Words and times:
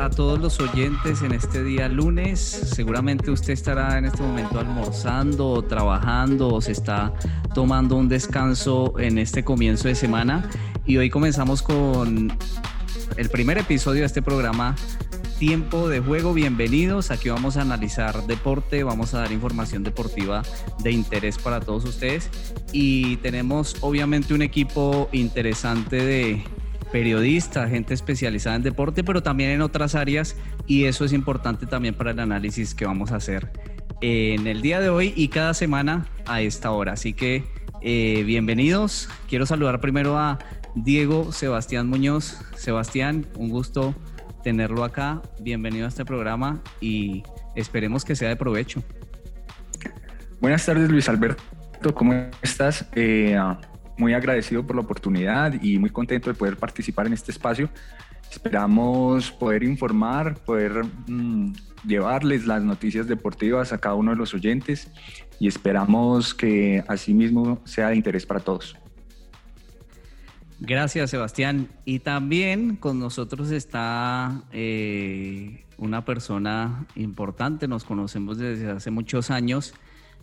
A 0.00 0.10
todos 0.10 0.40
los 0.40 0.58
oyentes 0.58 1.22
en 1.22 1.30
este 1.30 1.62
día 1.62 1.88
lunes. 1.88 2.40
Seguramente 2.40 3.30
usted 3.30 3.52
estará 3.52 3.96
en 3.96 4.06
este 4.06 4.22
momento 4.22 4.58
almorzando, 4.58 5.62
trabajando 5.62 6.48
o 6.48 6.60
se 6.60 6.72
está 6.72 7.12
tomando 7.54 7.94
un 7.94 8.08
descanso 8.08 8.98
en 8.98 9.18
este 9.18 9.44
comienzo 9.44 9.86
de 9.86 9.94
semana. 9.94 10.50
Y 10.84 10.96
hoy 10.96 11.10
comenzamos 11.10 11.62
con 11.62 12.32
el 13.16 13.28
primer 13.30 13.58
episodio 13.58 14.00
de 14.00 14.06
este 14.06 14.20
programa 14.20 14.74
Tiempo 15.38 15.88
de 15.88 16.00
Juego. 16.00 16.34
Bienvenidos. 16.34 17.12
Aquí 17.12 17.28
vamos 17.28 17.56
a 17.56 17.60
analizar 17.62 18.26
deporte, 18.26 18.82
vamos 18.82 19.14
a 19.14 19.20
dar 19.20 19.30
información 19.30 19.84
deportiva 19.84 20.42
de 20.82 20.90
interés 20.90 21.38
para 21.38 21.60
todos 21.60 21.84
ustedes. 21.84 22.28
Y 22.72 23.18
tenemos 23.18 23.76
obviamente 23.80 24.34
un 24.34 24.42
equipo 24.42 25.08
interesante 25.12 26.04
de 26.04 26.57
periodista, 26.90 27.68
gente 27.68 27.94
especializada 27.94 28.56
en 28.56 28.62
deporte, 28.62 29.04
pero 29.04 29.22
también 29.22 29.50
en 29.50 29.62
otras 29.62 29.94
áreas 29.94 30.36
y 30.66 30.84
eso 30.84 31.04
es 31.04 31.12
importante 31.12 31.66
también 31.66 31.94
para 31.94 32.10
el 32.10 32.20
análisis 32.20 32.74
que 32.74 32.86
vamos 32.86 33.12
a 33.12 33.16
hacer 33.16 33.50
en 34.00 34.46
el 34.46 34.62
día 34.62 34.80
de 34.80 34.88
hoy 34.88 35.12
y 35.16 35.28
cada 35.28 35.54
semana 35.54 36.06
a 36.26 36.40
esta 36.40 36.70
hora. 36.70 36.92
Así 36.92 37.12
que 37.12 37.44
eh, 37.80 38.22
bienvenidos. 38.24 39.08
Quiero 39.28 39.46
saludar 39.46 39.80
primero 39.80 40.18
a 40.18 40.38
Diego 40.74 41.32
Sebastián 41.32 41.88
Muñoz. 41.88 42.40
Sebastián, 42.56 43.26
un 43.36 43.50
gusto 43.50 43.94
tenerlo 44.42 44.84
acá. 44.84 45.22
Bienvenido 45.40 45.86
a 45.86 45.88
este 45.88 46.04
programa 46.04 46.62
y 46.80 47.22
esperemos 47.54 48.04
que 48.04 48.16
sea 48.16 48.28
de 48.28 48.36
provecho. 48.36 48.82
Buenas 50.40 50.64
tardes, 50.64 50.88
Luis 50.88 51.08
Alberto. 51.08 51.42
¿Cómo 51.94 52.14
estás? 52.42 52.86
Eh, 52.94 53.36
muy 53.98 54.14
agradecido 54.14 54.66
por 54.66 54.76
la 54.76 54.82
oportunidad 54.82 55.60
y 55.60 55.78
muy 55.78 55.90
contento 55.90 56.30
de 56.30 56.34
poder 56.34 56.56
participar 56.56 57.06
en 57.06 57.12
este 57.12 57.32
espacio. 57.32 57.68
Esperamos 58.30 59.30
poder 59.30 59.62
informar, 59.62 60.36
poder 60.36 60.84
mm, 61.06 61.52
llevarles 61.86 62.46
las 62.46 62.62
noticias 62.62 63.06
deportivas 63.06 63.72
a 63.72 63.78
cada 63.78 63.94
uno 63.94 64.12
de 64.12 64.16
los 64.16 64.34
oyentes 64.34 64.90
y 65.40 65.48
esperamos 65.48 66.34
que 66.34 66.84
asimismo 66.88 67.60
sea 67.64 67.88
de 67.88 67.96
interés 67.96 68.26
para 68.26 68.40
todos. 68.40 68.76
Gracias, 70.60 71.10
Sebastián. 71.10 71.68
Y 71.84 72.00
también 72.00 72.76
con 72.76 72.98
nosotros 72.98 73.50
está 73.52 74.42
eh, 74.52 75.64
una 75.76 76.04
persona 76.04 76.86
importante, 76.96 77.68
nos 77.68 77.84
conocemos 77.84 78.38
desde 78.38 78.70
hace 78.70 78.90
muchos 78.90 79.30
años 79.30 79.74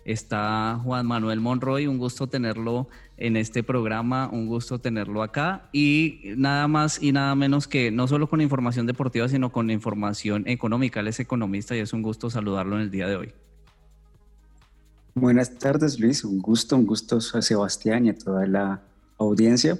está 0.06 0.80
Juan 0.84 1.06
Manuel 1.06 1.42
Monroy. 1.42 1.88
Un 1.88 1.98
gusto 1.98 2.28
tenerlo 2.28 2.88
en 3.18 3.36
este 3.36 3.64
programa, 3.64 4.30
un 4.32 4.48
gusto 4.48 4.80
tenerlo 4.80 5.24
acá. 5.24 5.68
Y 5.74 6.22
nada 6.38 6.68
más 6.68 7.02
y 7.02 7.12
nada 7.12 7.36
menos 7.36 7.68
que 7.68 7.92
no 7.92 8.08
solo 8.08 8.30
con 8.30 8.40
información 8.40 8.86
deportiva, 8.86 9.28
sino 9.28 9.52
con 9.52 9.70
información 9.70 10.44
económica. 10.48 11.02
Él 11.02 11.08
es 11.08 11.20
economista 11.20 11.76
y 11.76 11.80
es 11.80 11.92
un 11.92 12.02
gusto 12.02 12.30
saludarlo 12.30 12.78
en 12.78 12.84
el 12.84 12.92
día 12.92 13.08
de 13.08 13.18
hoy. 13.18 13.34
Buenas 15.16 15.58
tardes, 15.58 16.00
Luis. 16.00 16.24
Un 16.24 16.40
gusto, 16.40 16.78
un 16.78 16.86
gusto 16.86 17.18
a 17.34 17.42
Sebastián 17.42 18.06
y 18.06 18.10
a 18.10 18.18
toda 18.18 18.46
la 18.46 18.82
audiencia. 19.18 19.80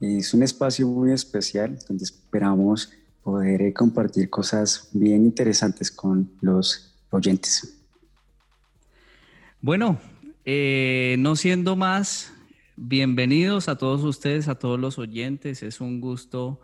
Es 0.00 0.34
un 0.34 0.42
espacio 0.42 0.88
muy 0.88 1.12
especial 1.12 1.78
donde 1.88 2.04
esperamos 2.04 2.90
poder 3.22 3.62
eh, 3.62 3.72
compartir 3.72 4.28
cosas 4.28 4.88
bien 4.92 5.24
interesantes 5.24 5.90
con 5.90 6.30
los 6.40 6.94
oyentes. 7.10 7.83
Bueno, 9.64 9.98
eh, 10.44 11.16
no 11.20 11.36
siendo 11.36 11.74
más, 11.74 12.34
bienvenidos 12.76 13.70
a 13.70 13.78
todos 13.78 14.04
ustedes, 14.04 14.46
a 14.46 14.58
todos 14.58 14.78
los 14.78 14.98
oyentes. 14.98 15.62
Es 15.62 15.80
un 15.80 16.02
gusto 16.02 16.60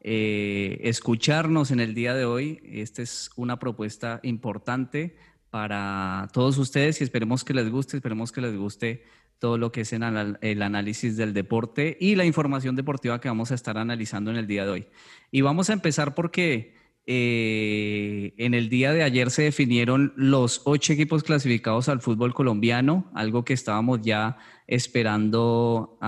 eh, 0.00 0.78
escucharnos 0.84 1.72
en 1.72 1.80
el 1.80 1.94
día 1.94 2.14
de 2.14 2.24
hoy. 2.24 2.60
Esta 2.62 3.02
es 3.02 3.32
una 3.34 3.58
propuesta 3.58 4.20
importante 4.22 5.16
para 5.50 6.28
todos 6.32 6.56
ustedes 6.58 7.00
y 7.00 7.04
esperemos 7.04 7.42
que 7.42 7.54
les 7.54 7.68
guste, 7.68 7.96
esperemos 7.96 8.30
que 8.30 8.42
les 8.42 8.56
guste 8.56 9.02
todo 9.40 9.58
lo 9.58 9.72
que 9.72 9.80
es 9.80 9.92
el 9.92 10.62
análisis 10.62 11.16
del 11.16 11.34
deporte 11.34 11.96
y 11.98 12.14
la 12.14 12.24
información 12.24 12.76
deportiva 12.76 13.20
que 13.20 13.26
vamos 13.26 13.50
a 13.50 13.56
estar 13.56 13.78
analizando 13.78 14.30
en 14.30 14.36
el 14.36 14.46
día 14.46 14.64
de 14.64 14.70
hoy. 14.70 14.86
Y 15.32 15.40
vamos 15.40 15.70
a 15.70 15.72
empezar 15.72 16.14
porque 16.14 16.83
eh, 17.06 18.32
en 18.38 18.54
el 18.54 18.68
día 18.68 18.92
de 18.92 19.02
ayer 19.02 19.30
se 19.30 19.42
definieron 19.42 20.12
los 20.16 20.62
ocho 20.64 20.92
equipos 20.92 21.22
clasificados 21.22 21.88
al 21.88 22.00
fútbol 22.00 22.32
colombiano, 22.32 23.10
algo 23.14 23.44
que 23.44 23.52
estábamos 23.52 24.00
ya 24.02 24.38
esperando 24.66 25.98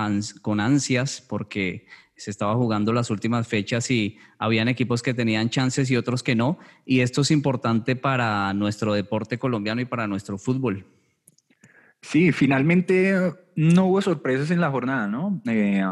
con 0.41 0.61
ansias 0.61 1.25
porque 1.29 1.87
se 2.17 2.31
estaba 2.31 2.55
jugando 2.55 2.95
las 2.95 3.11
últimas 3.11 3.47
fechas 3.47 3.91
y 3.91 4.17
habían 4.39 4.69
equipos 4.69 5.03
que 5.03 5.13
tenían 5.13 5.51
chances 5.51 5.91
y 5.91 5.97
otros 5.97 6.23
que 6.23 6.35
no. 6.35 6.59
Y 6.87 7.01
esto 7.01 7.21
es 7.21 7.31
importante 7.31 7.95
para 7.95 8.53
nuestro 8.55 8.95
deporte 8.95 9.39
colombiano 9.39 9.83
y 9.83 9.85
para 9.85 10.07
nuestro 10.07 10.39
fútbol. 10.39 10.87
Sí, 12.01 12.33
finalmente 12.33 13.35
no 13.55 13.87
hubo 13.87 14.01
sorpresas 14.01 14.51
en 14.51 14.61
la 14.61 14.71
jornada, 14.71 15.09
¿no? 15.09 15.43
Eh, 15.47 15.85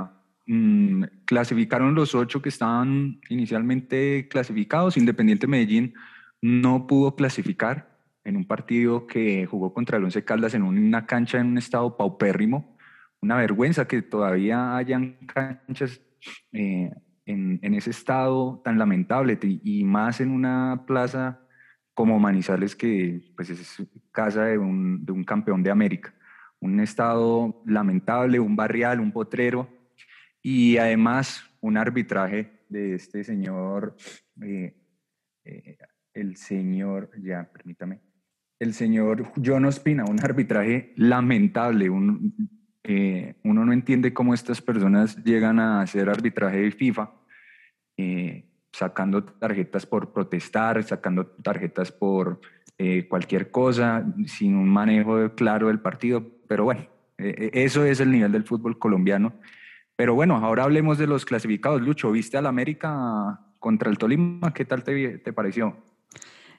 Mm, 0.46 1.04
clasificaron 1.24 1.94
los 1.94 2.14
ocho 2.14 2.42
que 2.42 2.50
estaban 2.50 3.20
inicialmente 3.28 4.28
clasificados. 4.28 4.96
Independiente 4.96 5.46
Medellín 5.46 5.94
no 6.42 6.86
pudo 6.86 7.16
clasificar 7.16 7.98
en 8.24 8.36
un 8.36 8.46
partido 8.46 9.06
que 9.06 9.46
jugó 9.46 9.72
contra 9.72 9.98
el 9.98 10.04
Once 10.04 10.24
Caldas 10.24 10.54
en 10.54 10.62
una 10.62 11.06
cancha 11.06 11.38
en 11.38 11.48
un 11.48 11.58
estado 11.58 11.96
paupérrimo. 11.96 12.76
Una 13.22 13.36
vergüenza 13.36 13.86
que 13.86 14.02
todavía 14.02 14.76
hayan 14.76 15.16
canchas 15.26 16.00
eh, 16.52 16.90
en, 17.26 17.74
ese 17.74 17.90
estado 17.90 18.60
tan 18.64 18.78
lamentable 18.78 19.38
y 19.42 19.84
más 19.84 20.20
en 20.20 20.30
una 20.30 20.84
plaza 20.86 21.40
como 21.94 22.18
Manizales 22.18 22.76
que 22.76 23.32
pues 23.36 23.48
es 23.50 23.82
casa 24.12 24.44
de 24.44 24.58
un 24.58 25.24
campeón 25.26 25.62
de 25.62 25.70
América. 25.70 26.14
Un 26.60 26.80
estado 26.80 27.62
lamentable, 27.66 28.40
un 28.40 28.56
barrial, 28.56 29.00
un 29.00 29.12
potrero 29.12 29.68
y 30.44 30.76
además 30.76 31.42
un 31.62 31.78
arbitraje 31.78 32.52
de 32.68 32.94
este 32.94 33.24
señor, 33.24 33.96
eh, 34.42 34.76
eh, 35.42 35.78
el 36.12 36.36
señor, 36.36 37.10
ya, 37.18 37.50
permítame, 37.50 38.00
el 38.60 38.74
señor 38.74 39.32
John 39.42 39.64
Ospina, 39.64 40.04
un 40.04 40.20
arbitraje 40.20 40.92
lamentable, 40.96 41.88
un, 41.88 42.34
eh, 42.82 43.36
uno 43.42 43.64
no 43.64 43.72
entiende 43.72 44.12
cómo 44.12 44.34
estas 44.34 44.60
personas 44.60 45.16
llegan 45.24 45.58
a 45.58 45.80
hacer 45.80 46.10
arbitraje 46.10 46.58
de 46.58 46.70
FIFA, 46.70 47.10
sacando 48.70 49.24
tarjetas 49.24 49.86
por 49.86 50.12
protestar, 50.12 50.82
sacando 50.82 51.26
tarjetas 51.26 51.90
por 51.90 52.40
cualquier 53.08 53.50
cosa, 53.50 54.04
sin 54.26 54.56
un 54.56 54.68
manejo 54.68 55.34
claro 55.36 55.68
del 55.68 55.80
partido, 55.80 56.26
pero 56.48 56.64
bueno, 56.64 56.86
eso 57.16 57.84
es 57.84 58.00
el 58.00 58.10
nivel 58.10 58.32
del 58.32 58.44
fútbol 58.44 58.78
colombiano 58.78 59.32
pero 59.96 60.14
bueno, 60.14 60.36
ahora 60.36 60.64
hablemos 60.64 60.98
de 60.98 61.06
los 61.06 61.24
clasificados. 61.24 61.80
Lucho, 61.80 62.10
¿viste 62.10 62.36
al 62.36 62.46
América 62.46 63.40
contra 63.58 63.90
el 63.90 63.98
Tolima? 63.98 64.52
¿Qué 64.52 64.64
tal 64.64 64.82
te, 64.82 65.18
te 65.18 65.32
pareció? 65.32 65.76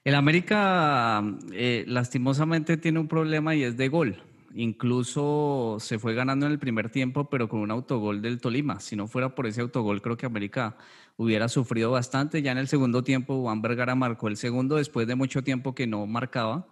El 0.05 0.15
América 0.15 1.23
eh, 1.51 1.83
lastimosamente 1.87 2.77
tiene 2.77 2.99
un 2.99 3.07
problema 3.07 3.55
y 3.55 3.63
es 3.63 3.75
de 3.75 3.89
gol. 3.89 4.21
Incluso 4.53 5.77
se 5.79 5.99
fue 5.99 6.13
ganando 6.13 6.45
en 6.45 6.53
el 6.53 6.59
primer 6.59 6.89
tiempo, 6.89 7.29
pero 7.29 7.49
con 7.49 7.59
un 7.59 7.71
autogol 7.71 8.21
del 8.21 8.39
Tolima. 8.39 8.79
Si 8.79 8.95
no 8.95 9.07
fuera 9.07 9.35
por 9.35 9.47
ese 9.47 9.61
autogol, 9.61 10.01
creo 10.01 10.15
que 10.15 10.25
América 10.25 10.77
hubiera 11.17 11.49
sufrido 11.49 11.91
bastante. 11.91 12.41
Ya 12.41 12.53
en 12.53 12.59
el 12.59 12.67
segundo 12.67 13.03
tiempo, 13.03 13.41
Juan 13.41 13.61
Vergara 13.61 13.95
marcó 13.95 14.29
el 14.29 14.37
segundo 14.37 14.75
después 14.75 15.07
de 15.07 15.15
mucho 15.15 15.43
tiempo 15.43 15.75
que 15.75 15.87
no 15.87 16.05
marcaba 16.07 16.67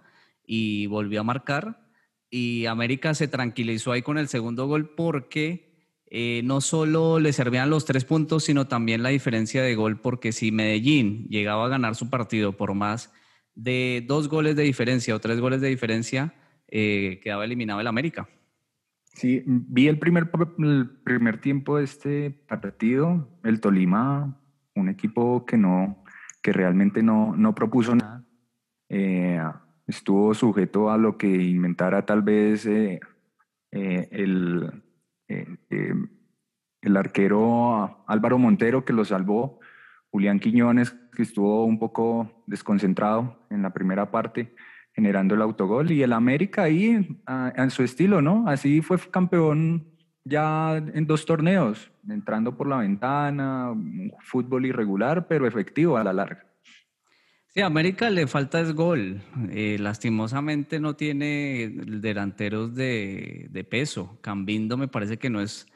y 0.45 0.86
volvió 0.86 1.21
a 1.21 1.24
marcar. 1.24 1.89
Y 2.30 2.68
América 2.68 3.13
se 3.15 3.27
tranquilizó 3.27 3.92
ahí 3.92 4.01
con 4.01 4.18
el 4.18 4.27
segundo 4.27 4.65
gol 4.68 4.94
porque 4.95 5.73
eh, 6.15 6.42
no 6.44 6.62
solo 6.62 7.19
le 7.19 7.33
servían 7.33 7.71
los 7.71 7.86
tres 7.86 8.06
puntos, 8.06 8.44
sino 8.44 8.68
también 8.68 9.01
la 9.01 9.10
diferencia 9.10 9.63
de 9.63 9.74
gol, 9.74 10.00
porque 10.00 10.31
si 10.31 10.51
Medellín 10.51 11.25
llegaba 11.27 11.65
a 11.65 11.69
ganar 11.69 11.95
su 11.95 12.12
partido 12.12 12.56
por 12.56 12.75
más 12.75 13.12
de 13.56 14.06
dos 14.07 14.30
goles 14.30 14.56
de 14.56 14.62
diferencia 14.62 15.15
o 15.15 15.19
tres 15.19 15.39
goles 15.39 15.60
de 15.60 15.69
diferencia, 15.69 16.36
eh, 16.68 17.19
quedaba 17.24 17.45
eliminado 17.45 17.81
el 17.81 17.88
América. 17.88 18.30
Sí, 19.15 19.44
vi 19.45 19.88
el 19.88 19.98
primer, 19.98 20.30
el 20.60 20.89
primer 21.04 21.42
tiempo 21.42 21.77
de 21.77 21.83
este 21.83 22.30
partido. 22.30 23.27
El 23.44 23.60
Tolima, 23.60 24.39
un 24.75 24.89
equipo 24.89 25.48
que 25.48 25.57
no, 25.57 26.04
que 26.44 26.54
realmente 26.54 27.01
no, 27.01 27.36
no 27.36 27.56
propuso 27.56 27.95
nada. 27.95 28.24
Eh, 28.89 29.42
estuvo 29.88 30.36
sujeto 30.36 30.92
a 30.92 30.98
lo 30.98 31.18
que 31.18 31.27
inventara 31.27 32.06
tal 32.06 32.21
vez 32.21 32.68
eh, 32.68 33.00
eh, 33.71 34.10
el, 34.12 34.83
el 35.28 36.98
arquero 36.98 38.04
Álvaro 38.08 38.38
Montero 38.38 38.86
que 38.86 38.94
lo 38.94 39.06
salvó, 39.06 39.60
Julián 40.12 40.40
Quiñones 40.40 40.96
que 41.16 41.24
estuvo 41.24 41.66
un 41.66 41.80
poco 41.80 42.44
desconcentrado 42.48 43.46
en 43.50 43.62
la 43.62 43.72
primera 43.72 44.12
parte 44.12 44.56
generando 44.94 45.36
el 45.36 45.42
autogol 45.42 45.92
y 45.92 46.04
el 46.04 46.14
América 46.14 46.64
ahí 46.64 47.20
en 47.56 47.70
su 47.72 47.84
estilo, 47.84 48.22
¿no? 48.22 48.48
Así 48.48 48.81
fue 48.81 49.00
campeón 49.00 49.88
ya 50.24 50.78
en 50.78 51.08
dos 51.08 51.25
torneos, 51.25 51.92
entrando 52.08 52.56
por 52.56 52.68
la 52.68 52.78
ventana, 52.78 53.72
un 53.72 54.12
fútbol 54.22 54.66
irregular, 54.66 55.28
pero 55.28 55.48
efectivo 55.48 55.98
a 55.98 56.04
la 56.04 56.14
larga. 56.14 56.46
Sí, 57.53 57.61
a 57.61 57.67
América 57.67 58.09
le 58.09 58.25
falta 58.25 58.61
es 58.61 58.73
gol. 58.73 59.21
Eh, 59.51 59.77
lastimosamente 59.79 60.79
no 60.79 60.95
tiene 60.95 61.71
delanteros 61.71 62.73
de, 62.73 63.45
de, 63.51 63.63
peso. 63.63 64.17
Cambindo 64.21 64.75
me 64.75 64.88
parece 64.88 65.17
que 65.19 65.29
no 65.29 65.39
es 65.39 65.67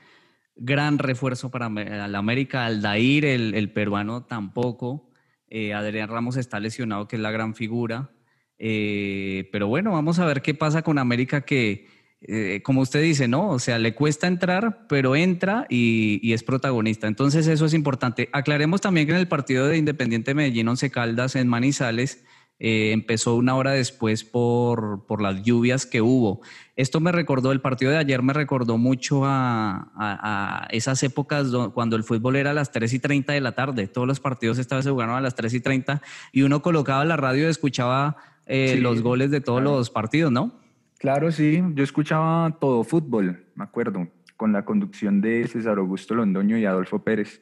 gran 0.56 0.98
refuerzo 0.98 1.52
para 1.52 1.70
la 1.70 2.18
América. 2.18 2.66
Aldair, 2.66 3.26
el, 3.26 3.54
el 3.54 3.72
peruano, 3.72 4.26
tampoco. 4.26 5.12
Eh, 5.50 5.76
Adrián 5.76 6.10
Ramos 6.10 6.36
está 6.36 6.60
lesionado, 6.60 7.08
que 7.08 7.16
es 7.16 7.22
la 7.22 7.30
gran 7.30 7.54
figura. 7.54 8.10
Eh, 8.58 9.48
pero 9.52 9.68
bueno, 9.68 9.92
vamos 9.92 10.18
a 10.18 10.26
ver 10.26 10.42
qué 10.42 10.56
pasa 10.56 10.82
con 10.82 10.98
América 10.98 11.42
que, 11.42 11.88
eh, 12.22 12.62
como 12.64 12.82
usted 12.82 13.02
dice, 13.02 13.28
¿no? 13.28 13.50
O 13.50 13.60
sea, 13.60 13.78
le 13.78 13.94
cuesta 13.94 14.28
entrar, 14.28 14.88
pero 14.90 15.16
entra 15.16 15.68
y, 15.70 16.34
es 16.34 16.44
protagonista. 16.44 17.08
Entonces 17.08 17.48
eso 17.48 17.66
es 17.66 17.74
importante. 17.74 18.30
Aclaremos 18.34 18.82
también 18.82 19.06
que 19.06 19.14
en 19.14 19.20
el 19.20 19.28
partido 19.28 19.68
de 19.68 19.78
Independiente 19.78 20.34
Medellín 20.34 20.68
Once 20.68 20.90
Caldas 20.90 21.36
en 21.36 21.48
Manizales 21.48 22.24
eh, 22.60 22.92
empezó 22.92 23.36
una 23.36 23.56
hora 23.56 23.72
después 23.72 24.24
por, 24.24 25.06
por, 25.06 25.22
las 25.22 25.44
lluvias 25.44 25.86
que 25.86 26.02
hubo. 26.02 26.42
Esto 26.76 27.00
me 27.00 27.12
recordó, 27.12 27.52
el 27.52 27.62
partido 27.62 27.92
de 27.92 27.98
ayer 27.98 28.24
me 28.24 28.34
recordó 28.34 28.80
mucho 28.80 29.24
a, 29.26 29.92
a, 29.96 30.68
esas 30.72 31.04
épocas 31.04 31.50
cuando 31.76 31.96
el 31.96 32.04
fútbol 32.04 32.36
era 32.36 32.50
a 32.50 32.56
las 32.56 32.72
3 32.72 32.94
y 32.94 33.00
30 33.00 33.34
de 33.34 33.42
la 33.42 33.52
tarde. 33.52 33.88
Todos 33.88 34.08
los 34.08 34.20
partidos 34.20 34.58
se 34.58 34.90
jugaron 34.90 35.16
a 35.16 35.22
las 35.22 35.36
3 35.36 35.54
y 35.54 35.60
30 35.60 36.02
y 36.32 36.42
uno 36.42 36.64
colocaba 36.64 37.06
la 37.06 37.16
radio 37.16 37.46
y 37.46 37.52
escuchaba 37.52 38.18
eh, 38.48 38.78
los 38.82 39.04
goles 39.04 39.30
de 39.30 39.40
todos 39.40 39.62
los 39.62 39.92
partidos, 39.92 40.32
¿no? 40.32 40.67
Claro, 41.00 41.32
sí. 41.32 41.64
Yo 41.74 41.84
escuchaba 41.84 42.58
todo 42.60 42.84
fútbol, 42.84 43.46
me 43.56 43.64
acuerdo, 43.64 44.08
con 44.36 44.52
la 44.52 44.66
conducción 44.66 45.22
de 45.22 45.48
César 45.48 45.78
Augusto 45.78 46.16
Londoño 46.16 46.58
y 46.58 46.66
Adolfo 46.66 47.04
Pérez. 47.04 47.42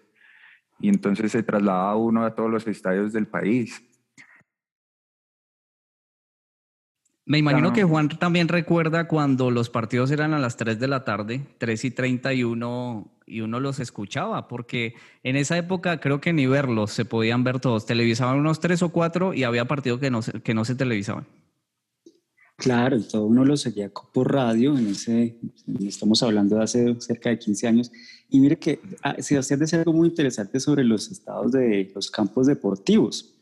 Y 0.80 0.90
entonces 0.90 1.32
se 1.32 1.44
trasladaba 1.44 1.96
uno 1.96 2.26
a 2.26 2.36
todos 2.36 2.52
los 2.52 2.68
estadios 2.68 3.14
del 3.14 3.28
país. 3.28 3.82
Me 7.28 7.40
imagino 7.40 7.74
que 7.74 7.84
Juan 7.84 8.08
también 8.10 8.48
recuerda 8.48 9.08
cuando 9.08 9.50
los 9.50 9.72
partidos 9.72 10.12
eran 10.12 10.36
a 10.36 10.40
las 10.40 10.58
3 10.58 10.80
de 10.80 10.88
la 10.88 11.04
tarde, 11.04 11.42
3 11.58 11.86
y 11.86 11.92
31, 11.92 13.12
y 13.26 13.42
uno 13.42 13.60
los 13.60 13.80
escuchaba, 13.80 14.48
porque 14.48 14.94
en 15.24 15.36
esa 15.36 15.58
época 15.58 16.00
creo 16.00 16.22
que 16.22 16.34
ni 16.34 16.46
verlos 16.46 16.92
se 16.92 17.04
podían 17.04 17.44
ver 17.44 17.60
todos. 17.60 17.88
Televisaban 17.88 18.38
unos 18.38 18.60
tres 18.60 18.84
o 18.84 18.90
cuatro 18.90 19.34
y 19.34 19.44
había 19.44 19.66
partidos 19.66 20.00
que 20.00 20.12
no, 20.12 20.20
que 20.22 20.54
no 20.54 20.66
se 20.66 20.76
televisaban. 20.76 21.26
Claro, 22.66 23.00
todo 23.00 23.28
uno 23.28 23.46
lo 23.46 23.58
seguía 23.58 23.92
por 23.92 24.34
radio, 24.34 24.76
en 24.76 24.88
ese, 24.88 25.38
estamos 25.82 26.24
hablando 26.24 26.56
de 26.56 26.64
hace 26.64 27.00
cerca 27.00 27.30
de 27.30 27.38
15 27.38 27.68
años. 27.68 27.92
Y 28.28 28.40
mire 28.40 28.58
que 28.58 28.80
ah, 29.04 29.16
Sebastián 29.20 29.60
decía 29.60 29.78
algo 29.78 29.94
muy 29.94 30.08
interesante 30.08 30.60
sobre 30.60 30.84
los 30.84 31.12
estados 31.12 31.52
de 31.52 31.92
los 31.94 32.10
campos 32.10 32.48
deportivos. 32.48 33.36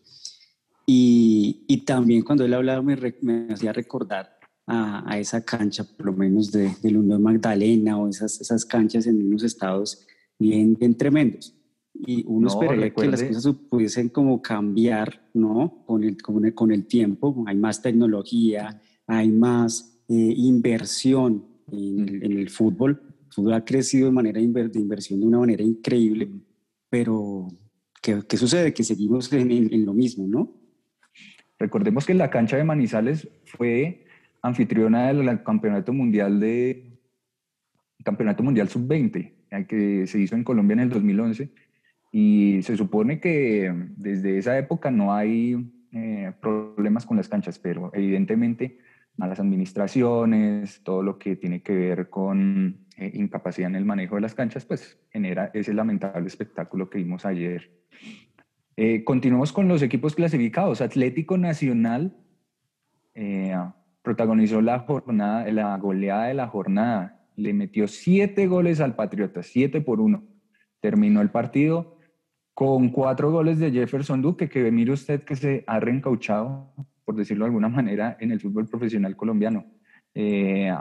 Y, 0.85 1.63
y 1.69 1.85
también 1.85 2.23
cuando 2.23 2.43
él 2.43 2.53
hablaba 2.53 2.81
me, 2.81 2.97
me 3.21 3.47
hacía 3.53 3.71
recordar 3.71 4.39
a, 4.67 5.17
esa 5.17 5.45
cancha, 5.45 5.85
por 5.85 6.07
lo 6.07 6.11
menos 6.11 6.51
de, 6.51 6.75
del 6.81 6.97
Unión 6.97 7.23
Magdalena 7.23 7.97
o 7.97 8.09
esas, 8.09 8.41
esas 8.41 8.65
canchas 8.65 9.07
en 9.07 9.25
unos 9.25 9.43
estados 9.43 10.05
bien, 10.37 10.75
bien 10.75 10.97
tremendos. 10.97 11.55
Y 11.93 12.25
uno 12.27 12.49
esperaría 12.49 12.93
que 12.93 13.07
las 13.07 13.23
cosas 13.23 13.55
pudiesen 13.69 14.09
como 14.09 14.41
cambiar, 14.41 15.29
¿no? 15.33 15.81
Con 15.85 16.03
el, 16.03 16.21
con 16.21 16.43
el, 16.43 16.53
con 16.53 16.73
el 16.73 16.87
tiempo, 16.87 17.45
hay 17.47 17.55
más 17.55 17.81
tecnología, 17.81 18.81
hay 19.07 19.29
más 19.29 19.99
eh, 20.09 20.13
inversión 20.13 21.45
en 21.71 22.37
el, 22.37 22.49
fútbol. 22.49 23.01
El 23.27 23.33
fútbol 23.33 23.53
ha 23.53 23.65
crecido 23.65 24.07
de 24.07 24.11
manera 24.11 24.39
de 24.39 24.79
inversión 24.79 25.19
de 25.19 25.25
una 25.25 25.39
manera 25.39 25.63
increíble, 25.63 26.29
pero 26.89 27.47
¿qué, 28.01 28.21
qué 28.27 28.37
sucede? 28.37 28.73
Que 28.73 28.83
seguimos 28.83 29.31
en, 29.33 29.51
en, 29.51 29.85
lo 29.85 29.93
mismo, 29.93 30.27
¿no? 30.27 30.53
Recordemos 31.57 32.05
que 32.05 32.13
la 32.13 32.29
cancha 32.29 32.57
de 32.57 32.63
Manizales 32.63 33.27
fue 33.45 34.05
anfitriona 34.41 35.13
del 35.13 35.41
Campeonato 35.43 35.93
Mundial 35.93 36.39
de 36.39 36.93
Campeonato 38.03 38.43
Mundial 38.43 38.69
Sub-20, 38.69 39.31
que 39.67 40.05
se 40.07 40.19
hizo 40.19 40.35
en 40.35 40.43
Colombia 40.43 40.73
en 40.73 40.79
el 40.81 40.89
2011. 40.89 41.49
Y 42.11 42.61
se 42.61 42.77
supone 42.77 43.19
que 43.19 43.73
desde 43.97 44.37
esa 44.37 44.57
época 44.57 44.91
no 44.91 45.13
hay 45.13 45.55
eh, 45.93 46.31
problemas 46.41 47.05
con 47.05 47.17
las 47.17 47.29
canchas, 47.29 47.57
pero 47.57 47.89
evidentemente 47.93 48.77
malas 49.15 49.39
administraciones, 49.39 50.81
todo 50.83 51.03
lo 51.03 51.17
que 51.17 51.35
tiene 51.35 51.61
que 51.61 51.73
ver 51.73 52.09
con 52.09 52.87
eh, 52.97 53.11
incapacidad 53.13 53.69
en 53.69 53.75
el 53.75 53.85
manejo 53.85 54.15
de 54.15 54.21
las 54.21 54.35
canchas, 54.35 54.65
pues 54.65 54.99
genera 55.11 55.51
ese 55.53 55.73
lamentable 55.73 56.27
espectáculo 56.27 56.89
que 56.89 56.97
vimos 56.97 57.25
ayer. 57.25 57.71
Eh, 58.75 59.03
continuamos 59.03 59.53
con 59.53 59.67
los 59.67 59.81
equipos 59.81 60.15
clasificados. 60.15 60.81
Atlético 60.81 61.37
Nacional 61.37 62.17
protagonizó 64.01 64.61
la 64.61 64.79
jornada, 64.79 65.49
la 65.51 65.77
goleada 65.77 66.25
de 66.25 66.33
la 66.33 66.47
jornada. 66.47 67.25
Le 67.35 67.53
metió 67.53 67.87
siete 67.87 68.47
goles 68.47 68.79
al 68.79 68.95
Patriota, 68.95 69.41
siete 69.41 69.81
por 69.81 69.99
uno. 69.99 70.23
Terminó 70.79 71.21
el 71.21 71.31
partido 71.31 71.97
con 72.53 72.89
cuatro 72.89 73.31
goles 73.31 73.57
de 73.57 73.71
Jefferson 73.71 74.21
Duque, 74.21 74.49
que 74.49 74.69
mire 74.71 74.91
usted 74.91 75.23
que 75.23 75.35
se 75.35 75.63
ha 75.65 75.79
reencauchado, 75.79 76.73
por 77.05 77.15
decirlo 77.15 77.45
de 77.45 77.49
alguna 77.49 77.69
manera, 77.69 78.17
en 78.19 78.31
el 78.31 78.39
fútbol 78.39 78.67
profesional 78.67 79.15
colombiano. 79.15 79.65
Eh, 80.13 80.73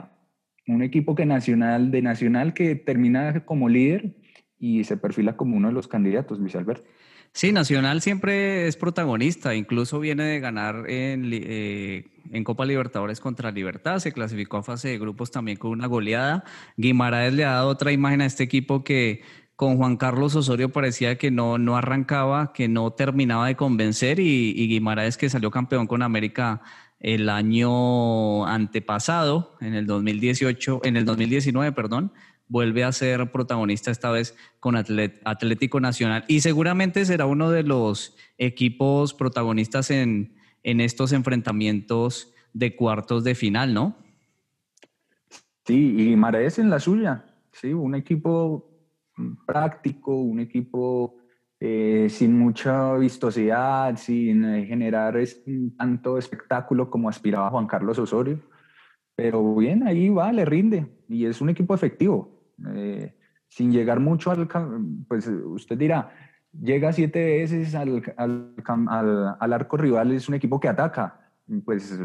un 0.67 0.81
equipo 0.81 1.15
que 1.15 1.25
nacional, 1.25 1.91
de 1.91 2.01
Nacional 2.01 2.53
que 2.53 2.75
termina 2.75 3.45
como 3.45 3.69
líder 3.69 4.15
y 4.57 4.83
se 4.85 4.97
perfila 4.97 5.35
como 5.35 5.57
uno 5.57 5.67
de 5.67 5.73
los 5.73 5.87
candidatos, 5.87 6.39
Luis 6.39 6.55
Alberto. 6.55 6.87
Sí, 7.35 7.51
Nacional 7.51 8.01
siempre 8.01 8.67
es 8.67 8.77
protagonista, 8.77 9.55
incluso 9.55 9.99
viene 9.99 10.23
de 10.23 10.39
ganar 10.39 10.87
en, 10.87 11.31
eh, 11.33 12.05
en, 12.31 12.43
Copa 12.43 12.63
Libertadores 12.63 13.19
contra 13.19 13.49
Libertad, 13.49 13.97
se 13.97 14.11
clasificó 14.11 14.57
a 14.57 14.63
fase 14.63 14.89
de 14.89 14.99
grupos 14.99 15.31
también 15.31 15.57
con 15.57 15.71
una 15.71 15.87
goleada. 15.87 16.43
Guimaraes 16.77 17.33
le 17.33 17.43
ha 17.43 17.53
dado 17.53 17.69
otra 17.69 17.91
imagen 17.91 18.21
a 18.21 18.27
este 18.27 18.43
equipo 18.43 18.83
que 18.83 19.23
con 19.63 19.77
Juan 19.77 19.95
Carlos 19.95 20.35
Osorio 20.35 20.73
parecía 20.73 21.17
que 21.17 21.31
no, 21.31 21.57
no 21.57 21.77
arrancaba, 21.77 22.51
que 22.51 22.67
no 22.67 22.91
terminaba 22.91 23.47
de 23.47 23.55
convencer 23.55 24.19
y, 24.19 24.51
y 24.51 24.67
Guimaraes 24.67 25.15
que 25.15 25.29
salió 25.29 25.51
campeón 25.51 25.87
con 25.87 26.01
América 26.01 26.61
el 26.99 27.29
año 27.29 28.45
antepasado, 28.45 29.55
en 29.61 29.73
el 29.73 29.85
2018, 29.85 30.81
en 30.83 30.97
el 30.97 31.05
2019, 31.05 31.71
perdón, 31.71 32.11
vuelve 32.49 32.83
a 32.83 32.91
ser 32.91 33.31
protagonista 33.31 33.89
esta 33.89 34.11
vez 34.11 34.35
con 34.59 34.75
Atlético 34.75 35.79
Nacional 35.79 36.25
y 36.27 36.41
seguramente 36.41 37.05
será 37.05 37.25
uno 37.25 37.49
de 37.49 37.63
los 37.63 38.17
equipos 38.37 39.13
protagonistas 39.13 39.91
en, 39.91 40.35
en 40.63 40.81
estos 40.81 41.13
enfrentamientos 41.13 42.33
de 42.51 42.75
cuartos 42.75 43.23
de 43.23 43.33
final, 43.33 43.73
¿no? 43.73 43.95
Sí, 45.65 46.09
y 46.11 46.17
Maraes 46.17 46.59
en 46.59 46.69
la 46.69 46.81
suya, 46.81 47.23
sí, 47.53 47.71
un 47.71 47.95
equipo 47.95 48.72
práctico, 49.45 50.15
un 50.15 50.39
equipo 50.39 51.17
eh, 51.65 52.07
sin 52.09 52.37
mucha 52.37 52.97
vistosidad, 52.97 53.95
sin 53.95 54.43
eh, 54.43 54.65
generar 54.65 55.17
tanto 55.77 56.17
espectáculo 56.17 56.89
como 56.89 57.07
aspiraba 57.07 57.51
Juan 57.51 57.67
Carlos 57.67 57.97
Osorio. 57.99 58.37
Pero 59.15 59.55
bien, 59.55 59.87
ahí 59.87 60.09
va, 60.09 60.33
le 60.33 60.43
rinde 60.43 60.87
y 61.07 61.25
es 61.25 61.39
un 61.39 61.47
equipo 61.47 61.73
efectivo. 61.73 62.53
Eh, 62.75 63.15
sin 63.47 63.71
llegar 63.71 64.01
mucho 64.01 64.31
al, 64.31 64.45
pues 65.07 65.27
usted 65.27 65.77
dirá, 65.77 66.11
llega 66.51 66.91
siete 66.91 67.23
veces 67.23 67.75
al, 67.75 68.03
al, 68.17 69.37
al, 69.39 69.53
arco 69.53 69.77
rival, 69.77 70.11
es 70.11 70.27
un 70.27 70.35
equipo 70.35 70.59
que 70.59 70.67
ataca, 70.67 71.31
pues 71.63 71.97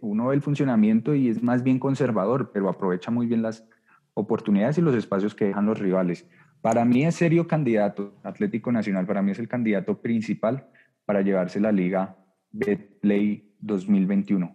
uno 0.00 0.26
ve 0.28 0.34
el 0.34 0.42
funcionamiento 0.42 1.14
y 1.14 1.28
es 1.28 1.42
más 1.42 1.62
bien 1.62 1.78
conservador, 1.78 2.50
pero 2.52 2.68
aprovecha 2.68 3.10
muy 3.10 3.26
bien 3.26 3.42
las 3.42 3.66
oportunidades 4.14 4.78
y 4.78 4.82
los 4.82 4.94
espacios 4.94 5.34
que 5.34 5.46
dejan 5.46 5.66
los 5.66 5.78
rivales. 5.78 6.26
Para 6.60 6.84
mí 6.84 7.04
es 7.04 7.16
serio 7.16 7.46
candidato, 7.46 8.14
Atlético 8.22 8.70
Nacional, 8.70 9.06
para 9.06 9.22
mí 9.22 9.32
es 9.32 9.38
el 9.38 9.48
candidato 9.48 10.00
principal 10.00 10.68
para 11.04 11.22
llevarse 11.22 11.60
la 11.60 11.72
liga 11.72 12.16
Betplay 12.52 13.52
2021. 13.60 14.54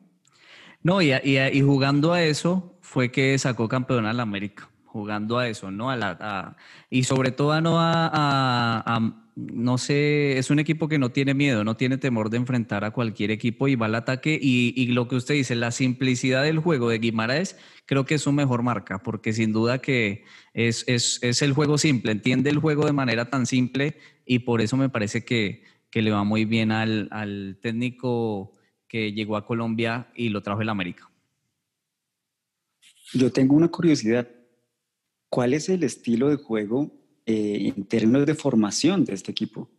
No, 0.84 1.02
y, 1.02 1.12
y, 1.12 1.62
jugando 1.62 2.14
a 2.14 2.22
eso 2.24 2.78
fue 2.82 3.12
que 3.12 3.38
sacó 3.38 3.68
campeón 3.68 4.06
al 4.06 4.20
América, 4.20 4.70
jugando 4.88 5.38
a 5.38 5.48
eso, 5.48 5.70
¿no? 5.70 5.92
A 5.92 5.96
la, 5.96 6.58
y 6.90 7.04
sobre 7.04 7.32
todo 7.32 7.62
no 7.62 7.78
a 7.80 9.24
no 9.38 9.78
sé, 9.78 10.40
es 10.40 10.50
un 10.50 10.58
equipo 10.58 10.88
que 10.88 10.98
no 10.98 11.12
tiene 11.12 11.36
miedo, 11.36 11.64
no 11.64 11.78
tiene 11.78 12.00
temor 12.00 12.32
de 12.32 12.38
enfrentar 12.38 12.84
a 12.84 12.90
cualquier 12.90 13.30
equipo 13.30 13.68
y 13.68 13.76
va 13.76 13.86
al 13.86 13.94
ataque. 13.94 14.38
Y, 14.42 14.88
lo 14.88 15.08
que 15.08 15.16
usted 15.16 15.36
dice, 15.36 15.56
la 15.56 15.70
simplicidad 15.70 16.44
del 16.44 16.58
juego 16.58 16.90
de 16.90 16.98
Guimaraes, 16.98 17.56
creo 17.86 18.04
que 18.04 18.16
es 18.16 18.24
su 18.24 18.32
mejor 18.32 18.64
marca, 18.64 19.04
porque 19.04 19.34
sin 19.34 19.54
duda 19.54 19.78
que 19.78 20.24
es, 20.56 20.86
el 21.22 21.54
juego 21.54 21.78
simple, 21.78 22.14
entiende 22.14 22.50
el 22.50 22.58
juego 22.58 22.88
de 22.88 22.94
manera 22.94 23.30
tan 23.30 23.46
simple 23.46 23.98
y 24.26 24.40
por 24.40 24.60
eso 24.60 24.76
me 24.76 24.90
parece 24.90 25.24
que, 25.24 25.64
le 25.94 26.12
va 26.12 26.24
muy 26.24 26.46
bien 26.46 26.72
al, 26.72 27.08
al 27.10 27.58
técnico 27.60 28.54
que 28.88 29.14
llegó 29.14 29.36
a 29.36 29.48
Colombia 29.48 30.10
y 30.16 30.30
lo 30.30 30.44
trajo 30.44 30.62
el 30.62 30.70
América. 30.70 31.10
Yo 33.14 33.32
tengo 33.32 33.56
una 33.56 33.70
curiosidad. 33.70 34.28
¿Cuál 35.30 35.54
es 35.54 35.70
el 35.70 35.84
estilo 35.84 36.30
de 36.30 36.38
juego 36.38 36.92
eh, 37.26 37.74
en 37.76 37.84
términos 37.86 38.26
de 38.26 38.36
formación 38.36 39.06
de 39.06 39.14
este 39.14 39.32
equipo? 39.32 39.70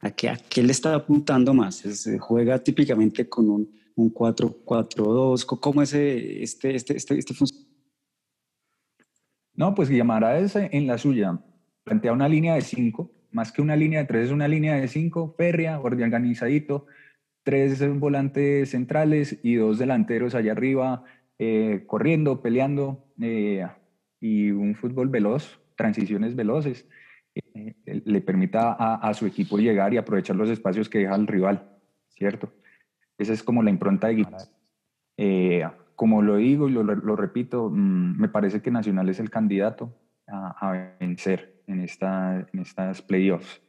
¿A 0.00 0.10
qué, 0.10 0.28
a 0.28 0.36
qué 0.36 0.62
le 0.62 0.72
está 0.72 0.94
apuntando 0.94 1.54
más? 1.54 1.76
¿Se 1.76 2.18
juega 2.18 2.62
típicamente 2.62 3.28
con 3.28 3.50
un, 3.50 3.70
un 3.94 4.12
4-4-2? 4.12 5.44
¿Cómo 5.44 5.82
es 5.82 5.94
este, 5.94 6.42
este, 6.74 6.96
este, 6.96 7.18
este 7.18 7.34
No, 9.54 9.74
pues 9.74 9.88
Guimaraes 9.88 10.56
en 10.56 10.86
la 10.86 10.98
suya 10.98 11.38
plantea 11.88 12.12
una 12.12 12.28
línea 12.28 12.54
de 12.54 12.60
5, 12.60 13.10
más 13.32 13.50
que 13.50 13.62
una 13.62 13.74
línea 13.74 14.00
de 14.00 14.06
3, 14.06 14.26
es 14.26 14.32
una 14.32 14.46
línea 14.46 14.76
de 14.76 14.88
5, 14.88 15.34
férrea, 15.36 15.80
organizadito, 15.80 16.86
tres 17.42 17.80
volantes 17.98 18.70
centrales 18.70 19.38
y 19.42 19.54
dos 19.54 19.78
delanteros 19.78 20.34
allá 20.34 20.52
arriba, 20.52 21.04
eh, 21.38 21.84
corriendo, 21.86 22.42
peleando, 22.42 23.06
eh, 23.22 23.66
y 24.20 24.50
un 24.50 24.74
fútbol 24.74 25.08
veloz, 25.08 25.60
transiciones 25.76 26.34
veloces, 26.34 26.86
eh, 27.34 27.74
le 27.84 28.20
permita 28.20 28.72
a, 28.72 29.14
su 29.14 29.26
equipo 29.26 29.58
llegar 29.58 29.94
y 29.94 29.96
aprovechar 29.96 30.36
los 30.36 30.50
espacios 30.50 30.88
que 30.88 30.98
deja 30.98 31.14
el 31.14 31.26
rival, 31.26 31.68
¿cierto? 32.08 32.52
Esa 33.16 33.32
es 33.32 33.42
como 33.42 33.62
la 33.62 33.70
impronta 33.70 34.08
de 34.08 34.14
Guimaraes. 34.14 34.50
Eh, 35.16 35.64
como 35.94 36.22
lo 36.22 36.36
digo 36.36 36.68
y 36.68 36.72
lo, 36.72 37.16
repito, 37.16 37.70
mm, 37.70 38.20
me 38.20 38.28
parece 38.28 38.62
que 38.62 38.70
Nacional 38.70 39.08
es 39.08 39.18
el 39.18 39.30
candidato 39.30 39.96
a, 40.26 40.94
vencer 41.00 41.62
en, 41.66 41.80
esta, 41.80 42.46
en 42.52 42.60
estas 42.60 43.02
playoffs. 43.02 43.60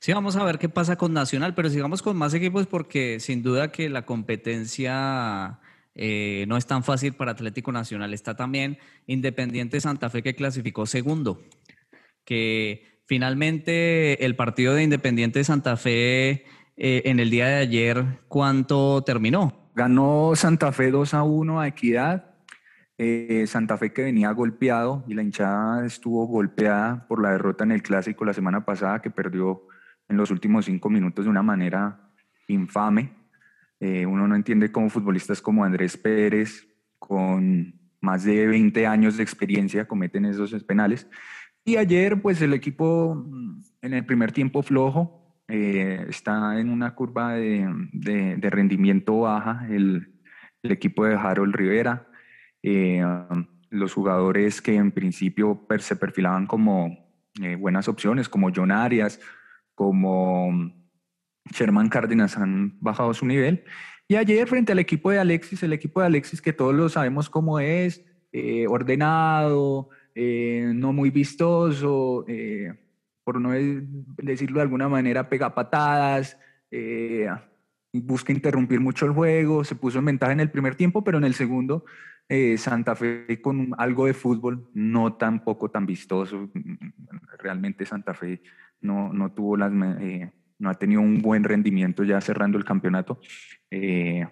Sí, 0.00 0.12
vamos 0.12 0.36
a 0.36 0.44
ver 0.44 0.58
qué 0.58 0.68
pasa 0.68 0.96
con 0.96 1.12
Nacional, 1.12 1.54
pero 1.54 1.70
sigamos 1.70 2.02
con 2.02 2.16
más 2.16 2.34
equipos 2.34 2.66
porque 2.66 3.20
sin 3.20 3.42
duda 3.42 3.72
que 3.72 3.88
la 3.88 4.04
competencia 4.04 5.60
eh, 6.00 6.44
no 6.46 6.56
es 6.56 6.64
tan 6.66 6.84
fácil 6.84 7.14
para 7.14 7.32
Atlético 7.32 7.72
Nacional. 7.72 8.14
Está 8.14 8.36
también 8.36 8.78
Independiente 9.06 9.80
Santa 9.80 10.08
Fe 10.08 10.22
que 10.22 10.36
clasificó 10.36 10.86
segundo, 10.86 11.42
que 12.24 13.02
finalmente 13.06 14.24
el 14.24 14.36
partido 14.36 14.74
de 14.74 14.84
Independiente 14.84 15.42
Santa 15.42 15.76
Fe 15.76 16.44
eh, 16.76 17.02
en 17.06 17.18
el 17.18 17.30
día 17.30 17.48
de 17.48 17.56
ayer, 17.56 18.04
¿cuánto 18.28 19.02
terminó? 19.02 19.70
Ganó 19.74 20.32
Santa 20.36 20.70
Fe 20.70 20.92
2 20.92 21.14
a 21.14 21.24
1 21.24 21.60
a 21.60 21.66
Equidad. 21.66 22.36
Eh, 22.96 23.44
Santa 23.48 23.76
Fe 23.76 23.92
que 23.92 24.02
venía 24.02 24.30
golpeado 24.30 25.04
y 25.08 25.14
la 25.14 25.22
hinchada 25.22 25.84
estuvo 25.84 26.26
golpeada 26.26 27.06
por 27.08 27.20
la 27.20 27.30
derrota 27.30 27.64
en 27.64 27.72
el 27.72 27.82
clásico 27.82 28.24
la 28.24 28.34
semana 28.34 28.64
pasada 28.64 29.02
que 29.02 29.10
perdió 29.10 29.66
en 30.08 30.16
los 30.16 30.30
últimos 30.30 30.64
cinco 30.64 30.90
minutos 30.90 31.24
de 31.24 31.30
una 31.30 31.42
manera 31.42 32.12
infame. 32.46 33.17
Eh, 33.80 34.06
uno 34.06 34.26
no 34.26 34.34
entiende 34.34 34.72
cómo 34.72 34.90
futbolistas 34.90 35.40
como 35.40 35.64
Andrés 35.64 35.96
Pérez, 35.96 36.66
con 36.98 37.74
más 38.00 38.24
de 38.24 38.46
20 38.46 38.86
años 38.86 39.16
de 39.16 39.22
experiencia, 39.22 39.86
cometen 39.86 40.24
esos 40.24 40.52
penales. 40.64 41.08
Y 41.64 41.76
ayer, 41.76 42.20
pues 42.20 42.40
el 42.42 42.54
equipo 42.54 43.14
mm, 43.14 43.60
en 43.82 43.94
el 43.94 44.04
primer 44.04 44.32
tiempo 44.32 44.62
flojo, 44.62 45.42
eh, 45.48 46.06
está 46.08 46.58
en 46.60 46.70
una 46.70 46.94
curva 46.94 47.34
de, 47.34 48.38
rendimiento 48.42 49.20
baja 49.20 49.66
el, 49.70 50.14
equipo 50.62 51.06
de 51.06 51.14
Harold 51.14 51.54
Rivera. 51.54 52.08
Eh, 52.62 53.02
los 53.70 53.94
jugadores 53.94 54.60
que 54.60 54.74
en 54.74 54.92
principio 54.92 55.66
se 55.78 55.96
perfilaban 55.96 56.46
como 56.46 57.06
buenas 57.58 57.86
opciones, 57.86 58.28
como 58.28 58.50
John 58.54 58.72
Arias, 58.72 59.20
como 59.74 60.72
Sherman 61.52 61.88
Cárdenas 61.88 62.36
han 62.36 62.78
bajado 62.80 63.12
su 63.14 63.26
nivel. 63.26 63.64
Y 64.10 64.16
ayer 64.16 64.48
frente 64.48 64.72
al 64.72 64.78
equipo 64.78 65.10
de 65.10 65.18
Alexis, 65.18 65.62
el 65.62 65.74
equipo 65.74 66.00
de 66.00 66.06
Alexis 66.06 66.40
que 66.40 66.54
todos 66.54 66.74
lo 66.74 66.88
sabemos 66.88 67.28
cómo 67.28 67.60
es, 67.60 68.04
eh, 68.32 68.66
ordenado, 68.66 69.90
eh, 70.14 70.72
no 70.74 70.92
muy 70.92 71.10
vistoso, 71.10 72.24
eh, 72.26 72.72
por 73.24 73.40
no 73.40 73.50
decirlo 74.16 74.56
de 74.56 74.62
alguna 74.62 74.88
manera, 74.88 75.28
pega 75.28 75.54
patadas, 75.54 76.38
busca 77.92 78.32
interrumpir 78.32 78.80
mucho 78.80 79.04
el 79.04 79.12
juego, 79.12 79.64
se 79.64 79.74
puso 79.74 79.98
en 79.98 80.06
ventaja 80.06 80.32
en 80.32 80.40
el 80.40 80.50
primer 80.50 80.74
tiempo, 80.74 81.04
pero 81.04 81.18
en 81.18 81.24
el 81.24 81.34
segundo 81.34 81.84
Santa 82.56 82.94
Fe 82.94 83.40
con 83.42 83.74
algo 83.76 84.06
de 84.06 84.14
fútbol, 84.14 84.70
no 84.72 85.14
tampoco 85.14 85.70
tan 85.70 85.84
vistoso, 85.84 86.48
realmente 87.38 87.84
Santa 87.84 88.14
Fe 88.14 88.42
no, 88.80 89.12
no 89.12 89.32
tuvo 89.32 89.58
las 89.58 89.72
no 90.58 90.70
ha 90.70 90.74
tenido 90.74 91.00
un 91.00 91.22
buen 91.22 91.44
rendimiento 91.44 92.04
ya 92.04 92.20
cerrando 92.20 92.58
el 92.58 92.64
campeonato. 92.64 93.20
Eh, 93.70 94.26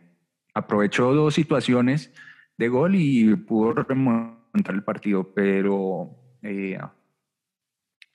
aprovechó 0.55 1.13
dos 1.15 1.35
situaciones 1.35 2.13
de 2.57 2.69
gol 2.69 2.95
y 2.95 3.35
pudo 3.37 3.73
remontar 3.75 4.75
el 4.75 4.83
partido, 4.83 5.33
pero 5.35 6.11
eh, 6.43 6.79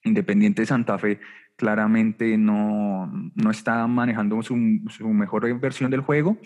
Independiente 0.03 0.65
Santa 0.65 0.97
Fe 0.97 1.19
claramente 1.55 2.37
no, 2.37 3.11
no 3.35 3.51
está 3.51 3.85
manejando 3.85 4.41
su, 4.41 4.55
mejor 4.55 5.59
versión 5.59 5.91
del 5.91 6.01
juego 6.01 6.39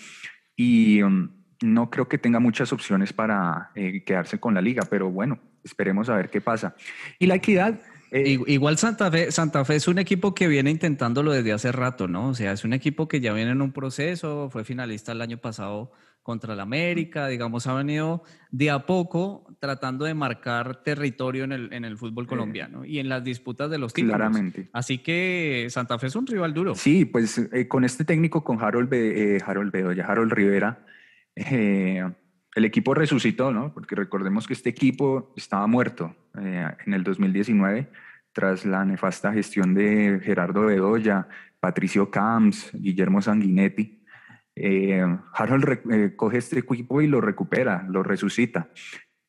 y 0.58 1.02
um, 1.04 1.30
no 1.62 1.90
creo 1.90 2.10
que 2.10 2.18
tenga 2.18 2.40
muchas 2.40 2.74
opciones 2.74 3.14
para 3.14 3.72
eh, 3.76 4.04
quedarse 4.04 4.40
con 4.40 4.54
la 4.54 4.62
liga, 4.62 4.84
pero 4.90 5.10
bueno, 5.10 5.40
esperemos 5.64 6.10
a 6.10 6.18
ver 6.18 6.30
qué 6.30 6.42
pasa. 6.42 6.76
Y 7.18 7.28
la 7.28 7.36
equidad 7.36 7.80
eh, 8.18 8.40
igual 8.48 8.78
Santa 8.78 9.12
Fe, 9.12 9.30
Santa 9.30 9.66
Fe 9.66 9.76
es 9.76 9.90
un 9.90 10.00
equipo 10.00 10.34
que 10.34 10.48
viene 10.48 10.72
intentándolo 10.72 11.34
desde 11.34 11.52
hace 11.52 11.74
rato, 11.74 12.08
¿no? 12.08 12.30
O 12.30 12.34
sea, 12.34 12.54
es 12.54 12.64
un 12.64 12.72
equipo 12.72 13.10
que 13.10 13.20
ya 13.20 13.34
viene 13.34 13.52
en 13.52 13.62
un 13.62 13.74
proceso, 13.74 14.50
fue 14.50 14.64
finalista 14.64 15.12
el 15.12 15.20
año 15.20 15.38
pasado 15.38 15.92
contra 16.24 16.54
el 16.54 16.62
América, 16.62 17.28
digamos, 17.28 17.68
ha 17.68 17.74
venido 17.74 18.24
de 18.52 18.72
a 18.72 18.86
poco 18.86 19.54
tratando 19.60 20.06
de 20.06 20.14
marcar 20.14 20.82
territorio 20.82 21.44
en 21.44 21.52
el, 21.52 21.74
en 21.74 21.84
el 21.84 21.98
fútbol 21.98 22.26
colombiano 22.26 22.86
y 22.86 23.00
en 23.00 23.10
las 23.10 23.22
disputas 23.22 23.70
de 23.70 23.80
los 23.80 23.94
títulos. 23.94 24.16
Claramente. 24.16 24.70
Así 24.72 25.00
que 25.00 25.68
Santa 25.70 26.00
Fe 26.00 26.08
es 26.08 26.16
un 26.16 26.26
rival 26.26 26.54
duro. 26.54 26.74
Sí, 26.76 27.04
pues 27.04 27.38
eh, 27.38 27.68
con 27.68 27.84
este 27.84 28.06
técnico, 28.06 28.46
con 28.46 28.64
Harold, 28.64 28.94
eh, 28.94 29.42
Harold 29.46 29.74
Bedoya, 29.74 30.06
Harold 30.06 30.32
Rivera, 30.32 30.86
el 31.36 32.64
equipo 32.64 32.94
resucitó, 32.94 33.52
¿no? 33.52 33.74
Porque 33.74 33.94
recordemos 33.94 34.48
que 34.48 34.54
este 34.54 34.70
equipo 34.70 35.34
estaba 35.36 35.68
muerto 35.68 36.16
en 36.34 36.94
el 36.94 37.04
2019 37.04 37.90
tras 38.36 38.66
la 38.66 38.84
nefasta 38.84 39.32
gestión 39.32 39.74
de 39.74 40.20
Gerardo 40.22 40.66
Bedoya, 40.66 41.30
Patricio 41.62 42.12
Camps, 42.12 42.70
Guillermo 42.74 43.22
Sanguinetti. 43.22 44.04
Eh, 44.58 45.06
Harold 45.34 45.80
eh, 45.90 46.14
coge 46.18 46.40
este 46.40 46.60
equipo 46.60 47.02
y 47.02 47.08
lo 47.08 47.22
recupera, 47.22 47.86
lo 47.90 48.04
resucita. 48.04 48.70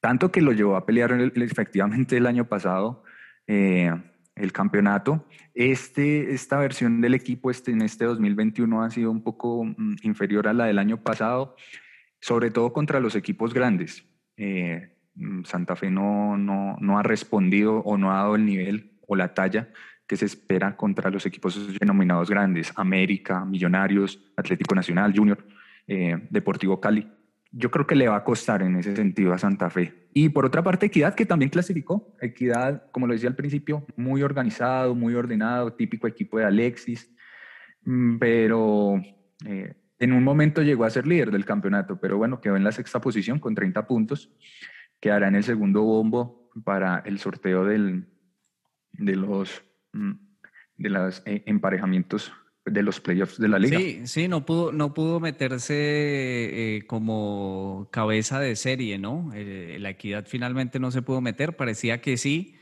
Tanto 0.00 0.32
que 0.32 0.42
lo 0.42 0.50
llevó 0.50 0.75
a 0.75 0.84
pelear 0.84 1.12
efectivamente 1.36 2.16
el 2.16 2.26
año 2.26 2.46
pasado 2.46 3.04
eh, 3.46 3.92
el 4.34 4.52
campeonato. 4.52 5.25
Este, 5.54 6.34
esta 6.34 6.58
versión 6.58 7.00
del 7.00 7.14
equipo 7.14 7.52
este, 7.52 7.70
en 7.70 7.82
este 7.82 8.06
2021 8.06 8.82
ha 8.82 8.90
sido 8.90 9.12
un 9.12 9.22
poco 9.22 9.64
mm, 9.64 9.98
inferior 10.02 10.48
a 10.48 10.52
la 10.52 10.64
del 10.66 10.80
año 10.80 11.00
pasado, 11.00 11.54
sobre 12.20 12.50
todo 12.50 12.72
contra 12.72 12.98
los 12.98 13.14
equipos 13.14 13.54
grandes. 13.54 14.04
Mm, 14.36 15.44
Santa 15.44 15.76
Fe 15.76 15.92
no, 15.92 16.36
no, 16.36 16.76
no 16.80 16.98
ha 16.98 17.04
respondido 17.04 17.78
o 17.78 17.96
no 17.96 18.10
ha 18.10 18.16
dado 18.16 18.34
el 18.34 18.44
nivel 18.44 18.96
o 19.06 19.16
la 19.16 19.34
talla 19.34 19.68
que 20.06 20.16
se 20.16 20.26
espera 20.26 20.76
contra 20.76 21.10
los 21.10 21.26
equipos 21.26 21.78
denominados 21.78 22.30
grandes, 22.30 22.72
América, 22.76 23.44
Millonarios, 23.44 24.20
Atlético 24.36 24.75
Nacional, 24.75 25.12
Junior, 25.14 25.44
eh, 25.86 26.16
Deportivo 26.30 26.80
Cali. 26.80 27.10
Yo 27.50 27.70
creo 27.70 27.86
que 27.86 27.94
le 27.94 28.08
va 28.08 28.16
a 28.16 28.25
costar 28.25 28.62
en 28.62 28.76
ese 28.76 28.94
sentido 28.94 29.32
a 29.32 29.38
Santa 29.38 29.70
Fe. 29.70 30.08
Y 30.12 30.28
por 30.28 30.44
otra 30.44 30.62
parte, 30.62 30.86
Equidad, 30.86 31.14
que 31.14 31.26
también 31.26 31.50
clasificó. 31.50 32.14
Equidad, 32.20 32.90
como 32.90 33.06
lo 33.06 33.14
decía 33.14 33.28
al 33.28 33.36
principio, 33.36 33.84
muy 33.96 34.22
organizado, 34.22 34.94
muy 34.94 35.14
ordenado, 35.14 35.72
típico 35.72 36.06
equipo 36.06 36.38
de 36.38 36.44
Alexis, 36.44 37.10
mm, 37.84 38.18
pero 38.18 39.00
eh, 39.44 39.75
en 39.98 40.12
un 40.12 40.22
momento 40.22 40.62
llegó 40.62 40.84
a 40.84 40.90
ser 40.90 41.06
líder 41.06 41.30
del 41.30 41.44
campeonato, 41.44 41.98
pero 41.98 42.16
bueno, 42.18 42.40
quedó 42.40 42.56
en 42.56 42.64
la 42.64 42.72
sexta 42.72 43.00
posición 43.00 43.38
con 43.38 43.54
30 43.54 43.86
puntos. 43.86 44.30
Quedará 45.00 45.28
en 45.28 45.36
el 45.36 45.44
segundo 45.44 45.82
bombo 45.82 46.50
para 46.64 47.02
el 47.04 47.18
sorteo 47.18 47.64
del, 47.64 48.06
de 48.99 49.17
los, 49.17 49.62
mm, 49.93 50.12
de 50.76 50.91
los 50.91 51.23
eh, 51.26 51.43
emparejamientos 51.47 52.33
de 52.67 52.83
los 52.83 53.00
playoffs 53.00 53.38
de 53.38 53.49
la 53.49 53.59
liga. 53.59 53.79
Sí, 53.79 54.03
sí, 54.07 54.29
no 54.29 54.45
pudo, 54.45 54.73
no 54.73 54.93
pudo 54.93 55.21
meterse 55.21 55.75
eh, 55.76 56.87
como 56.87 57.88
cabeza 57.93 58.41
de 58.41 58.57
serie, 58.57 58.99
¿no? 58.99 59.31
Eh, 59.35 59.79
la 59.81 59.91
equidad 59.91 60.25
finalmente 60.26 60.81
no 60.81 60.91
se 60.91 61.03
pudo 61.03 61.21
meter, 61.21 61.57
parecía 61.57 62.00
que 62.00 62.17
sí. 62.17 62.55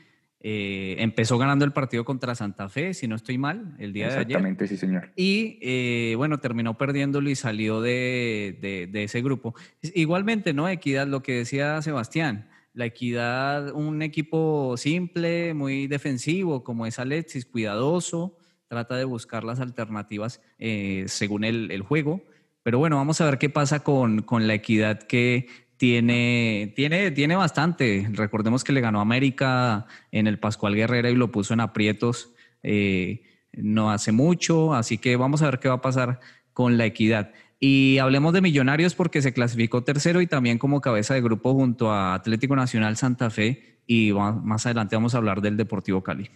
Eh, 0.47 0.97
empezó 0.99 1.39
ganando 1.39 1.65
el 1.65 1.73
partido 1.73 2.05
contra 2.05 2.35
Santa 2.35 2.69
Fe, 2.69 2.93
si 2.93 3.07
no 3.07 3.15
estoy 3.15 3.39
mal, 3.39 3.75
el 3.79 3.93
día 3.93 4.05
de 4.05 4.11
ayer. 4.11 4.21
Exactamente, 4.21 4.67
sí, 4.67 4.77
señor. 4.77 5.09
Y 5.15 6.13
bueno, 6.15 6.39
terminó 6.39 6.77
perdiéndolo 6.77 7.31
y 7.31 7.35
salió 7.35 7.81
de, 7.81 8.87
de, 8.91 9.03
ese 9.03 9.23
grupo. 9.23 9.55
Igualmente, 9.81 10.53
¿no? 10.53 10.69
Equidad, 10.69 11.07
lo 11.07 11.23
que 11.23 11.33
decía 11.33 11.81
Sebastián. 11.81 12.47
La 12.75 12.85
equidad, 12.85 13.71
un 13.73 14.03
equipo 14.03 14.75
simple, 14.77 15.53
muy 15.53 15.87
defensivo, 15.87 16.63
como 16.63 16.85
es 16.85 16.99
Alexis, 16.99 17.45
cuidadoso, 17.45 18.37
trata 18.67 18.95
de 18.95 19.05
buscar 19.05 19.43
las 19.43 19.59
alternativas 19.59 20.41
eh, 20.59 21.05
según 21.07 21.43
el, 21.43 21.81
juego. 21.81 22.21
Pero 22.61 22.77
bueno, 22.77 22.97
vamos 22.97 23.21
a 23.21 23.25
ver 23.25 23.39
qué 23.39 23.49
pasa 23.49 23.79
con, 23.79 24.21
con, 24.21 24.45
la 24.45 24.53
equidad 24.53 25.03
que 25.03 25.47
tiene, 25.77 26.73
tiene, 26.75 27.11
tiene 27.11 27.35
bastante. 27.35 28.07
Recordemos 28.11 28.63
que 28.63 28.73
le 28.73 28.81
ganó 28.81 29.01
América 29.01 29.87
en 30.11 30.27
el 30.27 30.37
Pascual 30.37 30.75
Guerrera 30.75 31.09
y 31.09 31.15
lo 31.15 31.31
puso 31.31 31.53
en 31.53 31.61
aprietos 31.61 32.35
eh, 32.67 33.21
no 33.53 33.91
hace 33.91 34.11
mucho. 34.11 34.73
Así 34.73 34.97
que 34.97 35.15
vamos 35.15 35.41
a 35.41 35.45
ver 35.45 35.59
qué 35.59 35.69
va 35.69 35.75
a 35.75 35.81
pasar 35.81 36.19
con 36.53 36.77
la 36.77 36.85
equidad. 36.85 37.31
Y 37.59 37.97
hablemos 37.99 38.33
de 38.33 38.41
Millonarios 38.41 38.95
porque 38.95 39.21
se 39.21 39.33
clasificó 39.33 39.83
tercero 39.83 40.21
y 40.21 40.27
también 40.27 40.57
como 40.57 40.81
cabeza 40.81 41.13
de 41.13 41.21
grupo 41.21 41.53
junto 41.53 41.91
a 41.91 42.13
Atlético 42.13 42.55
Nacional 42.55 42.97
Santa 42.97 43.29
Fe. 43.29 43.79
Y 43.87 44.11
más 44.13 44.65
adelante 44.65 44.95
vamos 44.95 45.15
a 45.15 45.17
hablar 45.17 45.41
del 45.41 45.57
Deportivo 45.57 46.03
Cali. 46.03 46.29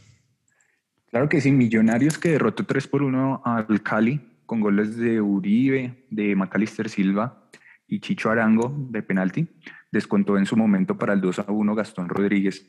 Claro 1.10 1.28
que 1.28 1.42
sí, 1.42 1.52
Millonarios 1.52 2.18
que 2.18 2.30
derrotó 2.30 2.66
3 2.66 2.88
por 2.88 3.02
1 3.02 3.42
al 3.44 3.82
Cali 3.82 4.22
con 4.46 4.62
goles 4.62 4.98
de 4.98 5.22
Uribe, 5.22 6.06
de 6.10 6.36
Macalister 6.36 6.90
Silva 6.90 7.50
y 7.88 8.00
Chicho 8.00 8.30
Arango 8.30 8.74
de 8.90 9.02
penalti. 9.02 9.48
Descontó 9.92 10.38
en 10.38 10.46
su 10.46 10.56
momento 10.56 10.98
para 10.98 11.14
el 11.14 11.22
2 11.22 11.40
a 11.40 11.52
1 11.52 11.76
Gastón 11.76 12.10
Rodríguez 12.10 12.66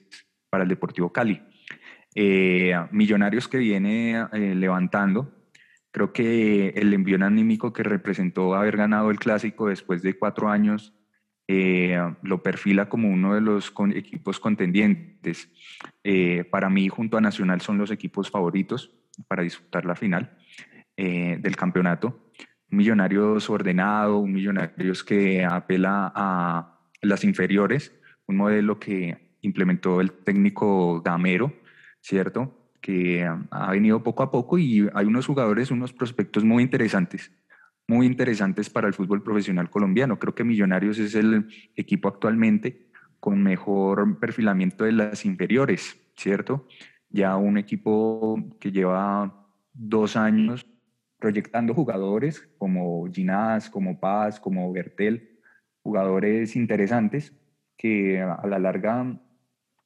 para 0.48 0.64
el 0.64 0.68
Deportivo 0.68 1.12
Cali. 1.12 1.42
Eh, 2.14 2.74
millonarios 2.90 3.46
que 3.46 3.58
viene 3.58 4.26
eh, 4.32 4.54
levantando. 4.54 5.39
Creo 5.92 6.12
que 6.12 6.68
el 6.70 6.94
envío 6.94 7.16
anímico 7.24 7.72
que 7.72 7.82
representó 7.82 8.54
haber 8.54 8.76
ganado 8.76 9.10
el 9.10 9.18
clásico 9.18 9.68
después 9.68 10.02
de 10.02 10.16
cuatro 10.18 10.48
años 10.48 10.94
eh, 11.52 11.98
lo 12.22 12.44
perfila 12.44 12.88
como 12.88 13.08
uno 13.08 13.34
de 13.34 13.40
los 13.40 13.74
equipos 13.92 14.38
contendientes. 14.38 15.48
Eh, 16.04 16.44
para 16.44 16.70
mí, 16.70 16.88
junto 16.88 17.16
a 17.16 17.20
Nacional, 17.20 17.60
son 17.60 17.76
los 17.76 17.90
equipos 17.90 18.30
favoritos 18.30 18.94
para 19.26 19.42
disputar 19.42 19.84
la 19.84 19.96
final 19.96 20.38
eh, 20.96 21.38
del 21.40 21.56
campeonato. 21.56 22.30
Millonarios 22.68 23.50
ordenado, 23.50 24.18
un 24.18 24.32
Millonarios 24.32 25.02
que 25.02 25.44
apela 25.44 26.12
a 26.14 26.78
las 27.02 27.24
inferiores, 27.24 27.92
un 28.28 28.36
modelo 28.36 28.78
que 28.78 29.34
implementó 29.40 30.00
el 30.00 30.12
técnico 30.12 31.02
Gamero, 31.02 31.52
¿cierto? 32.00 32.59
Que 32.80 33.24
ha 33.24 33.70
venido 33.70 34.02
poco 34.02 34.22
a 34.22 34.30
poco 34.30 34.58
y 34.58 34.88
hay 34.94 35.06
unos 35.06 35.26
jugadores, 35.26 35.70
unos 35.70 35.92
prospectos 35.92 36.44
muy 36.44 36.62
interesantes 36.62 37.30
muy 37.90 38.06
interesantes 38.06 38.70
para 38.70 38.86
el 38.86 38.94
fútbol 38.94 39.20
profesional 39.24 39.68
colombiano. 39.68 40.16
Creo 40.20 40.32
que 40.32 40.44
Millonarios 40.44 40.96
es 41.00 41.16
el 41.16 41.48
equipo 41.74 42.06
actualmente 42.06 42.86
con 43.18 43.42
mejor 43.42 44.20
perfilamiento 44.20 44.84
de 44.84 44.92
las 44.92 45.24
inferiores, 45.24 46.00
¿cierto? 46.16 46.68
Ya 47.08 47.36
un 47.36 47.58
equipo 47.58 48.38
que 48.60 48.70
lleva 48.70 49.44
dos 49.72 50.16
años 50.16 50.64
proyectando 51.18 51.74
jugadores 51.74 52.48
como 52.58 53.06
Ginás, 53.12 53.68
como 53.68 53.98
Paz, 53.98 54.38
como 54.38 54.72
Bertel, 54.72 55.40
jugadores 55.82 56.54
interesantes 56.54 57.34
que 57.76 58.20
a 58.20 58.46
la 58.46 58.60
larga 58.60 59.20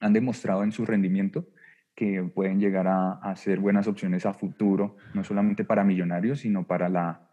han 0.01 0.13
demostrado 0.13 0.63
en 0.63 0.73
su 0.73 0.85
rendimiento 0.85 1.49
que 1.95 2.23
pueden 2.23 2.59
llegar 2.59 2.89
a, 2.89 3.13
a 3.13 3.37
ser 3.37 3.61
buenas 3.61 3.87
opciones 3.87 4.27
a 4.27 4.35
futuro, 4.35 4.97
no 5.15 5.23
solamente 5.25 5.65
para 5.65 5.85
Millonarios, 5.85 6.41
sino 6.41 6.65
para 6.65 6.89
la 6.89 7.25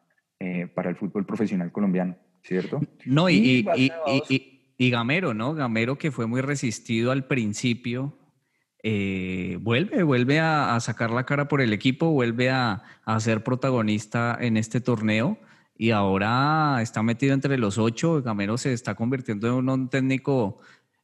eh, 0.43 0.65
para 0.65 0.89
el 0.89 0.95
fútbol 0.95 1.23
profesional 1.23 1.71
colombiano, 1.71 2.17
¿cierto? 2.41 2.81
No, 3.05 3.29
y, 3.29 3.63
y, 4.79 4.89
Gamero, 4.89 5.35
¿no? 5.35 5.53
Gamero 5.53 5.99
que 5.99 6.09
fue 6.09 6.25
muy 6.25 6.41
resistido 6.41 7.11
al 7.11 7.27
principio, 7.27 8.17
eh, 8.81 9.59
vuelve, 9.61 10.01
vuelve 10.01 10.39
a, 10.39 10.79
sacar 10.79 11.11
la 11.11 11.27
cara 11.27 11.47
por 11.47 11.61
el 11.61 11.73
equipo, 11.73 12.09
vuelve 12.09 12.49
a, 12.49 12.81
ser 13.19 13.43
protagonista 13.43 14.35
en 14.41 14.57
este 14.57 14.81
torneo 14.81 15.37
y 15.77 15.91
ahora 15.91 16.79
está 16.81 17.03
metido 17.03 17.35
entre 17.35 17.59
los 17.59 17.77
ocho. 17.77 18.23
Gamero 18.23 18.57
se 18.57 18.73
está 18.73 18.95
convirtiendo 18.95 19.59
en 19.59 19.69
un 19.69 19.89
técnico, 19.89 20.57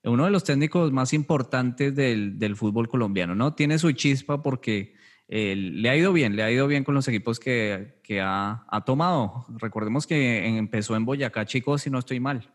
uno 0.07 0.25
de 0.25 0.31
los 0.31 0.43
técnicos 0.43 0.91
más 0.91 1.13
importantes 1.13 1.95
del, 1.95 2.39
del 2.39 2.55
fútbol 2.55 2.87
colombiano, 2.87 3.35
¿no? 3.35 3.53
Tiene 3.53 3.77
su 3.77 3.91
chispa 3.91 4.41
porque 4.41 4.95
le 5.27 5.89
ha 5.89 5.95
ido 5.97 6.13
bien, 6.13 6.35
le 6.35 6.43
ha 6.43 6.51
ido 6.51 6.67
bien 6.67 6.83
con 6.83 6.95
los 6.95 7.07
equipos 7.07 7.39
que, 7.39 7.99
que 8.03 8.21
ha, 8.21 8.65
ha, 8.69 8.85
tomado. 8.85 9.45
Recordemos 9.57 10.07
que 10.07 10.47
empezó 10.47 10.95
en 10.95 11.05
Boyacá, 11.05 11.45
chicos, 11.45 11.81
si 11.81 11.89
no 11.89 11.99
estoy 11.99 12.19
mal. 12.19 12.49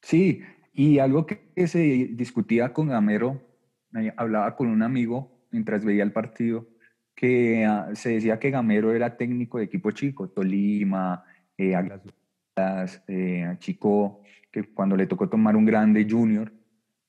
Sí, 0.00 0.40
y 0.72 0.98
algo 0.98 1.26
que, 1.26 1.66
se 1.66 2.08
discutía 2.12 2.72
con 2.72 2.88
Gamero, 2.88 3.40
hablaba 4.16 4.56
con 4.56 4.68
un 4.68 4.82
amigo 4.82 5.46
mientras 5.50 5.84
veía 5.84 6.02
el 6.02 6.12
partido, 6.12 6.68
que 7.14 7.66
ah, 7.66 7.90
se 7.94 8.10
decía 8.10 8.38
que 8.38 8.50
Gamero 8.50 8.94
era 8.94 9.16
técnico 9.16 9.58
de 9.58 9.64
equipo 9.64 9.90
chico, 9.90 10.28
Tolima, 10.28 11.24
eh, 11.58 11.74
eh, 13.08 13.56
Chico, 13.58 14.22
que 14.50 14.72
cuando 14.72 14.96
le 14.96 15.06
tocó 15.06 15.28
tomar 15.28 15.56
un 15.56 15.66
grande 15.66 16.06
junior, 16.08 16.52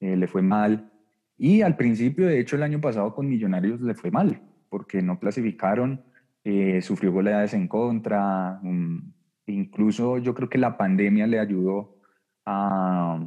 eh, 0.01 0.17
le 0.17 0.27
fue 0.27 0.41
mal. 0.41 0.91
Y 1.37 1.61
al 1.61 1.77
principio, 1.77 2.27
de 2.27 2.39
hecho, 2.39 2.57
el 2.57 2.63
año 2.63 2.81
pasado 2.81 3.15
con 3.15 3.29
Millonarios 3.29 3.79
le 3.81 3.95
fue 3.95 4.11
mal 4.11 4.41
porque 4.71 5.01
no 5.01 5.19
clasificaron, 5.19 6.01
eh, 6.45 6.81
sufrió 6.81 7.11
goleadas 7.11 7.53
en 7.53 7.67
contra, 7.67 8.59
um, 8.63 9.11
incluso 9.45 10.17
yo 10.17 10.33
creo 10.33 10.49
que 10.49 10.57
la 10.57 10.77
pandemia 10.77 11.27
le 11.27 11.39
ayudó 11.39 11.97
a, 12.45 13.19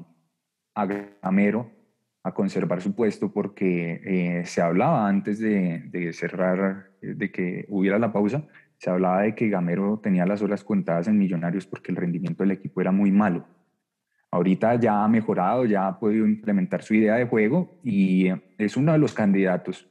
a 0.75 0.87
Gamero 1.23 1.71
a 2.23 2.33
conservar 2.33 2.81
su 2.81 2.95
puesto 2.95 3.31
porque 3.31 4.01
eh, 4.05 4.47
se 4.47 4.63
hablaba 4.63 5.07
antes 5.07 5.39
de, 5.39 5.81
de, 5.91 6.15
cerrar, 6.15 6.93
de 7.03 7.31
que 7.31 7.67
hubiera 7.69 7.99
la 7.99 8.11
pausa, 8.11 8.49
se 8.79 8.89
hablaba 8.89 9.21
de 9.21 9.35
que 9.35 9.51
Gamero 9.51 10.01
tenía 10.03 10.25
las 10.25 10.41
horas 10.41 10.65
contadas 10.65 11.09
en 11.09 11.19
Millonarios 11.19 11.67
porque 11.67 11.93
el 11.93 11.97
rendimiento 11.97 12.43
del 12.43 12.53
equipo 12.53 12.81
era 12.81 12.91
muy 12.91 13.13
malo. 13.13 13.47
Ahorita 14.35 14.75
ya 14.81 15.05
ha 15.05 15.09
mejorado, 15.09 15.65
ya 15.65 15.87
ha 15.87 15.99
podido 15.99 16.27
implementar 16.27 16.83
su 16.83 16.95
idea 16.95 17.15
de 17.15 17.27
juego 17.27 17.81
y 17.85 18.29
es 18.59 18.77
uno 18.77 18.93
de 18.93 18.99
los 18.99 19.15
candidatos 19.15 19.89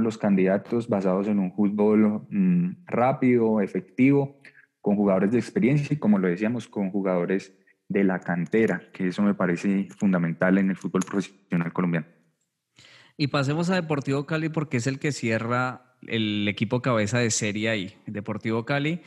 los 0.00 0.18
candidatos 0.18 0.88
basados 0.88 1.26
en 1.28 1.38
un 1.38 1.52
fútbol 1.52 2.26
mm, 2.30 2.84
rápido, 2.86 3.60
efectivo, 3.60 4.40
con 4.80 4.96
jugadores 4.96 5.32
de 5.32 5.38
experiencia 5.38 5.94
y 5.94 5.98
como 5.98 6.18
lo 6.18 6.28
decíamos, 6.28 6.68
con 6.68 6.90
jugadores 6.90 7.54
de 7.88 8.04
la 8.04 8.20
cantera, 8.20 8.90
que 8.92 9.08
eso 9.08 9.22
me 9.22 9.34
parece 9.34 9.88
fundamental 9.98 10.58
en 10.58 10.70
el 10.70 10.76
fútbol 10.76 11.02
profesional 11.02 11.72
colombiano. 11.72 12.06
Y 13.16 13.26
pasemos 13.26 13.68
a 13.68 13.74
Deportivo 13.74 14.24
Cali 14.24 14.48
porque 14.48 14.78
es 14.78 14.86
el 14.86 14.98
que 14.98 15.12
cierra 15.12 15.96
el 16.06 16.48
equipo 16.48 16.80
cabeza 16.80 17.18
de 17.18 17.30
serie 17.30 17.68
ahí. 17.68 17.94
Deportivo 18.06 18.64
Cali, 18.64 19.02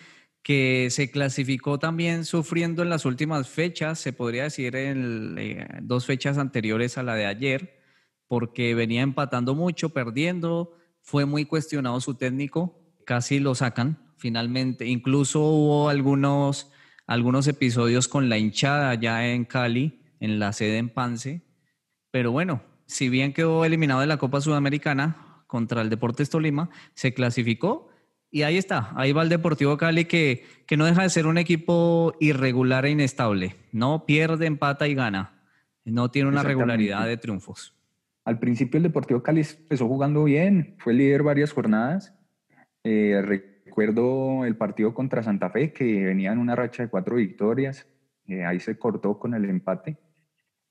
que 0.45 0.89
se 0.91 1.10
clasificó 1.10 1.79
también 1.79 2.23
sufriendo 2.23 2.84
en 2.84 2.91
las 2.91 3.05
últimas 3.05 3.49
fechas, 3.49 3.97
se 3.97 4.13
podría 4.13 4.43
decir 4.43 4.75
en 4.75 5.36
eh, 5.39 5.67
dos 5.81 6.05
fechas 6.05 6.38
anteriores 6.38 6.99
a 6.99 7.03
la 7.03 7.15
de 7.15 7.25
ayer, 7.25 7.79
porque 8.27 8.75
venía 8.75 9.01
empatando 9.01 9.55
mucho, 9.55 9.89
perdiendo, 9.89 10.77
fue 11.01 11.25
muy 11.25 11.45
cuestionado 11.45 11.99
su 11.99 12.13
técnico, 12.13 12.79
casi 13.08 13.39
lo 13.39 13.55
sacan 13.55 14.13
finalmente, 14.17 14.86
incluso 14.86 15.41
hubo 15.41 15.89
algunos, 15.89 16.71
algunos 17.08 17.47
episodios 17.47 18.08
con 18.08 18.29
la 18.29 18.38
hinchada 18.38 18.93
ya 18.93 19.27
en 19.27 19.45
Cali, 19.45 19.99
en 20.19 20.38
la 20.38 20.53
sede 20.53 20.77
en 20.77 20.89
Pance, 20.89 21.41
pero 22.12 22.31
bueno, 22.31 22.62
si 22.86 23.10
bien 23.10 23.34
quedó 23.34 23.65
eliminado 23.65 24.01
de 24.01 24.08
la 24.08 24.17
Copa 24.17 24.41
Sudamericana 24.41 25.43
contra 25.47 25.81
el 25.81 25.89
Deportes 25.89 26.29
Tolima, 26.29 26.69
se 26.93 27.15
clasificó 27.15 27.89
y 28.35 28.43
ahí 28.43 28.57
está, 28.57 28.91
ahí 28.95 29.13
va 29.13 29.23
el 29.23 29.29
Deportivo 29.29 29.77
Cali 29.77 30.03
que, 30.03 30.43
que 30.65 30.75
no 30.75 30.83
deja 30.83 31.03
de 31.03 31.09
ser 31.09 31.25
un 31.25 31.37
equipo 31.37 32.13
irregular 32.19 32.85
e 32.85 32.89
inestable, 32.89 33.55
no 33.71 34.05
pierde, 34.05 34.45
empata 34.45 34.89
y 34.89 34.93
gana, 34.93 35.41
no 35.85 36.11
tiene 36.11 36.27
una 36.27 36.43
regularidad 36.43 37.07
de 37.07 37.15
triunfos. 37.15 37.73
Al 38.25 38.37
principio 38.37 38.75
el 38.75 38.83
Deportivo 38.83 39.23
Cali 39.23 39.39
empezó 39.39 39.87
jugando 39.87 40.25
bien, 40.25 40.75
fue 40.79 40.93
líder 40.93 41.23
varias 41.23 41.53
jornadas. 41.53 42.13
Eh, 42.83 43.21
recuerdo 43.23 44.43
el 44.43 44.57
partido 44.57 44.93
contra 44.93 45.23
Santa 45.23 45.49
Fe, 45.49 45.71
que 45.71 46.03
venía 46.03 46.33
en 46.33 46.39
una 46.39 46.57
racha 46.57 46.83
de 46.83 46.89
cuatro 46.89 47.15
victorias. 47.15 47.87
Eh, 48.27 48.43
ahí 48.43 48.59
se 48.59 48.77
cortó 48.77 49.17
con 49.17 49.33
el 49.33 49.45
empate. 49.45 49.95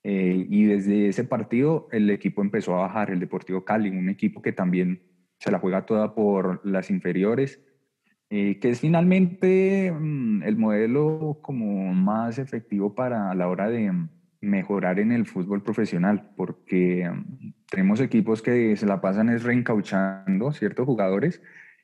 Eh, 0.02 0.48
y 0.50 0.64
desde 0.64 1.08
ese 1.08 1.24
partido 1.24 1.88
el 1.92 2.10
equipo 2.10 2.42
empezó 2.42 2.74
a 2.74 2.82
bajar, 2.82 3.10
el 3.10 3.20
Deportivo 3.20 3.64
Cali, 3.64 3.88
un 3.88 4.10
equipo 4.10 4.42
que 4.42 4.52
también 4.52 5.13
se 5.44 5.50
la 5.50 5.58
juega 5.58 5.84
toda 5.84 6.14
por 6.14 6.64
las 6.64 6.88
inferiores, 6.88 7.60
eh, 8.30 8.58
que 8.60 8.70
es 8.70 8.80
finalmente 8.80 9.92
mm, 9.92 10.42
el 10.42 10.56
modelo 10.56 11.38
como 11.42 11.92
más 11.92 12.38
efectivo 12.38 12.94
para 12.94 13.34
la 13.34 13.46
hora 13.48 13.68
de 13.68 13.92
mejorar 14.40 14.98
en 15.00 15.12
el 15.12 15.26
fútbol 15.26 15.62
profesional, 15.62 16.30
porque 16.34 17.10
mm, 17.10 17.52
tenemos 17.68 18.00
equipos 18.00 18.40
que 18.40 18.74
se 18.74 18.86
la 18.86 19.02
pasan 19.02 19.28
es 19.28 19.42
reencauchando 19.42 20.50
ciertos 20.52 20.86
jugadores 20.86 21.42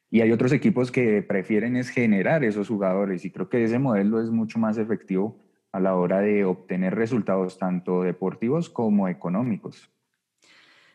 y 0.09 0.23
hay 0.23 0.33
otros 0.33 0.53
equipos 0.53 0.91
que 0.91 1.21
prefieren 1.21 1.77
es 1.77 1.91
generar 1.91 2.45
esos 2.45 2.67
jugadores 2.67 3.27
y 3.27 3.31
creo 3.31 3.51
que 3.51 3.63
ese 3.63 3.79
modelo 3.79 4.23
es 4.23 4.31
mucho 4.31 4.59
más 4.59 4.79
efectivo 4.79 5.45
a 5.71 5.81
la 5.81 5.97
hora 5.97 6.21
de 6.21 6.47
obtener 6.47 6.95
resultados 6.95 7.59
tanto 7.59 8.05
deportivos 8.05 8.71
como 8.71 9.07
económicos. 9.07 9.91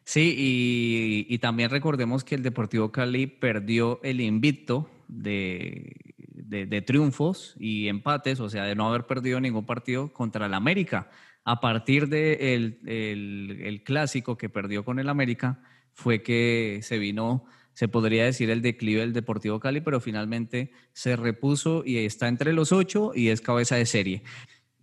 Sí, 0.05 1.25
y, 1.27 1.37
también 1.39 1.71
recordemos 1.71 2.23
que 2.23 2.35
el 2.35 2.43
Deportivo 2.43 2.91
Cali 2.91 3.25
perdió 3.25 3.99
el 4.03 4.21
invicto 4.21 4.87
de, 5.07 5.95
de, 6.29 6.81
triunfos 6.83 7.55
y 7.59 7.87
empates, 7.87 8.39
o 8.39 8.47
sea, 8.49 8.65
de 8.65 8.75
no 8.75 8.87
haber 8.87 9.07
perdido 9.07 9.41
ningún 9.41 9.65
partido 9.65 10.13
contra 10.13 10.45
el 10.45 10.53
América. 10.53 11.09
A 11.43 11.59
partir 11.59 12.07
del 12.07 12.39
de 12.39 12.53
el, 12.53 13.61
el 13.63 13.83
clásico 13.83 14.37
que 14.37 14.47
perdió 14.47 14.85
con 14.85 14.99
el 14.99 15.09
América, 15.09 15.59
fue 15.91 16.21
que 16.21 16.79
se 16.83 16.99
vino 16.99 17.45
se 17.75 17.89
podría 17.89 18.23
decir 18.23 18.49
el 18.49 18.61
declive 18.61 19.01
del 19.01 19.11
Deportivo 19.11 19.59
Cali, 19.59 19.81
pero 19.81 19.99
finalmente 19.99 20.71
se 20.93 21.17
repuso 21.17 21.83
y 21.85 21.97
está 21.97 22.29
entre 22.29 22.53
los 22.53 22.71
ocho 22.71 23.11
y 23.13 23.29
es 23.29 23.41
cabeza 23.41 23.75
de 23.75 23.85
serie. 23.85 24.23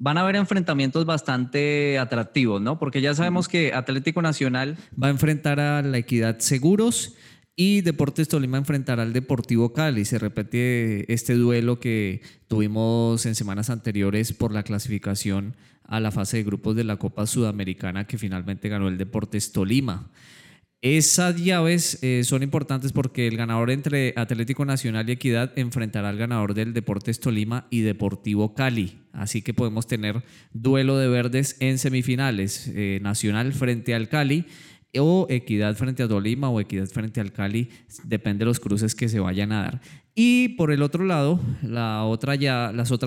Van 0.05 0.19
a 0.19 0.23
haber 0.23 0.35
enfrentamientos 0.35 1.07
bastante 1.07 1.97
atractivos, 1.97 2.61
¿no? 2.61 2.77
Porque 2.77 3.01
ya 3.01 3.15
sabemos 3.15 3.47
que 3.47 3.73
Atlético 3.73 4.21
Nacional 4.21 4.77
va 5.01 5.07
a 5.07 5.11
enfrentar 5.11 5.61
a 5.61 5.81
la 5.81 5.97
Equidad 5.97 6.41
Seguros 6.41 7.15
y 7.55 7.83
Deportes 7.83 8.27
Tolima 8.27 8.59
enfrentará 8.59 9.05
al 9.05 9.13
Deportivo 9.13 9.73
Cali. 9.73 10.05
Se 10.05 10.19
repite 10.19 11.13
este 11.13 11.35
duelo 11.35 11.79
que 11.79 12.21
tuvimos 12.49 13.27
en 13.27 13.37
semanas 13.37 13.71
anteriores 13.71 14.33
por 14.33 14.53
la 14.53 14.65
clasificación 14.65 15.55
a 15.85 16.01
la 16.01 16.11
fase 16.11 16.39
de 16.39 16.43
grupos 16.43 16.75
de 16.75 16.83
la 16.83 16.97
Copa 16.97 17.25
Sudamericana 17.29 18.09
que 18.09 18.19
finalmente 18.19 18.69
ganó 18.69 18.89
el 18.89 18.99
Deportes 18.99 19.53
Tolima. 19.53 20.11
Esas 20.83 21.37
llaves 21.37 22.03
eh, 22.03 22.25
son 22.25 22.43
importantes 22.43 22.91
porque 22.91 23.29
el 23.29 23.37
ganador 23.37 23.71
entre 23.71 24.15
Atlético 24.17 24.65
Nacional 24.65 25.09
y 25.09 25.13
Equidad 25.13 25.53
enfrentará 25.55 26.09
al 26.09 26.19
ganador 26.19 26.55
del 26.55 26.73
Deportes 26.73 27.21
Tolima 27.21 27.69
y 27.71 27.83
Deportivo 27.83 28.57
Cali. 28.57 28.99
Así 29.13 29.43
que 29.43 29.55
podemos 29.55 29.87
tener 29.87 30.25
duelo 30.53 30.99
de 30.99 31.07
verdes 31.07 31.57
en 31.61 31.79
semifinales. 31.79 32.69
Eh, 32.75 32.99
Nacional 33.01 33.53
frente 33.53 33.95
al 33.95 34.09
Cali 34.09 34.45
o 34.99 35.29
Equidad 35.31 35.77
frente 35.77 36.03
a 36.03 36.09
Tolima 36.09 36.51
o 36.51 36.61
Equidad 36.61 36.87
frente 36.87 37.21
al 37.21 37.33
Cali, 37.33 37.71
depende 38.03 38.41
de 38.41 38.47
los 38.47 38.59
cruces 38.59 38.97
que 38.97 39.09
se 39.09 39.21
vayan 39.21 39.53
a 39.53 39.63
dar. 39.63 39.81
Y 40.15 40.51
por 40.51 40.73
el 40.73 40.83
otro 40.83 41.05
lado, 41.05 41.41
las 41.63 42.05
otras 42.05 42.39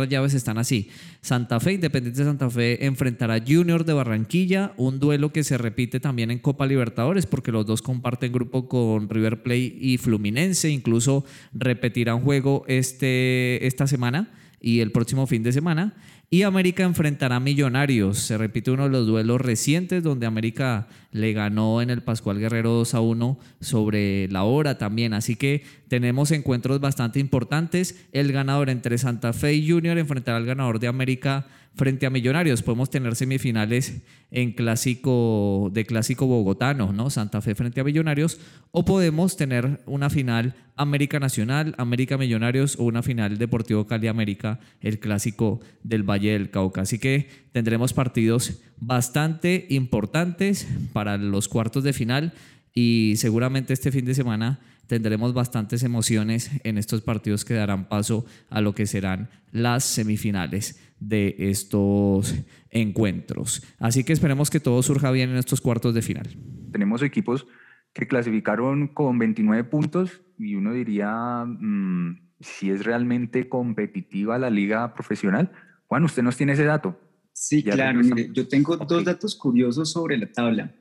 llaves 0.09 0.33
están 0.33 0.57
así. 0.57 0.89
Santa 1.21 1.59
Fe, 1.59 1.73
Independiente 1.73 2.19
de 2.19 2.25
Santa 2.25 2.49
Fe, 2.49 2.83
enfrentará 2.87 3.39
Junior 3.45 3.85
de 3.85 3.93
Barranquilla, 3.93 4.73
un 4.77 4.99
duelo 4.99 5.31
que 5.31 5.43
se 5.43 5.59
repite 5.59 5.99
también 5.99 6.31
en 6.31 6.39
Copa 6.39 6.65
Libertadores, 6.65 7.27
porque 7.27 7.51
los 7.51 7.67
dos 7.67 7.83
comparten 7.83 8.31
grupo 8.31 8.67
con 8.67 9.07
River 9.07 9.43
Plate 9.43 9.77
y 9.79 9.99
Fluminense. 9.99 10.71
Incluso 10.71 11.25
repetirán 11.53 12.21
juego 12.21 12.63
este, 12.67 13.67
esta 13.67 13.85
semana 13.85 14.31
y 14.59 14.79
el 14.79 14.91
próximo 14.91 15.27
fin 15.27 15.43
de 15.43 15.51
semana. 15.51 15.93
Y 16.31 16.41
América 16.41 16.83
enfrentará 16.83 17.35
a 17.35 17.39
Millonarios. 17.39 18.17
Se 18.17 18.37
repite 18.37 18.71
uno 18.71 18.85
de 18.85 18.89
los 18.89 19.05
duelos 19.05 19.39
recientes 19.39 20.01
donde 20.01 20.25
América 20.25 20.87
le 21.11 21.33
ganó 21.33 21.81
en 21.83 21.91
el 21.91 22.01
Pascual 22.01 22.39
Guerrero 22.39 22.71
2 22.71 22.95
a 22.95 22.99
1 22.99 23.39
sobre 23.61 24.27
la 24.29 24.43
hora 24.43 24.79
también. 24.79 25.13
Así 25.13 25.35
que 25.35 25.63
tenemos 25.87 26.31
encuentros 26.31 26.79
bastante 26.79 27.19
importantes. 27.19 28.07
El 28.11 28.31
ganador 28.31 28.69
entre 28.69 28.97
Santa 28.97 29.33
Fe 29.33 29.53
y 29.53 29.69
Junior 29.69 29.97
enfrentará 29.97 30.37
al 30.37 30.45
ganador 30.45 30.79
de 30.79 30.87
América 30.87 31.47
frente 31.75 32.05
a 32.05 32.09
Millonarios. 32.09 32.63
Podemos 32.63 32.89
tener 32.89 33.15
semifinales 33.15 34.01
en 34.31 34.53
clásico 34.53 35.69
de 35.73 35.85
clásico 35.85 36.25
bogotano, 36.25 36.93
¿no? 36.93 37.09
Santa 37.09 37.41
Fe 37.41 37.53
frente 37.53 37.81
a 37.81 37.83
Millonarios. 37.83 38.39
O 38.71 38.85
podemos 38.85 39.37
tener 39.37 39.81
una 39.85 40.09
final 40.09 40.55
América 40.75 41.19
Nacional, 41.19 41.75
América 41.77 42.17
Millonarios 42.17 42.77
o 42.79 42.83
una 42.83 43.03
final 43.03 43.37
Deportivo 43.37 43.85
Cali 43.87 44.07
América, 44.07 44.59
el 44.81 44.99
clásico 44.99 45.59
del 45.83 46.03
Valle 46.03 46.31
del 46.31 46.49
Cauca. 46.49 46.81
Así 46.81 46.99
que 46.99 47.29
tendremos 47.51 47.93
partidos 47.93 48.61
bastante 48.77 49.67
importantes 49.69 50.67
para 50.93 51.17
los 51.17 51.47
cuartos 51.47 51.83
de 51.83 51.93
final 51.93 52.33
y 52.73 53.13
seguramente 53.17 53.73
este 53.73 53.91
fin 53.91 54.05
de 54.05 54.13
semana 54.15 54.59
tendremos 54.87 55.33
bastantes 55.33 55.83
emociones 55.83 56.51
en 56.63 56.77
estos 56.77 57.01
partidos 57.01 57.45
que 57.45 57.53
darán 57.53 57.87
paso 57.87 58.25
a 58.49 58.61
lo 58.61 58.73
que 58.73 58.85
serán 58.85 59.29
las 59.51 59.83
semifinales 59.83 60.81
de 60.99 61.35
estos 61.37 62.35
encuentros. 62.69 63.63
Así 63.79 64.03
que 64.03 64.13
esperemos 64.13 64.49
que 64.49 64.59
todo 64.59 64.81
surja 64.83 65.11
bien 65.11 65.29
en 65.29 65.37
estos 65.37 65.61
cuartos 65.61 65.93
de 65.93 66.01
final. 66.01 66.27
Tenemos 66.71 67.01
equipos 67.01 67.47
que 67.93 68.07
clasificaron 68.07 68.89
con 68.89 69.17
29 69.17 69.63
puntos 69.65 70.21
y 70.37 70.55
uno 70.55 70.73
diría 70.73 71.45
mm, 71.45 72.33
si 72.39 72.69
es 72.69 72.83
realmente 72.83 73.47
competitiva 73.47 74.37
la 74.37 74.49
liga 74.49 74.93
profesional. 74.93 75.51
Juan, 75.87 76.03
usted 76.03 76.23
nos 76.23 76.37
tiene 76.37 76.53
ese 76.53 76.65
dato. 76.65 76.99
Sí, 77.31 77.63
claro. 77.63 78.01
yo 78.33 78.47
tengo 78.47 78.77
dos 78.77 79.03
datos 79.03 79.35
curiosos 79.35 79.91
sobre 79.91 80.17
la 80.17 80.31
tabla. 80.31 80.73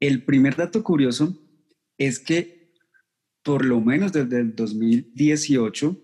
El 0.00 0.24
primer 0.24 0.56
dato 0.56 0.82
curioso 0.82 1.36
es 1.98 2.18
que 2.18 2.61
por 3.42 3.64
lo 3.64 3.80
menos 3.80 4.12
desde 4.12 4.40
el 4.40 4.54
2018 4.54 6.00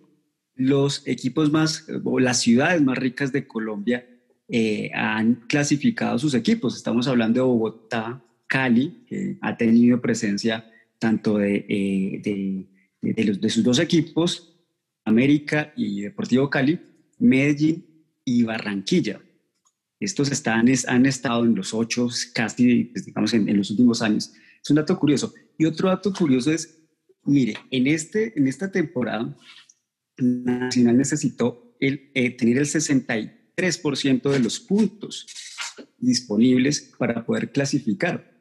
los 0.54 1.06
equipos 1.06 1.52
más, 1.52 1.86
o 2.04 2.18
las 2.18 2.40
ciudades 2.40 2.82
más 2.82 2.98
ricas 2.98 3.30
de 3.32 3.46
Colombia 3.46 4.06
eh, 4.48 4.90
han 4.92 5.36
clasificado 5.46 6.18
sus 6.18 6.34
equipos. 6.34 6.76
Estamos 6.76 7.06
hablando 7.06 7.40
de 7.40 7.46
Bogotá, 7.46 8.24
Cali, 8.48 9.04
que 9.06 9.38
ha 9.40 9.56
tenido 9.56 10.00
presencia 10.00 10.68
tanto 10.98 11.38
de, 11.38 11.64
eh, 11.68 12.66
de, 13.02 13.24
los, 13.24 13.40
de 13.40 13.50
sus 13.50 13.62
dos 13.62 13.78
equipos, 13.78 14.56
América 15.04 15.72
y 15.76 16.00
Deportivo 16.00 16.50
Cali, 16.50 16.80
Medellín 17.18 17.86
y 18.24 18.42
Barranquilla. 18.42 19.20
Estos 20.00 20.32
están, 20.32 20.66
han 20.88 21.06
estado 21.06 21.44
en 21.44 21.54
los 21.54 21.72
ocho, 21.72 22.08
casi, 22.34 22.84
pues, 22.84 23.06
digamos, 23.06 23.32
en, 23.34 23.48
en, 23.48 23.58
los 23.58 23.70
últimos 23.70 24.02
años. 24.02 24.32
Es 24.62 24.70
un 24.70 24.76
dato 24.76 24.98
curioso. 24.98 25.32
Y 25.56 25.66
otro 25.66 25.88
dato 25.88 26.12
curioso 26.12 26.50
es, 26.50 26.77
mire, 27.24 27.54
en, 27.70 27.86
este, 27.86 28.38
en 28.38 28.48
esta 28.48 28.70
temporada, 28.70 29.36
Nacional 30.18 30.96
necesitó 30.96 31.76
el, 31.80 32.10
eh, 32.14 32.30
tener 32.30 32.58
el 32.58 32.66
63% 32.66 34.30
de 34.30 34.40
los 34.40 34.60
puntos 34.60 35.26
disponibles 35.96 36.92
para 36.98 37.24
poder 37.24 37.52
clasificar. 37.52 38.36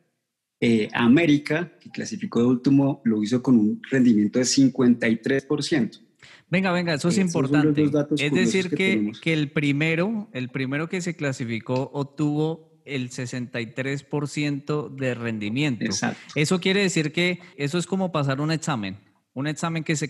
Eh, 0.59 0.89
América, 0.93 1.77
que 1.79 1.91
clasificó 1.91 2.39
de 2.39 2.47
último, 2.47 3.01
lo 3.05 3.21
hizo 3.21 3.43
con 3.43 3.59
un 3.59 3.81
rendimiento 3.91 4.39
de 4.39 4.45
53%. 4.45 6.01
Venga, 6.49 6.71
venga, 6.71 6.95
eso 6.95 7.09
es 7.09 7.17
importante. 7.17 7.83
Es 8.17 8.31
decir, 8.31 8.69
que, 8.71 9.11
que, 9.21 9.33
el 9.33 9.51
primero, 9.51 10.29
el 10.33 10.49
primero 10.49 10.89
que 10.89 11.01
se 11.01 11.15
clasificó 11.15 11.91
obtuvo 11.93 12.76
el 12.87 13.09
63% 13.09 14.95
de 14.95 15.13
rendimiento. 15.15 15.85
Exacto. 15.85 16.19
Eso 16.35 16.59
quiere 16.59 16.81
decir 16.81 17.11
que 17.11 17.39
eso 17.57 17.77
es 17.77 17.85
como 17.85 18.11
pasar 18.11 18.41
un 18.41 18.51
examen 18.51 18.97
un 19.37 19.45
examen 19.45 19.83
que 19.83 19.95
se, 19.95 20.09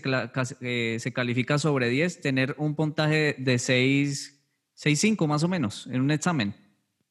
eh, 0.62 0.96
se 0.98 1.12
califica 1.12 1.58
sobre 1.58 1.90
10, 1.90 2.22
tener 2.22 2.54
un 2.56 2.74
puntaje 2.74 3.36
de 3.36 3.58
6, 3.58 4.40
6.5 4.74 5.26
más 5.26 5.42
o 5.42 5.48
menos 5.48 5.86
en 5.92 6.00
un 6.00 6.10
examen. 6.10 6.54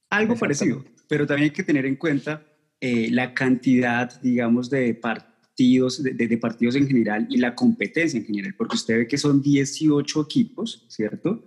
Algo 0.09 0.35
parecido, 0.35 0.83
pero 1.07 1.27
también 1.27 1.51
hay 1.51 1.53
que 1.53 1.61
tener 1.61 1.85
en 1.85 1.95
cuenta 1.95 2.43
eh, 2.81 3.09
la 3.11 3.35
cantidad, 3.35 4.19
digamos, 4.19 4.71
de 4.71 4.95
partidos, 4.95 6.01
de, 6.01 6.37
partidos 6.39 6.75
en 6.75 6.87
general 6.87 7.27
y 7.29 7.37
la 7.37 7.53
competencia 7.53 8.19
en 8.19 8.25
general, 8.25 8.55
porque 8.57 8.77
usted 8.77 8.97
ve 8.97 9.07
que 9.07 9.19
son 9.19 9.39
18 9.43 10.19
equipos, 10.23 10.85
¿cierto? 10.87 11.43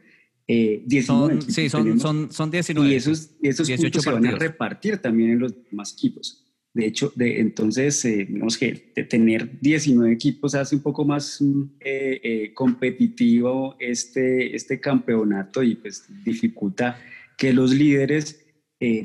Eh, 0.53 0.83
19 0.85 1.43
sí, 1.43 1.69
son, 1.69 2.01
son, 2.01 2.33
son, 2.33 2.51
19. 2.51 2.91
Y 2.91 2.95
esos, 2.97 3.31
esos 3.41 3.71
puntos 3.71 4.03
se 4.03 4.11
van 4.11 4.27
a 4.27 4.33
repartir 4.33 4.99
también 4.99 5.31
en 5.31 5.39
los 5.39 5.55
demás 5.71 5.93
equipos. 5.93 6.45
De 6.75 6.87
hecho, 6.87 7.13
de, 7.15 7.39
entonces, 7.41 8.05
eh, 8.05 8.27
digamos 8.29 8.59
que 8.59 8.73
tener 9.09 9.61
19 9.61 10.13
equipos 10.13 10.57
hace 10.57 10.75
un 10.75 10.83
poco 10.83 11.05
más 11.05 11.41
mm, 11.41 11.63
eh, 11.79 12.21
eh, 12.23 12.55
competitivo 12.55 13.77
este, 13.79 14.57
este 14.57 14.81
campeonato 14.81 15.63
y 15.63 15.77
pues 15.77 16.05
dificulta 16.25 16.99
que 17.39 17.53
los 17.53 17.73
líderes 17.73 18.45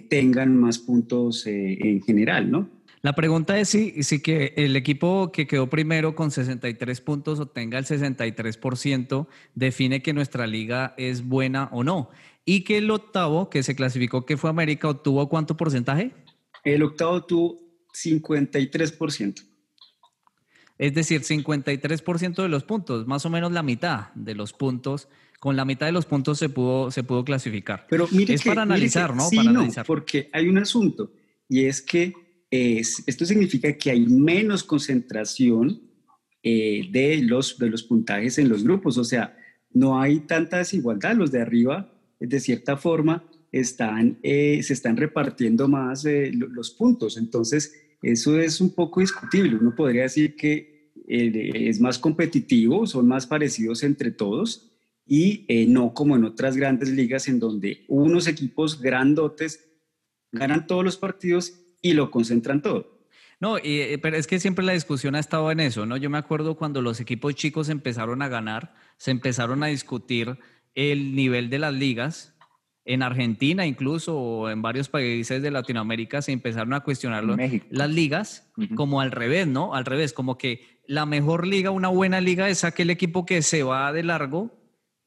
tengan 0.09 0.55
más 0.55 0.79
puntos 0.79 1.45
en 1.47 2.01
general, 2.01 2.49
¿no? 2.49 2.69
La 3.05 3.13
pregunta 3.13 3.59
es 3.59 3.69
si, 3.69 4.01
si 4.01 4.19
que 4.19 4.55
el 4.57 4.75
equipo 4.75 5.31
que 5.31 5.45
quedó 5.45 5.69
primero 5.69 6.15
con 6.15 6.31
63 6.31 7.01
puntos 7.01 7.39
obtenga 7.39 7.77
el 7.77 7.85
63% 7.85 9.27
define 9.53 10.01
que 10.01 10.11
nuestra 10.11 10.47
liga 10.47 10.95
es 10.97 11.23
buena 11.23 11.69
o 11.71 11.83
no. 11.83 12.09
Y 12.45 12.61
que 12.63 12.79
el 12.79 12.89
octavo, 12.89 13.51
que 13.51 13.61
se 13.61 13.75
clasificó 13.75 14.25
que 14.25 14.37
fue 14.37 14.49
América, 14.49 14.89
obtuvo 14.89 15.29
cuánto 15.29 15.55
porcentaje? 15.55 16.15
El 16.63 16.81
octavo 16.81 17.23
tuvo 17.25 17.59
53%. 17.93 19.45
Es 20.79 20.95
decir, 20.95 21.21
53% 21.21 22.41
de 22.41 22.49
los 22.49 22.63
puntos, 22.63 23.05
más 23.05 23.23
o 23.23 23.29
menos 23.29 23.51
la 23.51 23.61
mitad 23.61 24.11
de 24.15 24.33
los 24.33 24.51
puntos. 24.51 25.09
Con 25.39 25.55
la 25.55 25.63
mitad 25.63 25.85
de 25.85 25.91
los 25.91 26.07
puntos 26.07 26.39
se 26.39 26.49
pudo, 26.49 26.89
se 26.89 27.03
pudo 27.03 27.23
clasificar. 27.23 27.85
Pero 27.87 28.07
mire 28.09 28.33
es 28.33 28.43
para 28.43 28.63
analizar, 28.63 29.15
¿no? 29.15 29.29
para 29.29 29.47
analizar. 29.51 29.85
porque 29.85 30.27
hay 30.33 30.47
un 30.47 30.57
asunto 30.57 31.11
y 31.47 31.65
es 31.65 31.83
que 31.83 32.24
esto 32.55 33.25
significa 33.25 33.73
que 33.73 33.91
hay 33.91 34.05
menos 34.05 34.63
concentración 34.63 35.81
eh, 36.43 36.87
de, 36.91 37.23
los, 37.23 37.57
de 37.57 37.69
los 37.69 37.83
puntajes 37.83 38.37
en 38.37 38.49
los 38.49 38.63
grupos. 38.63 38.97
O 38.97 39.03
sea, 39.03 39.35
no 39.71 39.99
hay 39.99 40.19
tanta 40.21 40.59
desigualdad. 40.59 41.15
Los 41.15 41.31
de 41.31 41.41
arriba, 41.41 41.91
de 42.19 42.39
cierta 42.39 42.77
forma, 42.77 43.27
están, 43.51 44.19
eh, 44.21 44.61
se 44.61 44.73
están 44.73 44.95
repartiendo 44.95 45.67
más 45.67 46.05
eh, 46.05 46.31
los 46.33 46.69
puntos. 46.71 47.17
Entonces, 47.17 47.73
eso 48.01 48.39
es 48.39 48.61
un 48.61 48.75
poco 48.75 48.99
discutible. 48.99 49.55
Uno 49.55 49.73
podría 49.75 50.03
decir 50.03 50.35
que 50.35 50.91
es 51.07 51.79
más 51.79 51.99
competitivo, 51.99 52.87
son 52.87 53.07
más 53.07 53.27
parecidos 53.27 53.83
entre 53.83 54.11
todos 54.11 54.71
y 55.07 55.45
no 55.67 55.93
como 55.93 56.15
en 56.15 56.23
otras 56.23 56.57
grandes 56.57 56.89
ligas 56.89 57.27
en 57.27 57.39
donde 57.39 57.85
unos 57.87 58.27
equipos 58.27 58.81
grandotes 58.81 59.67
ganan 60.31 60.65
todos 60.65 60.83
los 60.83 60.97
partidos 60.97 61.64
y 61.85 61.93
lo 61.93 62.09
concentran 62.09 62.63
todo. 62.63 62.97
No, 63.39 63.57
eh, 63.63 63.99
pero 64.01 64.17
es 64.17 64.25
que 64.25 64.39
siempre 64.39 64.65
la 64.65 64.73
discusión 64.73 65.13
ha 65.13 65.19
estado 65.19 65.51
en 65.51 65.59
eso, 65.59 65.85
¿no? 65.85 65.97
Yo 65.97 66.09
me 66.09 66.17
acuerdo 66.17 66.55
cuando 66.55 66.81
los 66.81 66.99
equipos 66.99 67.35
chicos 67.35 67.69
empezaron 67.69 68.23
a 68.23 68.27
ganar, 68.27 68.73
se 68.97 69.11
empezaron 69.11 69.61
a 69.61 69.67
discutir 69.67 70.39
el 70.73 71.13
nivel 71.13 71.51
de 71.51 71.59
las 71.59 71.75
ligas. 71.75 72.35
En 72.85 73.03
Argentina 73.03 73.67
incluso, 73.67 74.17
o 74.17 74.49
en 74.49 74.63
varios 74.63 74.89
países 74.89 75.43
de 75.43 75.51
Latinoamérica, 75.51 76.23
se 76.23 76.31
empezaron 76.31 76.73
a 76.73 76.79
cuestionar 76.79 77.23
las 77.69 77.89
ligas 77.91 78.51
como 78.75 78.99
al 78.99 79.11
revés, 79.11 79.45
¿no? 79.45 79.75
Al 79.75 79.85
revés, 79.85 80.11
como 80.11 80.39
que 80.39 80.81
la 80.87 81.05
mejor 81.05 81.45
liga, 81.45 81.69
una 81.69 81.89
buena 81.89 82.21
liga 82.21 82.49
es 82.49 82.63
aquel 82.63 82.89
equipo 82.89 83.27
que 83.27 83.43
se 83.43 83.61
va 83.61 83.93
de 83.93 84.01
largo 84.01 84.51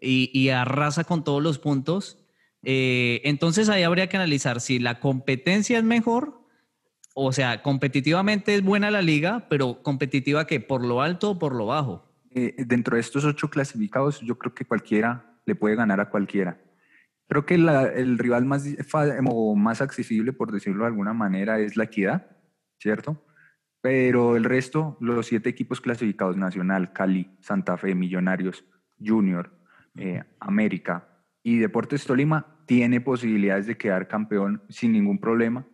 y, 0.00 0.30
y 0.32 0.50
arrasa 0.50 1.02
con 1.02 1.24
todos 1.24 1.42
los 1.42 1.58
puntos. 1.58 2.24
Eh, 2.62 3.20
entonces 3.24 3.68
ahí 3.68 3.82
habría 3.82 4.08
que 4.08 4.16
analizar 4.16 4.60
si 4.60 4.78
la 4.78 5.00
competencia 5.00 5.78
es 5.78 5.84
mejor 5.84 6.37
o 7.20 7.32
sea, 7.32 7.62
competitivamente 7.62 8.54
es 8.54 8.62
buena 8.62 8.92
la 8.92 9.02
liga, 9.02 9.46
pero 9.48 9.82
competitiva 9.82 10.46
que 10.46 10.60
por 10.60 10.84
lo 10.84 11.02
alto 11.02 11.32
o 11.32 11.38
por 11.38 11.52
lo 11.52 11.66
bajo. 11.66 12.04
Eh, 12.30 12.54
dentro 12.58 12.94
de 12.94 13.00
estos 13.00 13.24
ocho 13.24 13.50
clasificados, 13.50 14.20
yo 14.20 14.38
creo 14.38 14.54
que 14.54 14.64
cualquiera 14.64 15.40
le 15.44 15.56
puede 15.56 15.74
ganar 15.74 15.98
a 15.98 16.10
cualquiera. 16.10 16.60
Creo 17.26 17.44
que 17.44 17.56
el 17.56 18.18
rival 18.18 18.44
más, 18.44 18.64
o 19.26 19.56
más 19.56 19.80
accesible, 19.80 20.32
por 20.32 20.52
decirlo 20.52 20.84
de 20.84 20.90
alguna 20.90 21.12
manera, 21.12 21.58
es 21.58 21.76
la 21.76 21.84
equidad, 21.84 22.36
¿cierto? 22.78 23.26
Pero 23.80 24.36
el 24.36 24.44
resto, 24.44 24.96
los 25.00 25.26
siete 25.26 25.48
equipos 25.48 25.80
clasificados, 25.80 26.36
Nacional, 26.36 26.92
Cali, 26.92 27.36
Santa 27.40 27.76
Fe, 27.76 27.96
Millonarios, 27.96 28.64
Junior, 29.04 29.50
eh, 29.96 30.22
América 30.38 31.08
y 31.42 31.58
Deportes 31.58 32.04
Tolima, 32.04 32.58
tiene 32.66 33.00
posibilidades 33.00 33.66
de 33.66 33.76
quedar 33.76 34.06
campeón 34.06 34.62
sin 34.68 34.92
ningún 34.92 35.18
problema 35.18 35.66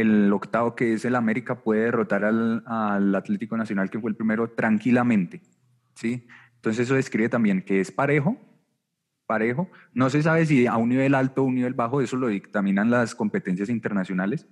el 0.00 0.32
octavo 0.32 0.74
que 0.74 0.94
es 0.94 1.04
el 1.04 1.14
América 1.14 1.62
puede 1.62 1.84
derrotar 1.84 2.24
al, 2.24 2.62
al, 2.66 3.14
Atlético 3.14 3.56
Nacional 3.56 3.90
que 3.90 4.00
fue 4.00 4.10
el 4.10 4.16
primero 4.16 4.50
tranquilamente, 4.50 5.42
¿sí? 5.94 6.26
Entonces 6.56 6.86
eso 6.86 6.94
describe 6.94 7.28
también 7.28 7.62
que 7.62 7.80
es 7.80 7.92
parejo, 7.92 8.36
parejo. 9.26 9.70
No 9.92 10.10
se 10.10 10.22
sabe 10.22 10.46
si 10.46 10.66
a 10.66 10.76
un 10.76 10.88
nivel 10.88 11.14
alto 11.14 11.42
o 11.42 11.44
un 11.44 11.54
nivel 11.54 11.74
bajo, 11.74 12.00
eso 12.00 12.16
lo 12.16 12.28
dictaminan 12.28 12.90
las 12.90 13.14
competencias 13.14 13.68
internacionales, 13.68 14.48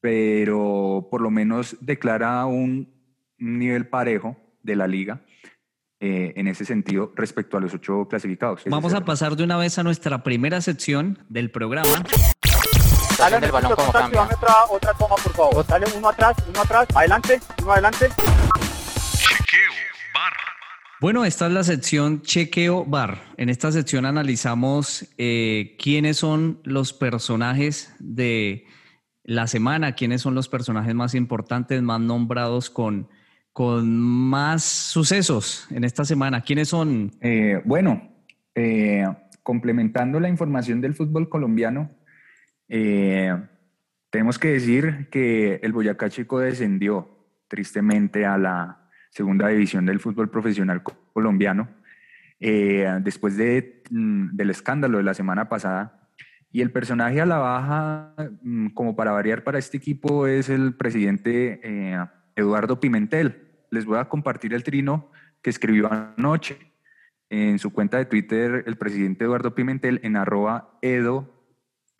pero 0.00 1.08
por 1.10 1.20
lo 1.20 1.30
menos 1.30 1.76
declara 1.80 2.46
un 2.46 2.94
nivel 3.38 3.88
parejo 3.88 4.36
de 4.62 4.76
la 4.76 4.86
liga 4.86 5.24
eh, 6.00 6.32
en 6.36 6.48
ese 6.48 6.64
sentido 6.64 7.12
respecto 7.16 7.56
a 7.56 7.60
los 7.60 7.74
ocho 7.74 8.06
clasificados. 8.08 8.62
Vamos 8.66 8.94
a 8.94 9.04
pasar 9.04 9.36
de 9.36 9.44
una 9.44 9.56
vez 9.56 9.78
a 9.78 9.82
nuestra 9.82 10.22
primera 10.22 10.60
sección 10.60 11.18
del 11.28 11.50
programa. 11.50 12.04
Dale 13.18 13.46
el 13.46 13.52
balón 13.52 13.74
como 13.76 13.92
cambia. 13.92 14.22
Otra, 14.22 14.54
otra 14.70 14.92
toma, 14.94 15.14
por 15.16 15.32
favor. 15.32 15.66
Dale 15.66 15.86
uno 15.96 16.08
atrás, 16.08 16.36
uno 16.48 16.60
atrás, 16.60 16.86
adelante, 16.94 17.40
uno 17.62 17.72
adelante. 17.72 18.08
Chequeo 18.08 19.72
bar. 20.14 20.32
Bueno, 21.00 21.24
esta 21.24 21.46
es 21.46 21.52
la 21.52 21.64
sección 21.64 22.22
Chequeo 22.22 22.84
Bar. 22.84 23.22
En 23.36 23.48
esta 23.48 23.70
sección 23.70 24.06
analizamos 24.06 25.08
eh, 25.18 25.76
quiénes 25.78 26.16
son 26.16 26.60
los 26.64 26.92
personajes 26.92 27.94
de 27.98 28.66
la 29.22 29.46
semana, 29.46 29.94
quiénes 29.94 30.22
son 30.22 30.34
los 30.34 30.48
personajes 30.48 30.94
más 30.94 31.14
importantes, 31.14 31.80
más 31.82 32.00
nombrados 32.00 32.68
con, 32.68 33.08
con 33.52 33.98
más 33.98 34.64
sucesos 34.64 35.66
en 35.70 35.84
esta 35.84 36.04
semana. 36.04 36.42
¿Quiénes 36.42 36.68
son? 36.68 37.12
Eh, 37.20 37.60
bueno, 37.64 38.10
eh, 38.54 39.06
complementando 39.42 40.20
la 40.20 40.28
información 40.28 40.80
del 40.80 40.94
fútbol 40.94 41.28
colombiano, 41.28 41.90
eh, 42.68 43.36
tenemos 44.10 44.38
que 44.38 44.48
decir 44.48 45.08
que 45.10 45.60
el 45.62 45.72
Boyacá 45.72 46.08
Chico 46.08 46.38
descendió 46.38 47.26
tristemente 47.48 48.26
a 48.26 48.38
la 48.38 48.88
segunda 49.10 49.48
división 49.48 49.86
del 49.86 50.00
fútbol 50.00 50.30
profesional 50.30 50.82
colombiano 51.12 51.68
eh, 52.40 52.98
después 53.00 53.36
de, 53.36 53.82
mm, 53.90 54.36
del 54.36 54.50
escándalo 54.50 54.98
de 54.98 55.04
la 55.04 55.14
semana 55.14 55.48
pasada. 55.48 56.10
Y 56.50 56.60
el 56.60 56.70
personaje 56.70 57.20
a 57.20 57.26
la 57.26 57.38
baja, 57.38 58.14
mm, 58.42 58.68
como 58.68 58.94
para 58.94 59.12
variar 59.12 59.42
para 59.42 59.58
este 59.58 59.76
equipo, 59.76 60.26
es 60.26 60.48
el 60.48 60.74
presidente 60.74 61.60
eh, 61.64 61.98
Eduardo 62.36 62.78
Pimentel. 62.80 63.64
Les 63.70 63.84
voy 63.84 63.98
a 63.98 64.08
compartir 64.08 64.54
el 64.54 64.62
trino 64.62 65.10
que 65.42 65.50
escribió 65.50 65.90
anoche 65.92 66.58
en 67.30 67.58
su 67.58 67.72
cuenta 67.72 67.98
de 67.98 68.04
Twitter 68.04 68.62
el 68.66 68.76
presidente 68.76 69.24
Eduardo 69.24 69.54
Pimentel 69.54 70.00
en 70.04 70.16
arroba 70.16 70.78
edo 70.82 71.33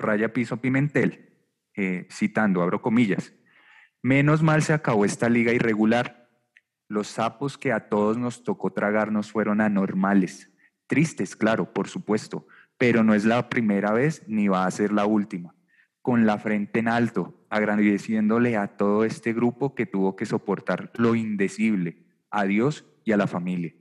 raya 0.05 0.33
piso 0.33 0.61
Pimentel, 0.61 1.33
eh, 1.77 2.07
citando, 2.11 2.62
abro 2.62 2.81
comillas, 2.81 3.35
menos 4.03 4.43
mal 4.43 4.62
se 4.62 4.73
acabó 4.73 5.05
esta 5.05 5.29
liga 5.29 5.53
irregular. 5.53 6.29
Los 6.88 7.09
sapos 7.09 7.59
que 7.59 7.73
a 7.73 7.88
todos 7.88 8.17
nos 8.19 8.45
tocó 8.45 8.73
tragarnos 8.73 9.33
fueron 9.33 9.61
anormales. 9.61 10.51
Tristes, 10.87 11.35
claro, 11.35 11.73
por 11.73 11.88
supuesto, 11.88 12.47
pero 12.77 13.03
no 13.03 13.14
es 13.14 13.25
la 13.25 13.49
primera 13.49 13.93
vez 13.93 14.23
ni 14.27 14.49
va 14.49 14.67
a 14.67 14.71
ser 14.71 14.93
la 14.93 15.07
última. 15.07 15.55
Con 16.03 16.27
la 16.27 16.38
frente 16.38 16.81
en 16.81 16.88
alto, 16.88 17.47
agradeciéndole 17.49 18.57
a 18.57 18.77
todo 18.77 19.05
este 19.05 19.33
grupo 19.33 19.75
que 19.75 19.87
tuvo 19.87 20.17
que 20.17 20.27
soportar 20.27 20.93
lo 20.97 21.14
indecible, 21.14 22.05
a 22.31 22.45
Dios 22.45 22.85
y 23.05 23.12
a 23.12 23.17
la 23.17 23.27
familia. 23.27 23.75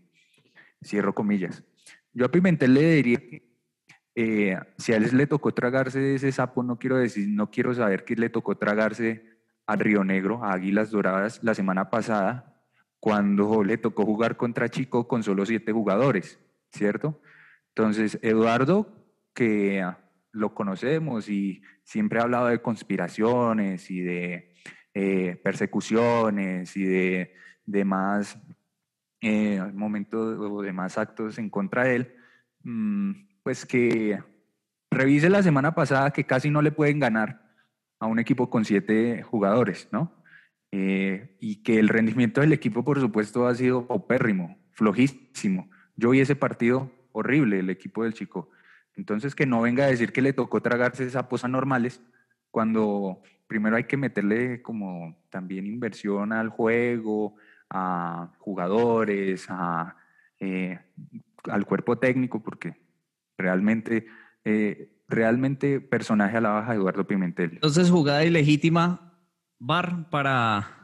Cierro 0.82 1.14
comillas. 1.14 1.64
Yo 2.14 2.26
a 2.26 2.32
Pimentel 2.32 2.74
le 2.74 2.96
diría 2.96 3.18
que 3.18 3.53
eh, 4.16 4.60
si 4.78 4.94
a 4.94 4.98
él 4.98 5.10
le 5.18 5.28
tocó 5.28 5.54
tragarse 5.54 6.16
ese 6.16 6.32
sapo, 6.32 6.64
no 6.64 6.78
quiero 6.78 6.98
decir, 6.98 7.28
no 7.30 7.50
quiero 7.50 7.74
saber 7.74 8.06
que 8.06 8.16
le 8.16 8.30
tocó 8.30 8.56
tragarse 8.58 9.26
a 9.66 9.76
Río 9.76 10.04
Negro, 10.04 10.44
a 10.44 10.54
Águilas 10.54 10.92
Doradas, 10.92 11.40
la 11.44 11.56
semana 11.56 11.90
pasada, 11.90 12.62
cuando 13.00 13.64
le 13.64 13.78
tocó 13.78 14.06
jugar 14.06 14.38
contra 14.38 14.70
Chico 14.70 15.08
con 15.08 15.24
solo 15.24 15.46
siete 15.46 15.72
jugadores, 15.72 16.40
¿cierto? 16.72 17.22
Entonces, 17.70 18.20
Eduardo, 18.22 18.88
que 19.34 19.84
lo 20.32 20.54
conocemos 20.54 21.28
y 21.30 21.62
siempre 21.84 22.20
ha 22.20 22.24
hablado 22.24 22.48
de 22.48 22.62
conspiraciones 22.62 23.90
y 23.90 24.02
de 24.02 24.54
eh, 24.94 25.40
persecuciones 25.44 26.78
y 26.78 26.84
de, 26.84 27.34
de 27.66 27.86
más 27.86 28.38
eh, 29.22 29.60
momentos 29.74 30.38
o 30.40 30.62
de 30.62 30.72
más 30.74 30.98
actos 30.98 31.38
en 31.38 31.50
contra 31.50 31.86
de 31.86 31.96
él, 31.96 32.16
mmm, 32.64 33.12
pues 33.44 33.66
que 33.66 34.20
revise 34.90 35.30
la 35.30 35.44
semana 35.44 35.76
pasada 35.76 36.12
que 36.12 36.26
casi 36.26 36.50
no 36.50 36.62
le 36.62 36.72
pueden 36.72 37.00
ganar 37.00 37.42
a 38.00 38.08
un 38.08 38.20
equipo 38.20 38.50
con 38.50 38.66
siete 38.66 39.22
jugadores, 39.24 39.88
¿no? 39.92 40.24
Eh, 40.72 41.38
y 41.40 41.64
que 41.64 41.78
el 41.80 41.90
rendimiento 41.90 42.42
del 42.42 42.54
equipo, 42.54 42.84
por 42.84 43.00
supuesto, 43.00 43.48
ha 43.48 43.56
sido 43.56 43.86
opérrimo, 43.90 44.58
flojísimo. 44.72 45.70
Yo 45.96 46.10
vi 46.10 46.22
ese 46.22 46.36
partido 46.36 46.92
horrible, 47.12 47.60
el 47.60 47.70
equipo 47.70 48.04
del 48.04 48.14
chico. 48.14 48.50
Entonces, 48.96 49.36
que 49.36 49.46
no 49.46 49.62
venga 49.62 49.84
a 49.84 49.88
decir 49.88 50.12
que 50.12 50.22
le 50.22 50.34
tocó 50.34 50.62
tragarse 50.62 51.06
esas 51.06 51.50
normales, 51.50 52.02
cuando 52.50 53.22
primero 53.48 53.76
hay 53.76 53.84
que 53.84 53.98
meterle 53.98 54.62
como 54.62 55.16
también 55.30 55.68
inversión 55.68 56.34
al 56.34 56.50
juego, 56.50 57.36
a 57.70 58.32
jugadores, 58.40 59.46
a, 59.50 59.96
eh, 60.40 60.80
al 61.46 61.66
cuerpo 61.66 61.98
técnico, 61.98 62.42
porque 62.42 62.83
Realmente, 63.38 64.08
eh, 64.46 64.90
realmente 65.08 65.82
personaje 65.82 66.38
a 66.38 66.42
la 66.42 66.50
baja 66.50 66.74
Eduardo 66.76 67.06
Pimentel. 67.08 67.52
Entonces, 67.54 67.90
jugada 67.90 68.24
ilegítima, 68.26 69.20
VAR 69.60 70.10
para 70.10 70.84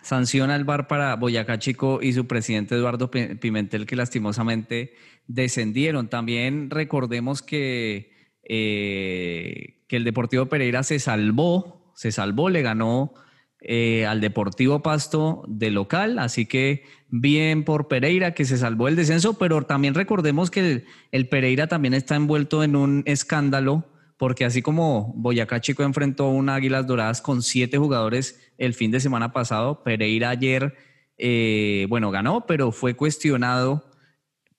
sanciona 0.00 0.56
el 0.56 0.64
VAR 0.64 0.86
para 0.86 1.16
Boyacá 1.16 1.58
Chico 1.58 2.00
y 2.02 2.12
su 2.12 2.26
presidente 2.26 2.74
Eduardo 2.74 3.10
Pimentel 3.10 3.86
que 3.86 3.96
lastimosamente 3.96 4.94
descendieron. 5.26 6.08
También 6.08 6.70
recordemos 6.70 7.42
que, 7.42 8.12
eh, 8.42 9.84
que 9.88 9.96
el 9.96 10.04
Deportivo 10.04 10.46
Pereira 10.46 10.82
se 10.82 10.98
salvó, 10.98 11.92
se 11.94 12.12
salvó, 12.12 12.48
le 12.48 12.62
ganó 12.62 13.12
eh, 13.60 14.06
al 14.06 14.20
Deportivo 14.20 14.82
Pasto 14.82 15.42
de 15.48 15.72
local, 15.72 16.20
así 16.20 16.46
que 16.46 16.84
bien 17.08 17.64
por 17.64 17.88
Pereira 17.88 18.32
que 18.32 18.44
se 18.44 18.56
salvó 18.56 18.86
el 18.86 18.94
descenso, 18.94 19.36
pero 19.36 19.62
también 19.62 19.94
recordemos 19.94 20.50
que 20.50 20.84
el, 21.10 21.28
Pereira 21.28 21.66
también 21.66 21.92
está 21.92 22.14
envuelto 22.14 22.62
en 22.62 22.76
un 22.76 23.02
escándalo, 23.04 23.84
porque 24.16 24.44
así 24.44 24.62
como 24.62 25.12
Boyacá 25.16 25.60
Chico 25.60 25.82
enfrentó 25.82 26.26
a 26.26 26.30
un 26.30 26.48
Águilas 26.48 26.86
Doradas 26.86 27.20
con 27.20 27.42
siete 27.42 27.78
jugadores 27.78 28.40
el 28.58 28.74
fin 28.74 28.92
de 28.92 29.00
semana 29.00 29.32
pasado, 29.32 29.82
Pereira 29.82 30.30
ayer, 30.30 30.76
eh, 31.16 31.86
bueno, 31.88 32.12
ganó, 32.12 32.46
pero 32.46 32.70
fue 32.70 32.94
cuestionado 32.94 33.90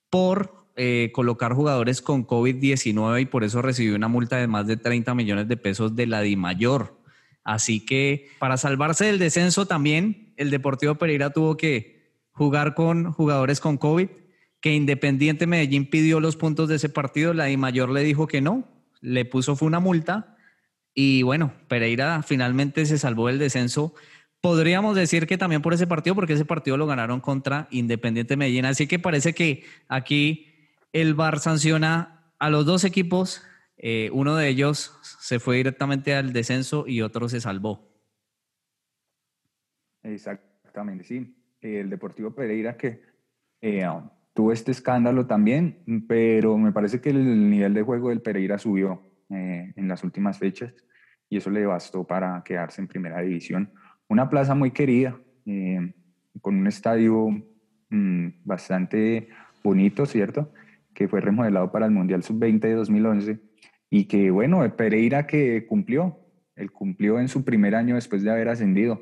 por 0.09 0.65
eh, 0.75 1.12
colocar 1.13 1.53
jugadores 1.53 2.01
con 2.01 2.27
COVID-19 2.27 3.21
y 3.21 3.25
por 3.25 3.45
eso 3.45 3.62
recibió 3.62 3.95
una 3.95 4.09
multa 4.09 4.35
de 4.38 4.47
más 4.47 4.67
de 4.67 4.75
30 4.75 5.15
millones 5.15 5.47
de 5.47 5.55
pesos 5.55 5.95
de 5.95 6.05
la 6.05 6.21
DIMAYOR. 6.21 6.98
Así 7.49 7.83
que 7.83 8.29
para 8.38 8.57
salvarse 8.57 9.05
del 9.05 9.17
descenso 9.17 9.65
también, 9.65 10.33
el 10.38 10.51
Deportivo 10.51 10.93
Pereira 10.95 11.31
tuvo 11.31 11.57
que 11.57 12.13
jugar 12.29 12.75
con 12.75 13.12
jugadores 13.12 13.59
con 13.59 13.79
COVID, 13.79 14.07
que 14.62 14.75
Independiente 14.75 15.47
Medellín 15.47 15.89
pidió 15.89 16.19
los 16.19 16.35
puntos 16.35 16.69
de 16.69 16.75
ese 16.75 16.89
partido, 16.89 17.33
la 17.33 17.45
DIMAYOR 17.45 17.89
le 17.89 18.03
dijo 18.03 18.27
que 18.27 18.39
no, 18.39 18.67
le 19.01 19.25
puso 19.25 19.55
fue 19.55 19.67
una 19.67 19.79
multa 19.79 20.38
y 20.93 21.23
bueno, 21.23 21.51
Pereira 21.67 22.21
finalmente 22.21 22.85
se 22.85 22.99
salvó 22.99 23.29
del 23.29 23.39
descenso. 23.39 23.95
Podríamos 24.41 24.95
decir 24.95 25.25
que 25.25 25.39
también 25.39 25.63
por 25.63 25.73
ese 25.73 25.88
partido, 25.88 26.13
porque 26.13 26.33
ese 26.33 26.45
partido 26.45 26.77
lo 26.77 26.85
ganaron 26.85 27.19
contra 27.19 27.67
Independiente 27.71 28.38
Medellín. 28.38 28.65
Así 28.65 28.85
que 28.85 28.99
parece 28.99 29.33
que 29.33 29.63
aquí 29.88 30.69
el 30.93 31.15
VAR 31.15 31.39
sanciona 31.39 32.31
a 32.38 32.51
los 32.51 32.67
dos 32.67 32.83
equipos. 32.83 33.41
Eh, 33.75 34.12
uno 34.13 34.35
de 34.35 34.49
ellos 34.49 34.98
se 35.19 35.39
fue 35.39 35.58
directamente 35.58 36.15
al 36.15 36.34
descenso 36.34 36.86
y 36.88 37.01
otro 37.01 37.27
se 37.29 37.41
salvó. 37.41 37.88
Exactamente, 40.01 41.03
sí. 41.03 41.36
El 41.62 41.89
Deportivo 41.89 42.34
Pereira 42.34 42.77
que 42.77 43.01
eh, 43.62 43.86
tuvo 44.34 44.53
este 44.53 44.71
escándalo 44.71 45.27
también, 45.27 45.84
pero 46.08 46.58
me 46.58 46.71
parece 46.71 47.01
que 47.01 47.10
el 47.10 47.49
nivel 47.49 47.73
de 47.73 47.84
juego 47.84 48.10
del 48.10 48.21
Pereira 48.21 48.58
subió 48.58 49.01
eh, 49.29 49.73
en 49.75 49.88
las 49.88 50.03
últimas 50.03 50.39
fechas 50.39 50.73
y 51.27 51.38
eso 51.38 51.49
le 51.49 51.65
bastó 51.65 52.08
para 52.08 52.41
quedarse 52.43 52.82
en 52.82 52.88
primera 52.88 53.19
división. 53.19 53.73
Una 54.08 54.29
plaza 54.29 54.55
muy 54.55 54.71
querida, 54.71 55.19
con 56.41 56.55
un 56.55 56.67
estadio 56.67 57.29
mm, 57.89 58.27
bastante 58.45 59.29
bonito, 59.63 60.05
¿cierto? 60.05 60.51
que 60.93 61.08
fue 61.08 61.21
remodelado 61.21 61.71
para 61.71 61.86
el 61.86 61.91
Mundial 61.91 62.23
Sub-20 62.23 62.60
de 62.60 62.73
2011 62.73 63.48
y 63.89 64.06
que, 64.06 64.32
bueno, 64.32 64.62
Pereira 64.75 65.25
que 65.25 65.65
cumplió, 65.65 66.19
él 66.56 66.71
cumplió 66.71 67.19
en 67.19 67.28
su 67.28 67.43
primer 67.43 67.75
año 67.75 67.95
después 67.95 68.23
de 68.23 68.32
haber 68.32 68.49
ascendido. 68.49 69.02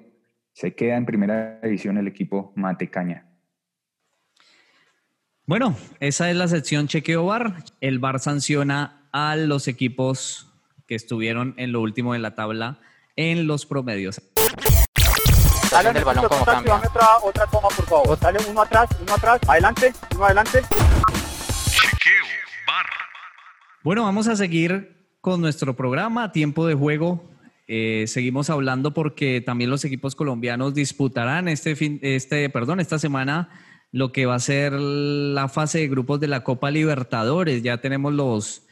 Se 0.54 0.76
queda 0.76 0.98
en 0.98 1.06
primera 1.06 1.60
división 1.62 1.98
el 1.98 2.08
equipo 2.08 2.54
Matecaña. 2.56 3.26
Bueno, 5.46 5.76
esa 6.00 6.30
es 6.30 6.36
la 6.36 6.48
sección 6.48 6.88
chequeo 6.88 7.26
bar. 7.26 7.64
El 7.80 8.00
bar 8.00 8.20
sanciona 8.20 9.08
a 9.12 9.36
los 9.36 9.68
equipos 9.68 10.52
que 10.88 10.96
estuvieron 10.96 11.54
en 11.58 11.72
lo 11.72 11.82
último 11.82 12.14
de 12.14 12.20
la 12.20 12.36
tabla 12.36 12.80
en 13.16 13.48
los 13.48 13.66
promedios. 13.66 14.22
Dale 15.72 16.00
el 16.00 16.06
balón 16.06 16.28
como 16.28 16.46
cambia. 16.46 16.76
Otra, 16.76 17.08
otra 17.24 17.46
toma, 17.48 17.68
por 17.70 17.86
favor. 17.86 18.20
Dale 18.20 18.40
uno 18.50 18.62
atrás, 18.62 18.90
uno 19.02 19.14
atrás, 19.14 19.40
adelante, 19.48 19.94
uno 20.16 20.26
adelante. 20.26 20.62
Bueno, 23.84 24.04
vamos 24.04 24.28
a 24.28 24.36
seguir 24.36 24.98
con 25.22 25.40
nuestro 25.40 25.76
programa, 25.76 26.32
tiempo 26.32 26.66
de 26.66 26.74
juego. 26.74 27.24
Eh, 27.68 28.06
seguimos 28.08 28.50
hablando 28.50 28.94
porque 28.94 29.40
también 29.40 29.70
los 29.70 29.86
equipos 29.86 30.16
colombianos 30.16 30.74
disputarán 30.74 31.48
este 31.48 31.76
fin, 31.76 32.00
este, 32.02 32.50
perdón, 32.50 32.80
esta 32.80 32.98
semana 32.98 33.50
lo 33.92 34.12
que 34.12 34.26
va 34.26 34.36
a 34.36 34.40
ser 34.40 34.74
la 34.74 35.48
fase 35.48 35.80
de 35.80 35.88
grupos 35.88 36.20
de 36.20 36.28
la 36.28 36.44
Copa 36.44 36.72
Libertadores. 36.72 37.62
Ya 37.62 37.78
tenemos 37.78 38.14
los 38.14 38.64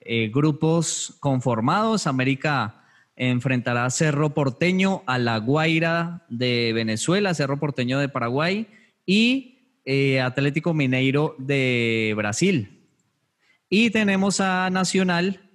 eh, 0.00 0.28
grupos 0.28 1.16
conformados. 1.20 2.06
América 2.06 2.84
enfrentará 3.16 3.86
a 3.86 3.90
Cerro 3.90 4.34
Porteño, 4.34 5.02
a 5.06 5.18
La 5.18 5.38
Guaira 5.38 6.26
de 6.28 6.72
Venezuela, 6.74 7.34
Cerro 7.34 7.58
Porteño 7.58 7.98
de 7.98 8.08
Paraguay 8.08 8.68
y 9.06 9.80
eh, 9.84 10.20
Atlético 10.20 10.74
Mineiro 10.74 11.34
de 11.38 12.12
Brasil. 12.14 12.79
Y 13.70 13.90
tenemos 13.90 14.40
a 14.40 14.68
Nacional 14.68 15.48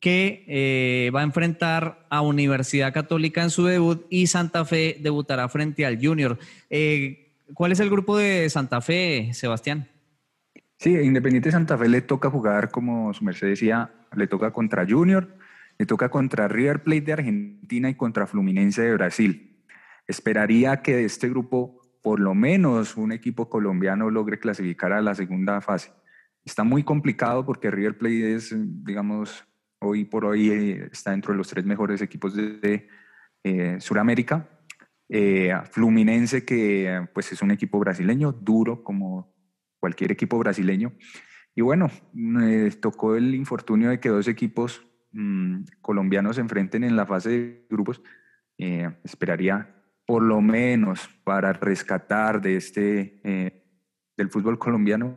que 0.00 0.44
eh, 0.48 1.10
va 1.14 1.20
a 1.20 1.24
enfrentar 1.24 2.06
a 2.10 2.22
Universidad 2.22 2.92
Católica 2.92 3.42
en 3.42 3.50
su 3.50 3.66
debut 3.66 4.04
y 4.10 4.26
Santa 4.26 4.64
Fe 4.64 4.96
debutará 5.00 5.48
frente 5.48 5.86
al 5.86 6.04
Junior. 6.04 6.38
Eh, 6.70 7.34
¿Cuál 7.54 7.70
es 7.70 7.80
el 7.80 7.90
grupo 7.90 8.16
de 8.16 8.48
Santa 8.50 8.80
Fe, 8.80 9.30
Sebastián? 9.34 9.86
Sí, 10.78 10.90
Independiente 10.90 11.52
Santa 11.52 11.78
Fe 11.78 11.88
le 11.88 12.00
toca 12.00 12.30
jugar, 12.30 12.70
como 12.70 13.12
su 13.12 13.22
merced 13.22 13.46
decía, 13.46 13.92
le 14.16 14.26
toca 14.26 14.50
contra 14.50 14.84
Junior, 14.88 15.36
le 15.78 15.86
toca 15.86 16.08
contra 16.08 16.48
River 16.48 16.82
Plate 16.82 17.02
de 17.02 17.12
Argentina 17.12 17.88
y 17.90 17.94
contra 17.94 18.26
Fluminense 18.26 18.82
de 18.82 18.94
Brasil. 18.94 19.62
Esperaría 20.08 20.82
que 20.82 20.96
de 20.96 21.04
este 21.04 21.28
grupo 21.28 21.80
por 22.02 22.18
lo 22.18 22.34
menos 22.34 22.96
un 22.96 23.12
equipo 23.12 23.48
colombiano 23.48 24.10
logre 24.10 24.40
clasificar 24.40 24.92
a 24.92 25.00
la 25.00 25.14
segunda 25.14 25.60
fase. 25.60 25.92
Está 26.44 26.64
muy 26.64 26.82
complicado 26.82 27.46
porque 27.46 27.70
River 27.70 27.96
Plate 27.96 28.34
es, 28.34 28.54
digamos, 28.84 29.44
hoy 29.78 30.04
por 30.04 30.24
hoy 30.24 30.50
eh, 30.50 30.88
está 30.90 31.12
dentro 31.12 31.32
de 31.32 31.38
los 31.38 31.48
tres 31.48 31.64
mejores 31.64 32.02
equipos 32.02 32.34
de, 32.34 32.88
eh, 33.44 33.76
Sudamérica. 33.80 34.48
Eh, 35.08 35.54
Fluminense, 35.70 36.44
que 36.44 37.06
pues 37.14 37.30
es 37.32 37.42
un 37.42 37.50
equipo 37.50 37.78
brasileño, 37.78 38.32
duro 38.32 38.82
como 38.82 39.34
cualquier 39.78 40.10
equipo 40.10 40.38
brasileño. 40.38 40.92
Y 41.54 41.60
bueno, 41.60 41.90
tocó 42.80 43.14
el 43.14 43.34
infortunio 43.34 43.90
de 43.90 44.00
que 44.00 44.08
dos 44.08 44.26
equipos 44.26 44.86
mm, 45.12 45.64
colombianos 45.80 46.36
se 46.36 46.42
enfrenten 46.42 46.82
en 46.82 46.96
la 46.96 47.06
fase 47.06 47.30
de 47.30 47.66
grupos. 47.68 48.02
esperaría 48.56 49.68
por 50.06 50.22
lo 50.22 50.40
menos 50.40 51.08
para 51.24 51.52
rescatar 51.52 52.40
de 52.40 52.56
este, 52.56 53.20
del 54.16 54.30
fútbol 54.30 54.58
colombiano, 54.58 55.16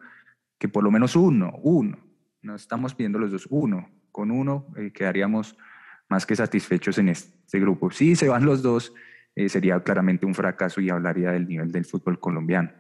que 0.58 0.70
por 0.70 0.84
lo 0.84 0.92
menos 0.92 1.16
uno, 1.16 1.54
uno, 1.62 1.98
no 2.42 2.56
estamos 2.56 2.94
pidiendo 2.94 3.20
los 3.20 3.32
dos, 3.32 3.48
uno, 3.50 3.90
con 4.12 4.32
uno 4.32 4.68
eh, 4.78 4.92
quedaríamos 4.94 5.58
más 6.08 6.26
que 6.26 6.36
satisfechos 6.36 6.98
en 6.98 7.10
este 7.10 7.60
grupo. 7.60 7.92
Si 7.92 8.16
se 8.16 8.30
van 8.30 8.46
los 8.46 8.62
dos, 8.62 8.94
eh, 9.36 9.50
sería 9.50 9.82
claramente 9.82 10.26
un 10.26 10.36
fracaso 10.36 10.80
y 10.80 10.90
hablaría 10.90 11.32
del 11.32 11.48
nivel 11.48 11.72
del 11.72 11.86
fútbol 11.86 12.20
colombiano. 12.20 12.72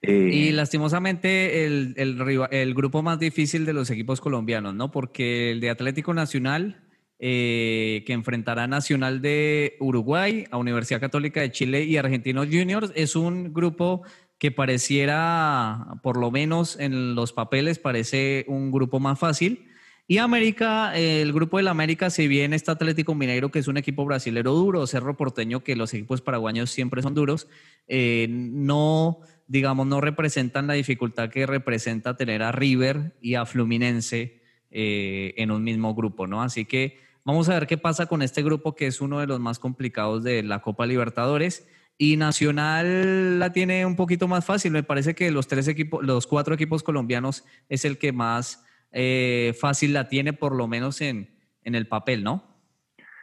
Eh, 0.00 0.30
y 0.32 0.52
lastimosamente 0.52 1.66
el, 1.66 1.94
el, 1.96 2.46
el, 2.50 2.74
grupo 2.74 3.02
más 3.02 3.18
difícil 3.18 3.64
de 3.66 3.72
los 3.72 3.90
equipos 3.90 4.20
colombianos, 4.20 4.74
¿no? 4.74 4.90
Porque 4.90 5.50
el 5.52 5.60
de 5.60 5.70
Atlético 5.70 6.14
Nacional, 6.14 6.82
que 7.18 8.04
enfrentará 8.08 8.64
a 8.64 8.66
Nacional 8.66 9.22
de 9.22 9.76
Uruguay, 9.80 10.44
a 10.50 10.58
Universidad 10.58 11.00
Católica 11.00 11.40
de 11.40 11.52
Chile 11.52 11.84
y 11.84 11.96
Argentinos 11.96 12.48
Juniors, 12.50 12.92
es 12.94 13.16
un 13.16 13.54
grupo 13.54 14.02
que 14.38 14.50
pareciera, 14.50 15.86
por 16.02 16.16
lo 16.16 16.30
menos 16.30 16.78
en 16.78 17.14
los 17.14 17.32
papeles, 17.32 17.78
parece 17.78 18.44
un 18.48 18.70
grupo 18.70 19.00
más 19.00 19.18
fácil. 19.18 19.68
Y 20.06 20.18
América, 20.18 20.94
el 20.94 21.32
grupo 21.32 21.56
del 21.56 21.68
América, 21.68 22.10
si 22.10 22.28
bien 22.28 22.52
está 22.52 22.72
Atlético 22.72 23.14
Mineiro, 23.14 23.50
que 23.50 23.58
es 23.58 23.68
un 23.68 23.78
equipo 23.78 24.04
brasilero 24.04 24.52
duro, 24.52 24.86
Cerro 24.86 25.16
Porteño, 25.16 25.64
que 25.64 25.76
los 25.76 25.94
equipos 25.94 26.20
paraguayos 26.20 26.70
siempre 26.70 27.00
son 27.00 27.14
duros, 27.14 27.48
eh, 27.88 28.26
no, 28.28 29.20
digamos, 29.46 29.86
no 29.86 30.02
representan 30.02 30.66
la 30.66 30.74
dificultad 30.74 31.30
que 31.30 31.46
representa 31.46 32.18
tener 32.18 32.42
a 32.42 32.52
River 32.52 33.16
y 33.22 33.36
a 33.36 33.46
Fluminense 33.46 34.42
eh, 34.70 35.32
en 35.38 35.50
un 35.50 35.64
mismo 35.64 35.94
grupo, 35.94 36.26
¿no? 36.26 36.42
Así 36.42 36.66
que 36.66 36.98
vamos 37.24 37.48
a 37.48 37.54
ver 37.54 37.66
qué 37.66 37.78
pasa 37.78 38.04
con 38.04 38.20
este 38.20 38.42
grupo, 38.42 38.74
que 38.74 38.86
es 38.86 39.00
uno 39.00 39.20
de 39.20 39.26
los 39.26 39.40
más 39.40 39.58
complicados 39.58 40.22
de 40.22 40.42
la 40.42 40.60
Copa 40.60 40.84
Libertadores. 40.84 41.66
Y 41.96 42.16
Nacional 42.16 43.38
la 43.38 43.52
tiene 43.52 43.86
un 43.86 43.94
poquito 43.94 44.26
más 44.26 44.44
fácil. 44.44 44.72
Me 44.72 44.82
parece 44.82 45.14
que 45.14 45.30
los 45.30 45.46
tres 45.46 45.68
equipos, 45.68 46.04
los 46.04 46.26
cuatro 46.26 46.54
equipos 46.54 46.82
colombianos 46.82 47.44
es 47.68 47.84
el 47.84 47.98
que 47.98 48.12
más 48.12 48.64
eh, 48.90 49.54
fácil 49.58 49.92
la 49.92 50.08
tiene, 50.08 50.32
por 50.32 50.54
lo 50.54 50.66
menos 50.66 51.00
en, 51.00 51.30
en, 51.62 51.74
el 51.74 51.86
papel, 51.86 52.24
¿no? 52.24 52.44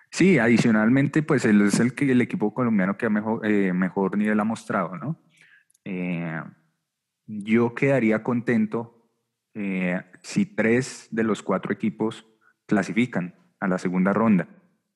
Sí, 0.09 0.37
adicionalmente, 0.39 1.21
pues 1.21 1.43
él 1.45 1.61
es 1.61 1.79
el, 1.79 1.93
el 1.97 2.21
equipo 2.21 2.53
colombiano 2.53 2.97
que 2.97 3.09
mejor, 3.09 3.45
eh, 3.45 3.73
mejor 3.73 4.17
nivel 4.17 4.39
ha 4.39 4.45
mostrado, 4.45 4.97
¿no? 4.97 5.21
Eh, 5.83 6.41
yo 7.25 7.73
quedaría 7.73 8.23
contento 8.23 8.97
si 10.23 10.45
tres 10.45 11.09
de 11.11 11.23
los 11.23 11.43
cuatro 11.43 11.73
equipos 11.73 12.25
clasifican 12.67 13.35
a 13.59 13.67
la 13.67 13.77
segunda 13.77 14.13
ronda 14.13 14.47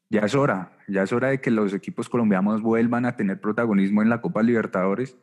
ya 0.09 0.21
es 0.21 0.35
hora, 0.35 0.77
ya 0.87 1.03
es 1.03 1.11
hora 1.11 1.29
de 1.29 1.41
que 1.41 1.51
los 1.51 1.73
equipos 1.73 2.09
colombianos 2.09 2.61
vuelvan 2.61 3.05
a 3.05 3.15
tener 3.15 3.39
protagonismo 3.41 4.01
en 4.01 4.09
la 4.09 4.21
Copa 4.21 4.43
Libertadores, 4.43 5.17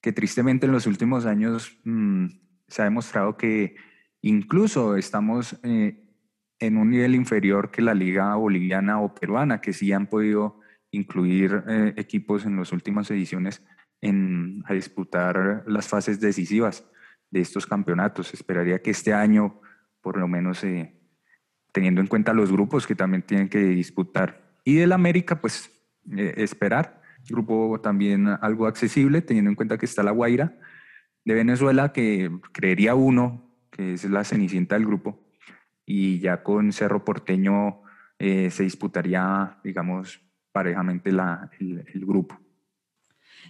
que 0.00 0.12
tristemente 0.12 0.66
en 0.66 0.72
los 0.72 0.86
últimos 0.86 1.26
años 1.26 1.78
mm, 1.84 2.26
se 2.68 2.82
ha 2.82 2.84
demostrado 2.84 3.36
que 3.36 3.76
incluso 4.22 4.96
estamos 4.96 5.58
eh, 5.62 6.02
en 6.58 6.76
un 6.76 6.90
nivel 6.90 7.14
inferior 7.14 7.70
que 7.70 7.82
la 7.82 7.94
liga 7.94 8.34
boliviana 8.34 9.00
o 9.00 9.14
peruana, 9.14 9.60
que 9.60 9.72
sí 9.72 9.92
han 9.92 10.06
podido 10.06 10.60
incluir 10.90 11.62
eh, 11.68 11.94
equipos 11.96 12.46
en 12.46 12.56
las 12.56 12.72
últimas 12.72 13.10
ediciones 13.10 13.62
a 14.64 14.72
disputar 14.72 15.64
las 15.66 15.88
fases 15.88 16.20
decisivas 16.20 16.88
de 17.30 17.40
estos 17.40 17.66
campeonatos. 17.66 18.34
Esperaría 18.34 18.80
que 18.80 18.90
este 18.90 19.12
año, 19.12 19.60
por 20.00 20.16
lo 20.16 20.28
menos 20.28 20.62
eh, 20.62 20.95
teniendo 21.72 22.00
en 22.00 22.06
cuenta 22.06 22.32
los 22.32 22.50
grupos 22.50 22.86
que 22.86 22.94
también 22.94 23.22
tienen 23.22 23.48
que 23.48 23.58
disputar. 23.58 24.42
Y 24.64 24.74
del 24.74 24.92
América, 24.92 25.40
pues 25.40 25.70
eh, 26.16 26.34
esperar. 26.38 27.02
Grupo 27.28 27.80
también 27.80 28.28
algo 28.40 28.66
accesible, 28.66 29.20
teniendo 29.20 29.50
en 29.50 29.56
cuenta 29.56 29.78
que 29.78 29.86
está 29.86 30.02
la 30.02 30.12
Guaira 30.12 30.56
de 31.24 31.34
Venezuela, 31.34 31.92
que 31.92 32.30
creería 32.52 32.94
uno 32.94 33.46
que 33.70 33.94
es 33.94 34.04
la 34.04 34.24
cenicienta 34.24 34.76
del 34.76 34.86
grupo. 34.86 35.20
Y 35.84 36.18
ya 36.20 36.42
con 36.42 36.72
Cerro 36.72 37.04
Porteño 37.04 37.82
eh, 38.18 38.50
se 38.50 38.62
disputaría, 38.62 39.58
digamos, 39.62 40.20
parejamente 40.52 41.12
la, 41.12 41.50
el, 41.60 42.06
grupo. 42.06 42.40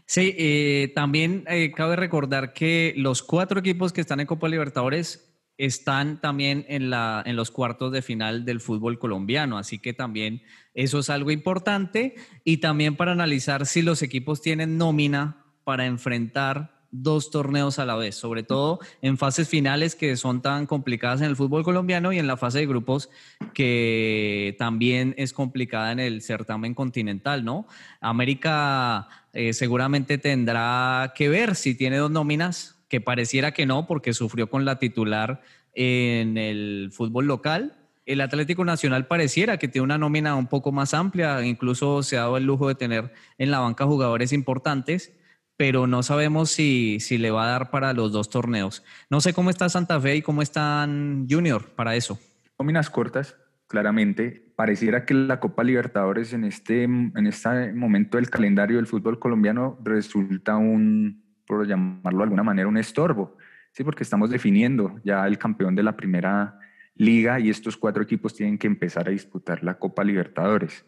Sí, 0.06 0.34
eh, 0.36 0.92
también 0.94 1.44
cabe 1.74 1.96
recordar 1.96 2.52
que 2.52 2.94
los 2.96 3.22
cuatro 3.22 3.60
equipos 3.60 3.92
que 3.92 4.00
están 4.00 4.20
en 4.20 4.26
Copa 4.26 4.48
Libertadores 4.48 5.25
están 5.58 6.20
también 6.20 6.64
en, 6.68 6.90
la, 6.90 7.22
en 7.24 7.36
los 7.36 7.50
cuartos 7.50 7.92
de 7.92 8.02
final 8.02 8.44
del 8.44 8.60
fútbol 8.60 8.98
colombiano, 8.98 9.58
así 9.58 9.78
que 9.78 9.92
también 9.92 10.42
eso 10.74 10.98
es 10.98 11.10
algo 11.10 11.30
importante 11.30 12.14
y 12.44 12.58
también 12.58 12.96
para 12.96 13.12
analizar 13.12 13.66
si 13.66 13.82
los 13.82 14.02
equipos 14.02 14.42
tienen 14.42 14.76
nómina 14.76 15.44
para 15.64 15.86
enfrentar 15.86 16.76
dos 16.90 17.30
torneos 17.30 17.78
a 17.78 17.84
la 17.84 17.96
vez, 17.96 18.14
sobre 18.14 18.42
todo 18.42 18.78
en 19.02 19.18
fases 19.18 19.48
finales 19.48 19.94
que 19.94 20.16
son 20.16 20.40
tan 20.40 20.66
complicadas 20.66 21.20
en 21.20 21.28
el 21.28 21.36
fútbol 21.36 21.64
colombiano 21.64 22.12
y 22.12 22.18
en 22.18 22.26
la 22.26 22.36
fase 22.36 22.58
de 22.58 22.66
grupos 22.66 23.10
que 23.52 24.54
también 24.58 25.14
es 25.18 25.32
complicada 25.32 25.92
en 25.92 26.00
el 26.00 26.22
certamen 26.22 26.74
continental, 26.74 27.44
¿no? 27.44 27.66
América 28.00 29.08
eh, 29.32 29.52
seguramente 29.52 30.18
tendrá 30.18 31.12
que 31.14 31.28
ver 31.28 31.54
si 31.54 31.74
tiene 31.74 31.96
dos 31.96 32.10
nóminas 32.10 32.75
que 32.88 33.00
pareciera 33.00 33.52
que 33.52 33.66
no, 33.66 33.86
porque 33.86 34.14
sufrió 34.14 34.48
con 34.48 34.64
la 34.64 34.78
titular 34.78 35.42
en 35.74 36.38
el 36.38 36.90
fútbol 36.92 37.26
local. 37.26 37.74
El 38.04 38.20
Atlético 38.20 38.64
Nacional 38.64 39.06
pareciera 39.06 39.58
que 39.58 39.68
tiene 39.68 39.84
una 39.84 39.98
nómina 39.98 40.36
un 40.36 40.46
poco 40.46 40.70
más 40.70 40.94
amplia, 40.94 41.44
incluso 41.44 42.02
se 42.02 42.16
ha 42.16 42.20
dado 42.20 42.36
el 42.36 42.44
lujo 42.44 42.68
de 42.68 42.76
tener 42.76 43.12
en 43.38 43.50
la 43.50 43.58
banca 43.58 43.84
jugadores 43.84 44.32
importantes, 44.32 45.12
pero 45.56 45.86
no 45.86 46.02
sabemos 46.02 46.50
si, 46.50 46.98
si 47.00 47.18
le 47.18 47.30
va 47.30 47.46
a 47.46 47.50
dar 47.50 47.70
para 47.70 47.92
los 47.92 48.12
dos 48.12 48.30
torneos. 48.30 48.84
No 49.10 49.20
sé 49.20 49.32
cómo 49.32 49.50
está 49.50 49.68
Santa 49.68 50.00
Fe 50.00 50.16
y 50.16 50.22
cómo 50.22 50.42
están 50.42 51.26
Junior 51.28 51.70
para 51.74 51.96
eso. 51.96 52.18
Nóminas 52.58 52.90
cortas, 52.90 53.36
claramente. 53.66 54.52
Pareciera 54.54 55.04
que 55.04 55.14
la 55.14 55.40
Copa 55.40 55.64
Libertadores 55.64 56.32
en 56.32 56.44
este, 56.44 56.84
en 56.84 57.26
este 57.26 57.72
momento 57.72 58.18
del 58.18 58.30
calendario 58.30 58.76
del 58.76 58.86
fútbol 58.86 59.18
colombiano 59.18 59.78
resulta 59.82 60.56
un, 60.56 61.25
por 61.46 61.66
llamarlo 61.66 62.18
de 62.18 62.24
alguna 62.24 62.42
manera, 62.42 62.68
un 62.68 62.76
estorbo, 62.76 63.36
¿sí? 63.72 63.84
porque 63.84 64.02
estamos 64.02 64.30
definiendo 64.30 65.00
ya 65.04 65.26
el 65.26 65.38
campeón 65.38 65.74
de 65.74 65.82
la 65.82 65.96
primera 65.96 66.58
liga 66.94 67.38
y 67.38 67.50
estos 67.50 67.76
cuatro 67.76 68.02
equipos 68.02 68.34
tienen 68.34 68.58
que 68.58 68.66
empezar 68.66 69.08
a 69.08 69.12
disputar 69.12 69.62
la 69.62 69.78
Copa 69.78 70.02
Libertadores. 70.02 70.86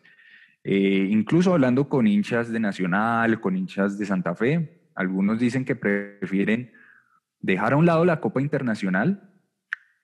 Eh, 0.65 1.07
incluso 1.11 1.53
hablando 1.53 1.89
con 1.89 2.07
hinchas 2.07 2.51
de 2.51 2.61
Nacional, 2.61 3.41
con 3.41 3.57
hinchas 3.57 3.99
de 3.99 4.07
Santa 4.07 4.35
Fe, 4.35 4.81
algunos 4.95 5.39
dicen 5.39 5.65
que 5.65 5.77
prefieren 5.77 6.73
dejar 7.41 7.75
a 7.75 7.77
un 7.77 7.87
lado 7.87 8.05
la 8.05 8.21
Copa 8.21 8.41
Internacional 8.41 9.31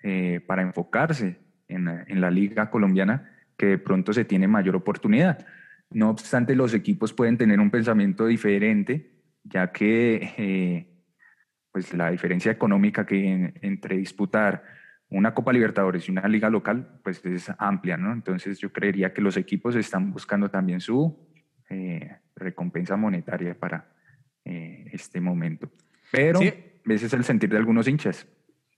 eh, 0.03 0.41
para 0.47 0.63
enfocarse 0.63 1.41
en, 1.69 1.89
en 1.89 2.21
la 2.21 2.31
liga 2.31 2.71
colombiana, 2.71 3.31
que 3.57 3.67
de 3.67 3.79
pronto 3.79 4.13
se 4.13 4.25
tiene 4.25 4.47
mayor 4.47 4.77
oportunidad. 4.77 5.47
No 5.91 6.11
obstante, 6.11 6.55
los 6.55 6.75
equipos 6.75 7.13
pueden 7.13 7.39
tener 7.39 7.61
un 7.61 7.71
pensamiento 7.71 8.27
diferente 8.27 9.14
ya 9.45 9.71
que 9.71 10.35
eh, 10.37 10.89
pues 11.71 11.93
la 11.95 12.11
diferencia 12.11 12.51
económica 12.51 13.07
que 13.07 13.55
entre 13.61 13.97
disputar 13.97 14.65
una 15.11 15.35
Copa 15.35 15.53
Libertadores 15.53 16.09
y 16.09 16.11
una 16.13 16.27
liga 16.27 16.51
local 16.51 17.01
pues 17.03 17.25
es 17.25 17.51
amplia, 17.59 17.97
¿no? 17.97 18.13
Entonces 18.13 18.59
yo 18.59 18.73
creería 18.73 19.13
que 19.13 19.21
los 19.21 19.37
equipos 19.37 19.77
están 19.77 20.13
buscando 20.13 20.51
también 20.51 20.81
su 20.81 21.17
eh, 21.71 22.17
recompensa 22.35 22.97
monetaria 22.97 23.59
para 23.59 23.93
eh, 24.45 24.89
este 24.93 25.21
momento. 25.21 25.71
Pero 26.11 26.41
ese 26.41 27.07
es 27.07 27.13
el 27.13 27.25
sentir 27.25 27.51
de 27.51 27.57
algunos 27.57 27.87
hinchas. 27.89 28.27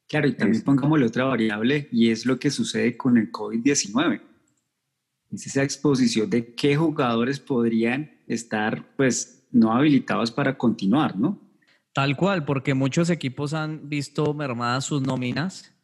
Claro, 0.09 0.29
y 0.29 0.35
también 0.35 0.62
pongamos 0.62 1.01
la 1.01 1.07
otra 1.07 1.25
variable 1.25 1.89
y 1.91 2.11
es 2.11 2.27
lo 2.27 2.39
que 2.39 2.51
sucede 2.51 2.97
con 2.97 3.19
el 3.19 3.33
COVID-19. 3.33 4.21
Es 5.33 5.47
esa 5.47 5.62
exposición 5.62 6.31
de 6.31 6.55
qué 6.55 6.77
jugadores 6.77 7.41
podrían 7.41 8.11
estar 8.29 8.95
pues 8.97 9.36
no 9.51 9.73
habilitados 9.73 10.31
para 10.31 10.57
continuar, 10.57 11.17
¿no? 11.17 11.41
Tal 11.93 12.17
cual, 12.17 12.45
porque 12.45 12.75
muchos 12.75 13.09
equipos 13.09 13.55
han 13.55 13.89
visto 13.89 14.35
mermadas 14.35 14.85
sus 14.85 15.03
nóminas 15.03 15.75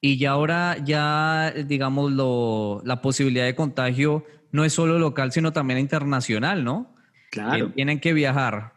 y 0.00 0.18
ya 0.18 0.32
ahora 0.32 0.76
ya, 0.84 1.52
digamos, 1.66 2.12
la 2.84 3.00
posibilidad 3.00 3.46
de 3.46 3.54
contagio 3.54 4.26
no 4.52 4.64
es 4.64 4.74
solo 4.74 4.98
local, 4.98 5.32
sino 5.32 5.52
también 5.52 5.78
internacional, 5.78 6.62
¿no? 6.62 6.94
Claro. 7.30 7.72
tienen 7.72 7.98
que 7.98 8.12
viajar 8.12 8.74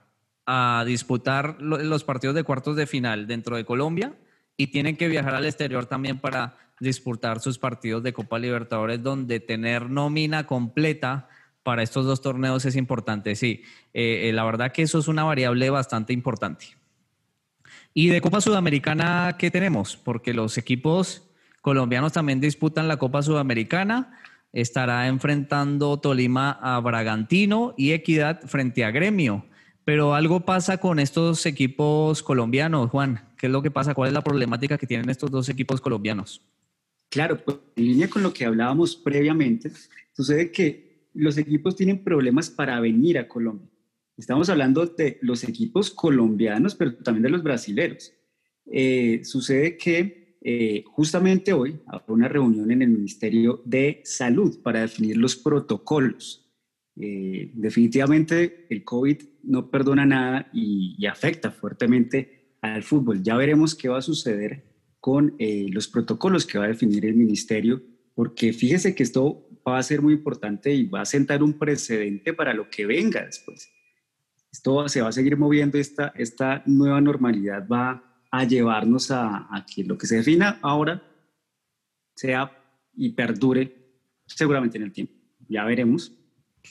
a 0.48 0.84
disputar 0.88 1.62
los 1.62 2.04
partidos 2.04 2.34
de 2.36 2.44
cuartos 2.44 2.76
de 2.76 2.88
final 2.88 3.28
dentro 3.28 3.56
de 3.58 3.66
Colombia 3.66 4.16
y 4.56 4.68
tienen 4.68 4.96
que 4.96 5.10
viajar 5.10 5.36
al 5.36 5.46
exterior 5.46 5.86
también 5.86 6.20
para 6.20 6.56
disputar 6.80 7.40
sus 7.40 7.60
partidos 7.60 8.02
de 8.02 8.14
Copa 8.14 8.40
Libertadores, 8.40 9.04
donde 9.04 9.40
tener 9.40 9.90
nómina 9.90 10.48
completa 10.48 11.28
para 11.68 11.84
estos 11.84 12.06
dos 12.06 12.22
torneos 12.22 12.64
es 12.64 12.78
importante, 12.78 13.36
sí. 13.36 13.62
Eh, 13.94 14.30
eh, 14.30 14.32
la 14.32 14.46
verdad 14.46 14.72
que 14.72 14.84
eso 14.84 15.00
es 15.00 15.10
una 15.10 15.26
variable 15.26 15.70
bastante 15.70 16.14
importante. 16.14 16.78
Y 17.94 18.08
de 18.08 18.22
Copa 18.22 18.40
Sudamericana, 18.40 19.36
¿qué 19.38 19.52
tenemos? 19.52 19.98
Porque 19.98 20.34
los 20.34 20.58
equipos 20.58 21.30
colombianos 21.62 22.14
también 22.14 22.40
disputan 22.40 22.88
la 22.88 22.96
Copa 22.96 23.22
Sudamericana. 23.22 24.18
Estará 24.54 25.10
enfrentando 25.10 26.00
Tolima 26.00 26.52
a 26.52 26.80
Bragantino 26.80 27.74
y 27.76 27.92
Equidad 27.92 28.40
frente 28.46 28.86
a 28.86 28.92
Gremio. 28.92 29.46
Pero 29.84 30.16
algo 30.16 30.46
pasa 30.46 30.78
con 30.78 31.00
estos 31.00 31.46
equipos 31.46 32.24
colombianos, 32.24 32.92
Juan. 32.92 33.28
¿Qué 33.38 33.48
es 33.48 33.52
lo 33.52 33.62
que 33.62 33.72
pasa? 33.72 33.94
¿Cuál 33.94 34.08
es 34.08 34.14
la 34.14 34.24
problemática 34.24 34.78
que 34.78 34.88
tienen 34.88 35.10
estos 35.10 35.30
dos 35.32 35.50
equipos 35.50 35.82
colombianos? 35.82 36.42
Claro, 37.10 37.44
pues, 37.44 37.58
en 37.76 37.84
línea 37.84 38.10
con 38.10 38.24
lo 38.24 38.32
que 38.32 38.46
hablábamos 38.46 38.96
previamente, 38.96 39.70
sucede 40.14 40.50
que 40.50 40.87
los 41.18 41.38
equipos 41.38 41.76
tienen 41.76 42.04
problemas 42.04 42.50
para 42.50 42.80
venir 42.80 43.18
a 43.18 43.28
Colombia. 43.28 43.68
Estamos 44.18 44.50
hablando 44.50 44.86
de 44.86 45.18
los 45.22 45.44
equipos 45.44 45.92
colombianos, 45.92 46.76
pero 46.76 46.96
también 46.96 47.24
de 47.24 47.30
los 47.30 47.44
brasileños. 47.44 48.14
Eh, 48.66 49.22
sucede 49.24 49.78
que 49.78 50.38
eh, 50.42 50.84
justamente 50.86 51.54
hoy 51.54 51.80
habrá 51.88 52.14
una 52.14 52.28
reunión 52.28 52.72
en 52.72 52.82
el 52.82 52.90
Ministerio 52.90 53.62
de 53.66 54.02
Salud 54.04 54.60
para 54.62 54.82
definir 54.82 55.18
los 55.18 55.36
protocolos. 55.36 56.50
Eh, 57.00 57.52
definitivamente 57.54 58.66
el 58.70 58.84
COVID 58.84 59.18
no 59.44 59.70
perdona 59.70 60.06
nada 60.06 60.50
y, 60.54 60.96
y, 60.98 61.06
afecta 61.06 61.52
fuertemente 61.52 62.56
al 62.62 62.84
fútbol. 62.84 63.22
Ya 63.22 63.38
veremos 63.38 63.76
qué 63.76 63.88
va 63.88 64.00
a 64.00 64.02
suceder 64.02 64.64
con 65.00 65.36
los 65.40 65.88
protocolos 65.88 66.46
que 66.46 66.58
va 66.58 66.66
a 66.66 66.70
definir 66.70 67.06
el 67.06 67.16
ministerio, 67.16 67.82
porque 68.18 68.52
fíjese 68.52 68.96
que 68.96 69.04
esto 69.04 69.48
va 69.66 69.78
a 69.78 69.84
ser 69.84 70.02
muy 70.02 70.14
importante 70.14 70.74
y 70.74 70.88
va 70.88 71.02
a 71.02 71.06
sentar 71.06 71.44
un 71.44 71.54
precedente 71.54 72.34
para 72.34 72.52
lo 72.52 72.68
que 72.68 72.88
venga 72.88 73.24
después. 73.24 73.72
Esto 74.52 74.90
se 74.90 75.04
va 75.04 75.10
a 75.10 75.12
seguir 75.12 75.38
moviendo, 75.38 75.78
esta, 75.78 76.14
esta 76.16 76.64
nueva 76.66 77.00
normalidad 77.00 77.68
va 77.68 78.24
a 78.32 78.44
llevarnos 78.44 79.12
a, 79.12 79.46
a 79.56 79.68
que 79.68 79.84
lo 79.84 80.00
que 80.00 80.08
se 80.08 80.16
defina 80.16 80.58
ahora 80.64 81.04
sea 82.16 82.60
y 82.96 83.10
perdure 83.10 84.02
seguramente 84.26 84.80
en 84.80 84.86
el 84.86 84.92
tiempo. 84.92 85.14
Ya 85.48 85.64
veremos. 85.64 86.12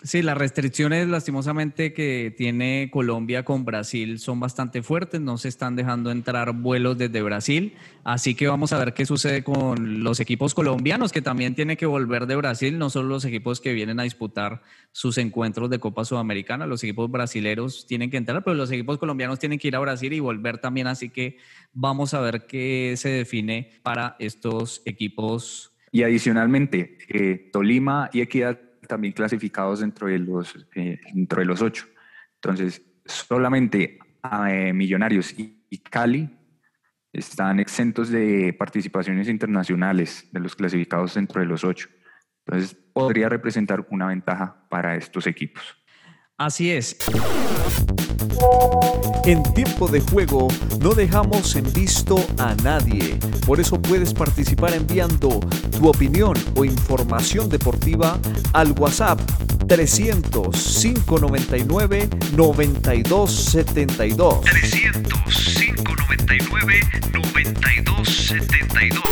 Sí, 0.03 0.21
las 0.23 0.37
restricciones 0.37 1.09
lastimosamente 1.09 1.93
que 1.93 2.35
tiene 2.37 2.91
Colombia 2.93 3.45
con 3.45 3.65
Brasil 3.65 4.19
son 4.19 4.39
bastante 4.39 4.83
fuertes, 4.83 5.21
no 5.21 5.39
se 5.39 5.49
están 5.49 5.75
dejando 5.75 6.11
entrar 6.11 6.53
vuelos 6.53 6.99
desde 6.99 7.23
Brasil, 7.23 7.75
así 8.05 8.35
que 8.35 8.47
vamos 8.47 8.73
a 8.73 8.79
ver 8.79 8.93
qué 8.93 9.07
sucede 9.07 9.43
con 9.43 10.05
los 10.05 10.21
equipos 10.21 10.55
colombianos 10.55 11.13
que 11.13 11.23
también 11.23 11.55
tienen 11.55 11.77
que 11.77 11.87
volver 11.87 12.27
de 12.27 12.37
Brasil, 12.37 12.79
no 12.79 12.91
solo 12.91 13.09
los 13.09 13.25
equipos 13.25 13.61
que 13.61 13.73
vienen 13.73 13.99
a 13.99 14.03
disputar 14.03 14.63
sus 14.93 15.17
encuentros 15.19 15.71
de 15.71 15.79
Copa 15.79 16.05
Sudamericana, 16.05 16.67
los 16.67 16.85
equipos 16.85 17.11
brasileros 17.11 17.87
tienen 17.87 18.11
que 18.11 18.19
entrar, 18.19 18.45
pero 18.45 18.55
los 18.55 18.71
equipos 18.71 18.99
colombianos 18.99 19.39
tienen 19.39 19.59
que 19.59 19.69
ir 19.69 19.77
a 19.77 19.81
Brasil 19.81 20.13
y 20.13 20.21
volver 20.21 20.59
también, 20.59 20.89
así 20.89 21.09
que 21.09 21.39
vamos 21.73 22.13
a 22.13 22.21
ver 22.21 22.47
qué 22.47 22.95
se 22.97 23.09
define 23.09 23.73
para 23.83 24.17
estos 24.19 24.83
equipos. 24.85 25.73
Y 25.91 26.03
adicionalmente, 26.03 26.99
eh, 27.09 27.49
Tolima 27.51 28.11
y 28.13 28.21
Equidad 28.21 28.61
también 28.87 29.13
clasificados 29.13 29.81
dentro 29.81 30.09
de 30.09 30.19
los, 30.19 30.67
eh, 30.75 31.01
dentro 31.13 31.41
de 31.41 31.47
los 31.47 31.63
ocho. 31.63 31.87
Entonces, 32.35 32.83
solamente 33.05 33.99
eh, 34.49 34.73
Millonarios 34.73 35.35
y, 35.39 35.55
Cali 35.91 36.31
están 37.13 37.61
exentos 37.61 38.09
de 38.09 38.55
participaciones 38.59 39.29
internacionales 39.29 40.27
de 40.33 40.41
los 40.41 40.57
clasificados 40.57 41.15
dentro 41.15 41.41
de 41.41 41.47
los 41.47 41.65
ocho. 41.65 41.89
Entonces, 42.47 42.75
podría 42.93 43.29
representar 43.29 43.87
una 43.91 44.07
ventaja 44.07 44.67
para 44.71 44.97
estos 44.97 45.27
equipos. 45.27 45.63
Así 46.39 46.71
es. 46.71 46.97
En 49.25 49.43
tiempo 49.55 49.89
de 49.89 50.01
juego 50.01 50.47
no 50.81 50.91
dejamos 50.91 51.57
en 51.57 51.73
visto 51.73 52.15
a 52.39 52.55
nadie. 52.63 53.19
Por 53.45 53.59
eso 53.59 53.83
puedes 53.83 54.15
participar 54.15 54.73
enviando 54.75 55.41
tu 55.77 55.89
opinión 55.89 56.35
o 56.55 56.65
información 56.65 57.49
deportiva 57.49 58.21
al 58.53 58.71
WhatsApp 58.79 59.19
300 59.67 60.79
599 60.83 62.09
9272. 62.37 64.43
300 64.43 65.13
599 65.59 66.81
9272. 67.13 69.03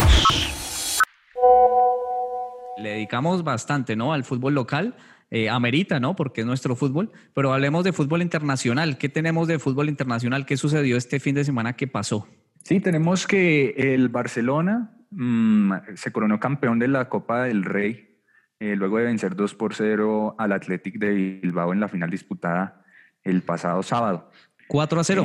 Le 2.79 2.91
dedicamos 2.91 3.43
bastante, 3.43 3.97
¿no? 3.97 4.13
Al 4.13 4.23
fútbol 4.25 4.55
local. 4.55 4.95
Eh, 5.31 5.49
amerita, 5.49 5.99
¿no? 5.99 6.15
Porque 6.15 6.43
es 6.43 6.47
nuestro 6.47 6.77
fútbol, 6.77 7.11
pero 7.33 7.53
hablemos 7.53 7.83
de 7.83 7.93
fútbol 7.93 8.23
internacional. 8.23 8.99
¿Qué 8.99 9.09
tenemos 9.09 9.49
de 9.49 9.59
fútbol 9.59 9.89
internacional? 9.89 10.47
¿Qué 10.47 10.57
sucedió 10.57 10.97
este 10.97 11.19
fin 11.19 11.35
de 11.35 11.45
semana 11.45 11.73
que 11.73 11.89
pasó? 11.89 12.29
Sí, 12.63 12.79
tenemos 12.79 13.27
que 13.27 13.71
el 13.77 14.11
Barcelona 14.11 14.97
mm, 15.11 15.73
se 15.95 16.13
coronó 16.13 16.39
campeón 16.39 16.79
de 16.79 16.89
la 16.89 17.09
Copa 17.09 17.45
del 17.45 17.65
Rey 17.65 18.15
eh, 18.61 18.77
luego 18.77 18.99
de 18.99 19.05
vencer 19.05 19.35
2 19.35 19.55
por 19.57 19.75
0 19.75 20.37
al 20.39 20.53
Athletic 20.53 20.99
de 20.99 21.11
Bilbao 21.43 21.73
en 21.73 21.81
la 21.81 21.89
final 21.89 22.09
disputada 22.09 22.83
el 23.23 23.43
pasado 23.43 23.83
sábado. 23.83 24.31
4 24.69 25.01
a 25.01 25.05
0. 25.05 25.25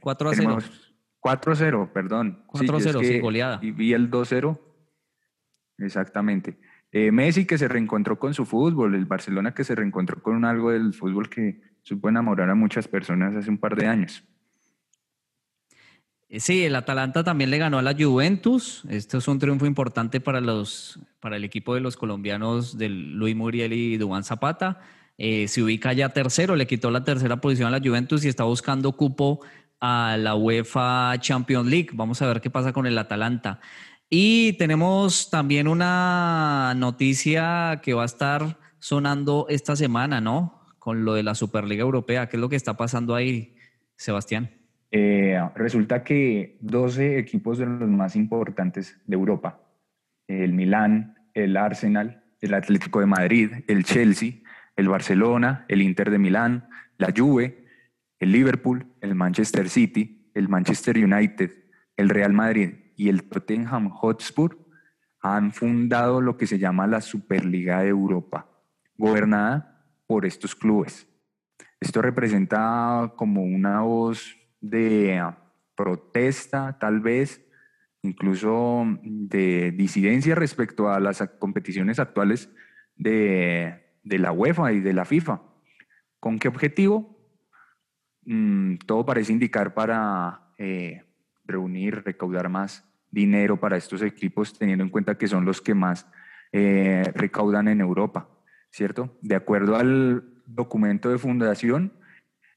4 0.00 0.28
eh, 0.28 0.32
a 0.32 0.34
0. 0.34 0.58
4 1.18 1.52
a 1.52 1.56
0, 1.56 1.90
perdón. 1.92 2.44
4 2.46 2.76
a 2.76 2.80
0, 2.80 3.00
sí, 3.02 3.20
goleada. 3.20 3.58
Y 3.62 3.72
vi 3.72 3.92
el 3.92 4.08
2 4.08 4.28
0. 4.28 4.60
Exactamente. 5.78 6.58
Eh, 6.92 7.12
Messi 7.12 7.46
que 7.46 7.56
se 7.56 7.68
reencontró 7.68 8.18
con 8.18 8.34
su 8.34 8.44
fútbol, 8.44 8.94
el 8.94 9.04
Barcelona 9.04 9.54
que 9.54 9.64
se 9.64 9.74
reencontró 9.74 10.22
con 10.22 10.44
algo 10.44 10.70
del 10.72 10.92
fútbol 10.92 11.28
que 11.28 11.60
supo 11.82 12.08
enamorar 12.08 12.50
a 12.50 12.54
muchas 12.54 12.88
personas 12.88 13.34
hace 13.36 13.48
un 13.48 13.58
par 13.58 13.76
de 13.76 13.86
años. 13.86 14.24
Eh, 16.28 16.38
sí, 16.40 16.64
el 16.64 16.76
Atalanta 16.76 17.24
también 17.24 17.50
le 17.50 17.58
ganó 17.58 17.78
a 17.78 17.82
la 17.82 17.94
Juventus. 17.94 18.84
Esto 18.88 19.18
es 19.18 19.28
un 19.28 19.38
triunfo 19.38 19.66
importante 19.66 20.20
para, 20.20 20.40
los, 20.40 21.00
para 21.20 21.36
el 21.36 21.44
equipo 21.44 21.74
de 21.74 21.80
los 21.80 21.96
colombianos 21.96 22.78
de 22.78 22.88
Luis 22.88 23.34
Muriel 23.34 23.72
y 23.72 23.96
Dubán 23.96 24.22
Zapata. 24.22 24.80
Eh, 25.18 25.48
se 25.48 25.62
ubica 25.62 25.92
ya 25.92 26.10
tercero, 26.10 26.56
le 26.56 26.66
quitó 26.66 26.90
la 26.90 27.04
tercera 27.04 27.40
posición 27.40 27.68
a 27.68 27.78
la 27.78 27.84
Juventus 27.84 28.24
y 28.24 28.28
está 28.28 28.44
buscando 28.44 28.92
cupo 28.92 29.40
a 29.80 30.16
la 30.18 30.34
UEFA 30.34 31.14
Champions 31.18 31.68
League. 31.68 31.88
Vamos 31.92 32.22
a 32.22 32.26
ver 32.26 32.40
qué 32.40 32.48
pasa 32.48 32.72
con 32.72 32.86
el 32.86 32.96
Atalanta. 32.96 33.60
Y 34.12 34.54
tenemos 34.54 35.30
también 35.30 35.68
una 35.68 36.74
noticia 36.76 37.80
que 37.80 37.94
va 37.94 38.02
a 38.02 38.06
estar 38.06 38.58
sonando 38.80 39.46
esta 39.48 39.76
semana, 39.76 40.20
¿no? 40.20 40.64
Con 40.80 41.04
lo 41.04 41.14
de 41.14 41.22
la 41.22 41.36
Superliga 41.36 41.82
Europea. 41.82 42.28
¿Qué 42.28 42.36
es 42.36 42.40
lo 42.40 42.48
que 42.48 42.56
está 42.56 42.76
pasando 42.76 43.14
ahí, 43.14 43.54
Sebastián? 43.94 44.50
Eh, 44.90 45.40
resulta 45.54 46.02
que 46.02 46.58
12 46.60 47.20
equipos 47.20 47.58
de 47.58 47.66
los 47.66 47.88
más 47.88 48.16
importantes 48.16 49.00
de 49.06 49.14
Europa, 49.14 49.60
el 50.26 50.54
Milán, 50.54 51.14
el 51.32 51.56
Arsenal, 51.56 52.24
el 52.40 52.54
Atlético 52.54 52.98
de 52.98 53.06
Madrid, 53.06 53.52
el 53.68 53.84
Chelsea, 53.84 54.40
el 54.74 54.88
Barcelona, 54.88 55.64
el 55.68 55.82
Inter 55.82 56.10
de 56.10 56.18
Milán, 56.18 56.68
la 56.98 57.12
Juve, 57.16 57.64
el 58.18 58.32
Liverpool, 58.32 58.86
el 59.02 59.14
Manchester 59.14 59.68
City, 59.68 60.32
el 60.34 60.48
Manchester 60.48 60.98
United, 60.98 61.52
el 61.96 62.08
Real 62.08 62.32
Madrid 62.32 62.79
y 63.00 63.08
el 63.08 63.22
Tottenham 63.22 63.88
Hotspur 63.88 64.58
han 65.22 65.52
fundado 65.52 66.20
lo 66.20 66.36
que 66.36 66.46
se 66.46 66.58
llama 66.58 66.86
la 66.86 67.00
Superliga 67.00 67.80
de 67.80 67.88
Europa, 67.88 68.46
gobernada 68.98 69.86
por 70.06 70.26
estos 70.26 70.54
clubes. 70.54 71.08
Esto 71.80 72.02
representa 72.02 73.14
como 73.16 73.42
una 73.42 73.80
voz 73.80 74.36
de 74.60 75.18
protesta, 75.74 76.78
tal 76.78 77.00
vez, 77.00 77.42
incluso 78.02 78.84
de 79.02 79.70
disidencia 79.70 80.34
respecto 80.34 80.90
a 80.90 81.00
las 81.00 81.26
competiciones 81.38 81.98
actuales 81.98 82.50
de, 82.96 83.80
la 84.04 84.30
UEFA 84.30 84.72
y 84.72 84.80
de 84.80 84.92
la 84.92 85.06
FIFA. 85.06 85.40
¿Con 86.18 86.38
qué 86.38 86.48
objetivo? 86.48 87.18
Mm, 88.26 88.76
todo 88.84 89.06
parece 89.06 89.32
indicar 89.32 89.72
para 89.72 90.52
eh, 90.58 91.02
reunir, 91.46 92.02
recaudar 92.04 92.50
más 92.50 92.89
dinero 93.10 93.58
para 93.58 93.76
estos 93.76 94.02
equipos, 94.02 94.58
teniendo 94.58 94.84
en 94.84 94.90
cuenta 94.90 95.18
que 95.18 95.28
son 95.28 95.44
los 95.44 95.60
que 95.60 95.74
más 95.74 96.06
eh, 96.52 97.04
recaudan 97.14 97.68
en 97.68 97.80
Europa, 97.80 98.28
¿cierto? 98.70 99.18
De 99.22 99.34
acuerdo 99.34 99.76
al 99.76 100.42
documento 100.46 101.10
de 101.10 101.18
fundación, 101.18 101.92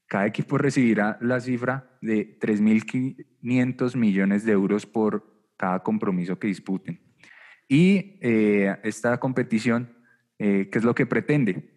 cada 0.06 0.26
equipo 0.26 0.58
recibirá 0.58 1.18
la 1.20 1.40
cifra 1.40 1.96
de 2.00 2.38
3.500 2.38 3.96
millones 3.96 4.44
de 4.44 4.52
euros 4.52 4.86
por 4.86 5.34
cada 5.56 5.82
compromiso 5.82 6.38
que 6.38 6.48
disputen. 6.48 7.00
Y 7.68 8.18
eh, 8.20 8.76
esta 8.82 9.18
competición, 9.18 9.96
eh, 10.38 10.68
¿qué 10.70 10.78
es 10.78 10.84
lo 10.84 10.94
que 10.94 11.06
pretende? 11.06 11.70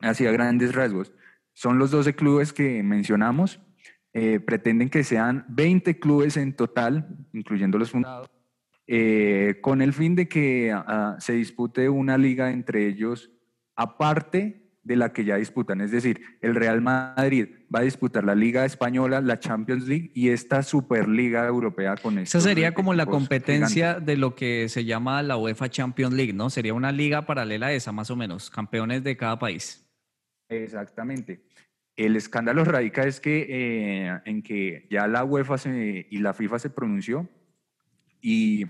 Hacia 0.00 0.30
grandes 0.30 0.74
rasgos, 0.74 1.12
son 1.52 1.78
los 1.78 1.90
12 1.90 2.14
clubes 2.14 2.52
que 2.52 2.82
mencionamos, 2.82 3.60
eh, 4.18 4.40
pretenden 4.40 4.88
que 4.88 5.04
sean 5.04 5.44
20 5.48 5.98
clubes 5.98 6.38
en 6.38 6.54
total, 6.54 7.06
incluyendo 7.34 7.76
los 7.76 7.90
fundados, 7.90 8.30
eh, 8.86 9.58
con 9.60 9.82
el 9.82 9.92
fin 9.92 10.14
de 10.14 10.26
que 10.26 10.72
ah, 10.74 11.16
se 11.18 11.34
dispute 11.34 11.90
una 11.90 12.16
liga 12.16 12.50
entre 12.50 12.86
ellos 12.86 13.30
aparte 13.74 14.70
de 14.84 14.96
la 14.96 15.12
que 15.12 15.26
ya 15.26 15.36
disputan. 15.36 15.82
Es 15.82 15.90
decir, 15.90 16.22
el 16.40 16.54
Real 16.54 16.80
Madrid 16.80 17.48
va 17.74 17.80
a 17.80 17.82
disputar 17.82 18.24
la 18.24 18.34
Liga 18.34 18.64
Española, 18.64 19.20
la 19.20 19.38
Champions 19.38 19.86
League 19.86 20.12
y 20.14 20.30
esta 20.30 20.62
Superliga 20.62 21.46
Europea 21.46 21.96
con 21.96 22.18
Esa 22.18 22.40
sería 22.40 22.72
como 22.72 22.94
la 22.94 23.04
competencia 23.04 24.00
de 24.00 24.16
lo 24.16 24.34
que 24.34 24.70
se 24.70 24.86
llama 24.86 25.22
la 25.22 25.36
UEFA 25.36 25.68
Champions 25.68 26.14
League, 26.14 26.32
¿no? 26.32 26.48
Sería 26.48 26.72
una 26.72 26.90
liga 26.90 27.26
paralela 27.26 27.66
a 27.66 27.72
esa, 27.74 27.92
más 27.92 28.10
o 28.10 28.16
menos, 28.16 28.48
campeones 28.48 29.04
de 29.04 29.14
cada 29.14 29.38
país. 29.38 29.86
Exactamente. 30.48 31.45
El 31.96 32.14
escándalo 32.16 32.64
radica 32.64 33.04
es 33.04 33.20
que, 33.20 33.46
eh, 33.48 34.20
en 34.26 34.42
que 34.42 34.86
ya 34.90 35.06
la 35.06 35.24
UEFA 35.24 35.56
y 35.66 36.18
la 36.18 36.34
FIFA 36.34 36.58
se 36.58 36.70
pronunció 36.70 37.28
y 38.20 38.66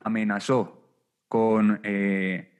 amenazó 0.00 0.82
con 1.28 1.80
eh, 1.84 2.52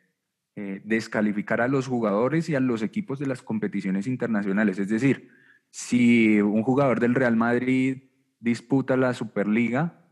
eh, 0.54 0.80
descalificar 0.84 1.60
a 1.60 1.68
los 1.68 1.88
jugadores 1.88 2.48
y 2.48 2.54
a 2.54 2.60
los 2.60 2.82
equipos 2.82 3.18
de 3.18 3.26
las 3.26 3.42
competiciones 3.42 4.06
internacionales. 4.06 4.78
Es 4.78 4.88
decir, 4.88 5.30
si 5.70 6.40
un 6.40 6.62
jugador 6.62 7.00
del 7.00 7.14
Real 7.14 7.36
Madrid 7.36 8.04
disputa 8.38 8.96
la 8.96 9.12
Superliga, 9.12 10.04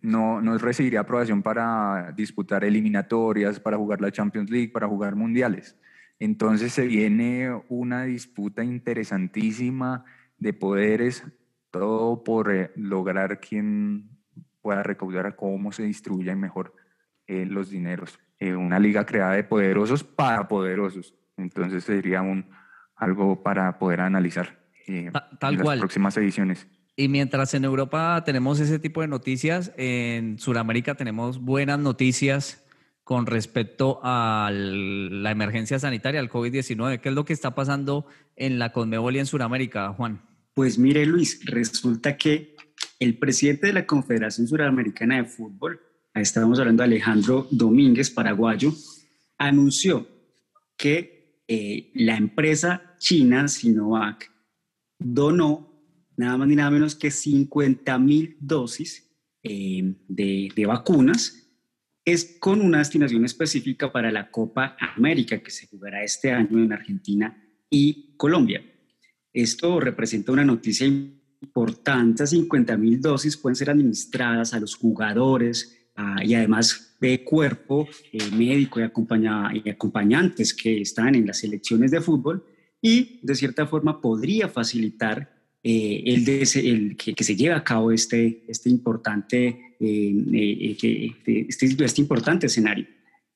no, 0.00 0.40
no 0.40 0.56
recibiría 0.58 1.00
aprobación 1.00 1.42
para 1.42 2.12
disputar 2.16 2.64
eliminatorias, 2.64 3.58
para 3.58 3.76
jugar 3.76 4.00
la 4.00 4.12
Champions 4.12 4.48
League, 4.48 4.70
para 4.70 4.86
jugar 4.88 5.16
mundiales. 5.16 5.76
Entonces 6.20 6.74
se 6.74 6.86
viene 6.86 7.50
una 7.70 8.04
disputa 8.04 8.62
interesantísima 8.62 10.04
de 10.36 10.52
poderes, 10.52 11.24
todo 11.70 12.22
por 12.22 12.54
eh, 12.54 12.70
lograr 12.76 13.40
quien 13.40 14.10
pueda 14.60 14.82
recaudar 14.82 15.26
a 15.26 15.34
cómo 15.34 15.72
se 15.72 15.84
distribuyen 15.84 16.38
mejor 16.38 16.74
eh, 17.26 17.46
los 17.46 17.70
dineros. 17.70 18.20
Eh, 18.38 18.54
una 18.54 18.78
liga 18.78 19.06
creada 19.06 19.32
de 19.32 19.44
poderosos 19.44 20.04
para 20.04 20.46
poderosos. 20.46 21.14
Entonces 21.38 21.84
sería 21.84 22.20
un, 22.20 22.50
algo 22.96 23.42
para 23.42 23.78
poder 23.78 24.02
analizar 24.02 24.58
en 24.86 25.12
las 25.12 25.78
próximas 25.78 26.14
ediciones. 26.18 26.68
Y 26.96 27.08
mientras 27.08 27.54
en 27.54 27.64
Europa 27.64 28.22
tenemos 28.26 28.60
ese 28.60 28.78
tipo 28.78 29.00
de 29.00 29.08
noticias, 29.08 29.72
en 29.78 30.38
Sudamérica 30.38 30.94
tenemos 30.96 31.40
buenas 31.40 31.78
noticias 31.78 32.62
con 33.10 33.26
respecto 33.26 33.98
a 34.04 34.52
la 34.52 35.32
emergencia 35.32 35.80
sanitaria, 35.80 36.20
al 36.20 36.30
COVID-19. 36.30 37.00
¿Qué 37.00 37.08
es 37.08 37.14
lo 37.16 37.24
que 37.24 37.32
está 37.32 37.56
pasando 37.56 38.06
en 38.36 38.60
la 38.60 38.70
Conmebol 38.70 39.16
y 39.16 39.18
en 39.18 39.26
Sudamérica, 39.26 39.92
Juan? 39.94 40.22
Pues 40.54 40.78
mire, 40.78 41.04
Luis, 41.06 41.44
resulta 41.44 42.16
que 42.16 42.54
el 43.00 43.18
presidente 43.18 43.66
de 43.66 43.72
la 43.72 43.84
Confederación 43.84 44.46
Suramericana 44.46 45.16
de 45.16 45.24
Fútbol, 45.24 45.80
estamos 46.14 46.60
hablando 46.60 46.84
de 46.84 46.90
Alejandro 46.90 47.48
Domínguez, 47.50 48.12
paraguayo, 48.12 48.72
anunció 49.38 50.06
que 50.76 51.42
eh, 51.48 51.90
la 51.96 52.16
empresa 52.16 52.94
china 53.00 53.48
Sinovac 53.48 54.30
donó 55.00 55.82
nada 56.16 56.36
más 56.36 56.46
ni 56.46 56.54
nada 56.54 56.70
menos 56.70 56.94
que 56.94 57.10
50 57.10 57.98
mil 57.98 58.36
dosis 58.38 59.10
eh, 59.42 59.96
de 60.06 60.64
vacunas 60.64 61.39
es 62.04 62.36
con 62.38 62.60
una 62.60 62.78
destinación 62.78 63.24
específica 63.24 63.92
para 63.92 64.10
la 64.10 64.30
Copa 64.30 64.76
América 64.96 65.38
que 65.38 65.50
se 65.50 65.66
jugará 65.66 66.02
este 66.02 66.30
año 66.30 66.62
en 66.62 66.72
Argentina 66.72 67.36
y 67.68 68.16
Colombia. 68.16 68.64
Esto 69.32 69.78
representa 69.80 70.32
una 70.32 70.44
noticia 70.44 70.86
importante, 70.86 72.26
50 72.26 72.76
mil 72.76 73.00
dosis 73.00 73.36
pueden 73.36 73.56
ser 73.56 73.70
administradas 73.70 74.52
a 74.54 74.60
los 74.60 74.74
jugadores 74.74 75.76
y 76.22 76.34
además 76.34 76.96
de 77.00 77.24
cuerpo 77.24 77.88
eh, 78.12 78.18
médico 78.32 78.80
y 78.80 79.70
acompañantes 79.70 80.54
que 80.54 80.80
están 80.80 81.14
en 81.14 81.26
las 81.26 81.38
selecciones 81.38 81.90
de 81.90 82.00
fútbol 82.00 82.44
y 82.80 83.20
de 83.22 83.34
cierta 83.34 83.66
forma 83.66 84.00
podría 84.00 84.48
facilitar 84.48 85.39
eh, 85.62 86.02
el, 86.06 86.28
el 86.28 86.96
que, 86.96 87.24
se 87.24 87.36
lleve 87.36 87.54
a 87.54 87.64
cabo 87.64 87.92
este, 87.92 88.44
este, 88.48 88.70
importante, 88.70 89.76
eh, 89.78 90.76
este, 90.78 91.46
este, 91.48 92.00
importante 92.00 92.46
escenario. 92.46 92.86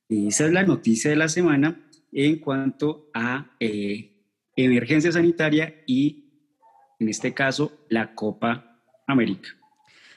Esa 0.09 0.47
es 0.47 0.53
la 0.53 0.63
noticia 0.63 1.11
de 1.11 1.17
la 1.17 1.29
semana 1.29 1.81
en 2.13 2.39
cuanto 2.39 3.11
a 3.15 3.57
emergencia 4.57 5.11
sanitaria 5.13 5.75
y, 5.87 6.31
en 6.99 7.09
este 7.09 7.35
caso, 7.35 7.87
la 7.89 8.15
Copa 8.15 8.81
América. 9.07 9.49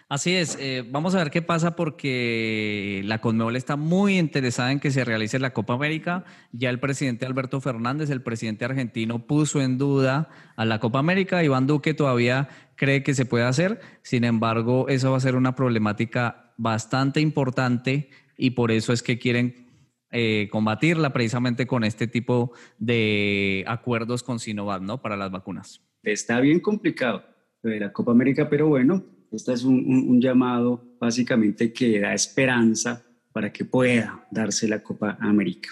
Así 0.09 0.35
es, 0.35 0.57
eh, 0.61 0.85
vamos 0.89 1.15
a 1.15 1.17
ver 1.17 1.31
qué 1.31 1.41
pasa 1.41 1.75
porque 1.75 3.01
la 3.03 3.19
Conmebol 3.19 3.57
está 3.57 3.75
muy 3.75 4.17
interesada 4.17 4.71
en 4.71 4.79
que 4.79 4.89
se 4.89 5.03
realice 5.03 5.37
la 5.37 5.51
Copa 5.51 5.73
América. 5.73 6.23
Ya 6.53 6.69
el 6.69 6.79
presidente 6.79 7.25
Alberto 7.25 7.59
Fernández, 7.59 8.09
el 8.09 8.21
presidente 8.21 8.63
argentino, 8.63 9.27
puso 9.27 9.61
en 9.61 9.77
duda 9.77 10.29
a 10.55 10.63
la 10.63 10.79
Copa 10.79 10.99
América. 10.99 11.43
Iván 11.43 11.67
Duque 11.67 11.93
todavía 11.93 12.47
cree 12.75 13.03
que 13.03 13.13
se 13.13 13.25
puede 13.25 13.43
hacer. 13.43 13.81
Sin 14.01 14.23
embargo, 14.23 14.87
eso 14.87 15.11
va 15.11 15.17
a 15.17 15.19
ser 15.19 15.35
una 15.35 15.55
problemática 15.55 16.53
bastante 16.55 17.19
importante 17.19 18.09
y 18.37 18.51
por 18.51 18.71
eso 18.71 18.93
es 18.93 19.03
que 19.03 19.19
quieren 19.19 19.67
eh, 20.11 20.47
combatirla 20.49 21.11
precisamente 21.11 21.67
con 21.67 21.83
este 21.83 22.07
tipo 22.07 22.53
de 22.77 23.65
acuerdos 23.67 24.23
con 24.23 24.39
Sinovac, 24.39 24.81
¿no? 24.81 25.01
Para 25.01 25.17
las 25.17 25.31
vacunas. 25.31 25.81
Está 26.01 26.39
bien 26.39 26.61
complicado 26.61 27.25
la 27.61 27.91
Copa 27.91 28.11
América, 28.11 28.47
pero 28.49 28.67
bueno, 28.67 29.03
este 29.31 29.53
es 29.53 29.63
un, 29.63 30.21
llamado 30.21 30.83
básicamente 30.99 31.73
que 31.73 31.99
da 31.99 32.13
esperanza 32.13 33.03
para 33.31 33.51
que 33.51 33.65
pueda 33.65 34.25
darse 34.31 34.67
la 34.67 34.81
Copa 34.81 35.17
América. 35.19 35.69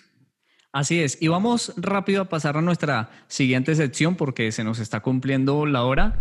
Así 0.71 0.99
es, 0.99 1.17
y 1.21 1.29
vamos 1.29 1.73
rápido 1.77 2.23
a 2.23 2.25
pasar 2.25 2.57
a 2.57 2.61
nuestra 2.61 3.09
siguiente 3.27 3.73
sección 3.75 4.15
porque 4.15 4.51
se 4.51 4.63
nos 4.63 4.79
está 4.79 4.99
cumpliendo 4.99 5.65
la 5.65 5.83
hora. 5.83 6.19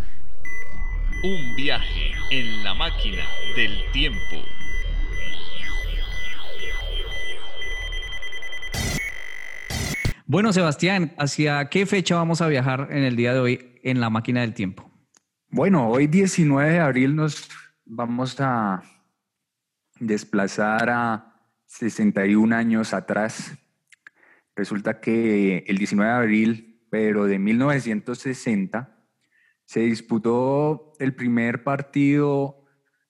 Un 1.23 1.55
viaje 1.55 2.11
en 2.31 2.63
la 2.63 2.73
máquina 2.73 3.23
del 3.55 3.71
tiempo. 3.91 4.37
Bueno, 10.27 10.53
Sebastián, 10.53 11.13
¿hacia 11.17 11.69
qué 11.69 11.85
fecha 11.85 12.15
vamos 12.15 12.41
a 12.41 12.47
viajar 12.47 12.87
en 12.89 13.03
el 13.03 13.15
día 13.15 13.33
de 13.33 13.39
hoy 13.39 13.79
en 13.83 13.99
la 13.99 14.09
máquina 14.09 14.41
del 14.41 14.55
tiempo? 14.55 14.94
Bueno, 15.55 15.87
hoy 15.87 16.07
19 16.07 16.69
de 16.69 16.79
abril 16.81 17.15
nos 17.15 17.49
vamos 17.85 18.35
a 18.41 18.83
desplazar 20.01 20.89
a 20.89 21.33
61 21.65 22.53
años 22.53 22.93
atrás. 22.93 23.57
Resulta 24.53 24.99
que 24.99 25.59
el 25.65 25.77
19 25.77 26.11
de 26.11 26.17
abril, 26.17 26.85
pero 26.89 27.23
de 27.23 27.39
1960, 27.39 28.99
se 29.63 29.79
disputó 29.79 30.91
el 30.99 31.15
primer 31.15 31.63
partido 31.63 32.65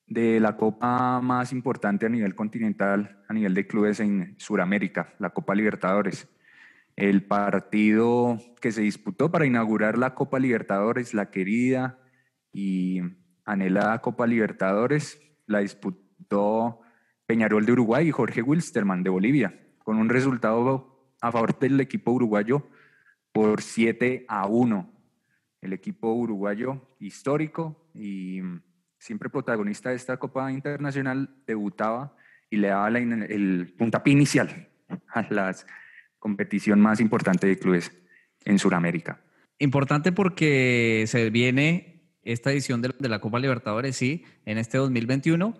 de 0.05 0.39
la 0.39 0.55
copa 0.55 1.21
más 1.21 1.51
importante 1.51 2.05
a 2.05 2.09
nivel 2.09 2.35
continental, 2.35 3.23
a 3.27 3.33
nivel 3.33 3.55
de 3.55 3.65
clubes 3.65 3.99
en 3.99 4.35
Sudamérica, 4.37 5.15
la 5.17 5.31
Copa 5.31 5.55
Libertadores. 5.55 6.27
El 6.95 7.25
partido 7.25 8.37
que 8.61 8.71
se 8.71 8.81
disputó 8.81 9.31
para 9.31 9.47
inaugurar 9.47 9.97
la 9.97 10.13
Copa 10.13 10.37
Libertadores, 10.37 11.15
la 11.15 11.31
querida 11.31 12.01
y 12.55 13.01
anhelada 13.43 13.99
Copa 13.99 14.25
Libertadores 14.25 15.21
la 15.45 15.59
disputó 15.59 16.79
Peñarol 17.25 17.65
de 17.65 17.73
Uruguay 17.73 18.07
y 18.07 18.11
Jorge 18.11 18.41
Wilstermann 18.41 19.03
de 19.03 19.09
Bolivia, 19.09 19.59
con 19.83 19.97
un 19.97 20.07
resultado 20.07 21.11
a 21.19 21.33
favor 21.33 21.59
del 21.59 21.81
equipo 21.81 22.11
uruguayo 22.11 22.65
por 23.33 23.61
7 23.61 24.23
a 24.29 24.47
1. 24.47 24.89
El 25.59 25.73
equipo 25.73 26.13
uruguayo 26.13 26.95
histórico 26.97 27.89
y 27.93 28.39
siempre 28.99 29.29
protagonista 29.29 29.89
de 29.89 29.97
esta 29.97 30.15
Copa 30.15 30.49
Internacional 30.49 31.35
debutaba 31.45 32.15
y 32.49 32.55
le 32.55 32.69
daba 32.69 32.87
el 32.87 33.75
puntapié 33.77 34.13
inicial 34.13 34.69
a 35.09 35.27
la 35.29 35.53
competición 36.19 36.79
más 36.79 37.01
importante 37.01 37.47
de 37.47 37.59
clubes 37.59 37.91
en 38.45 38.59
Sudamérica. 38.59 39.19
Importante 39.59 40.13
porque 40.13 41.03
se 41.07 41.29
viene 41.29 41.94
esta 42.25 42.51
edición 42.51 42.81
de, 42.81 42.93
la 43.07 43.19
Copa 43.19 43.39
Libertadores, 43.39 43.95
sí, 43.95 44.25
en 44.45 44.57
este 44.57 44.77
2021. 44.77 45.57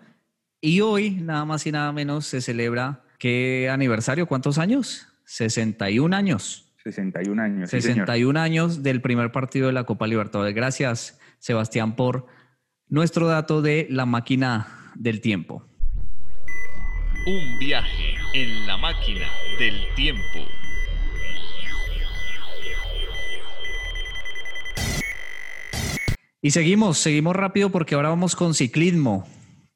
Y 0.60 0.80
hoy, 0.80 1.10
nada 1.12 1.44
más 1.44 1.66
y 1.66 1.72
nada 1.72 1.92
menos, 1.92 2.26
se 2.26 2.40
celebra 2.40 3.04
qué 3.18 3.70
aniversario, 3.70 4.26
¿cuántos 4.26 4.58
años? 4.58 5.08
61 5.24 6.14
años. 6.14 6.74
61 6.82 7.42
años. 7.42 7.70
61 7.70 8.38
años 8.38 8.82
del 8.82 9.00
primer 9.00 9.32
partido 9.32 9.68
de 9.68 9.72
la 9.72 9.84
Copa 9.84 10.06
Libertadores. 10.06 10.54
Gracias, 10.54 11.18
Sebastián, 11.38 11.96
por 11.96 12.26
nuestro 12.88 13.26
dato 13.26 13.62
de 13.62 13.86
la 13.90 14.06
máquina 14.06 14.92
del 14.94 15.20
tiempo. 15.20 15.66
Un 17.26 17.58
viaje 17.58 18.14
en 18.34 18.66
la 18.66 18.76
máquina 18.76 19.26
del 19.58 19.74
tiempo. 19.94 20.46
Y 26.46 26.52
seguimos, 26.52 26.98
seguimos 26.98 27.34
rápido 27.34 27.70
porque 27.70 27.96
ahora 27.96 28.10
vamos 28.10 28.36
con 28.36 28.54
ciclismo. 28.54 29.26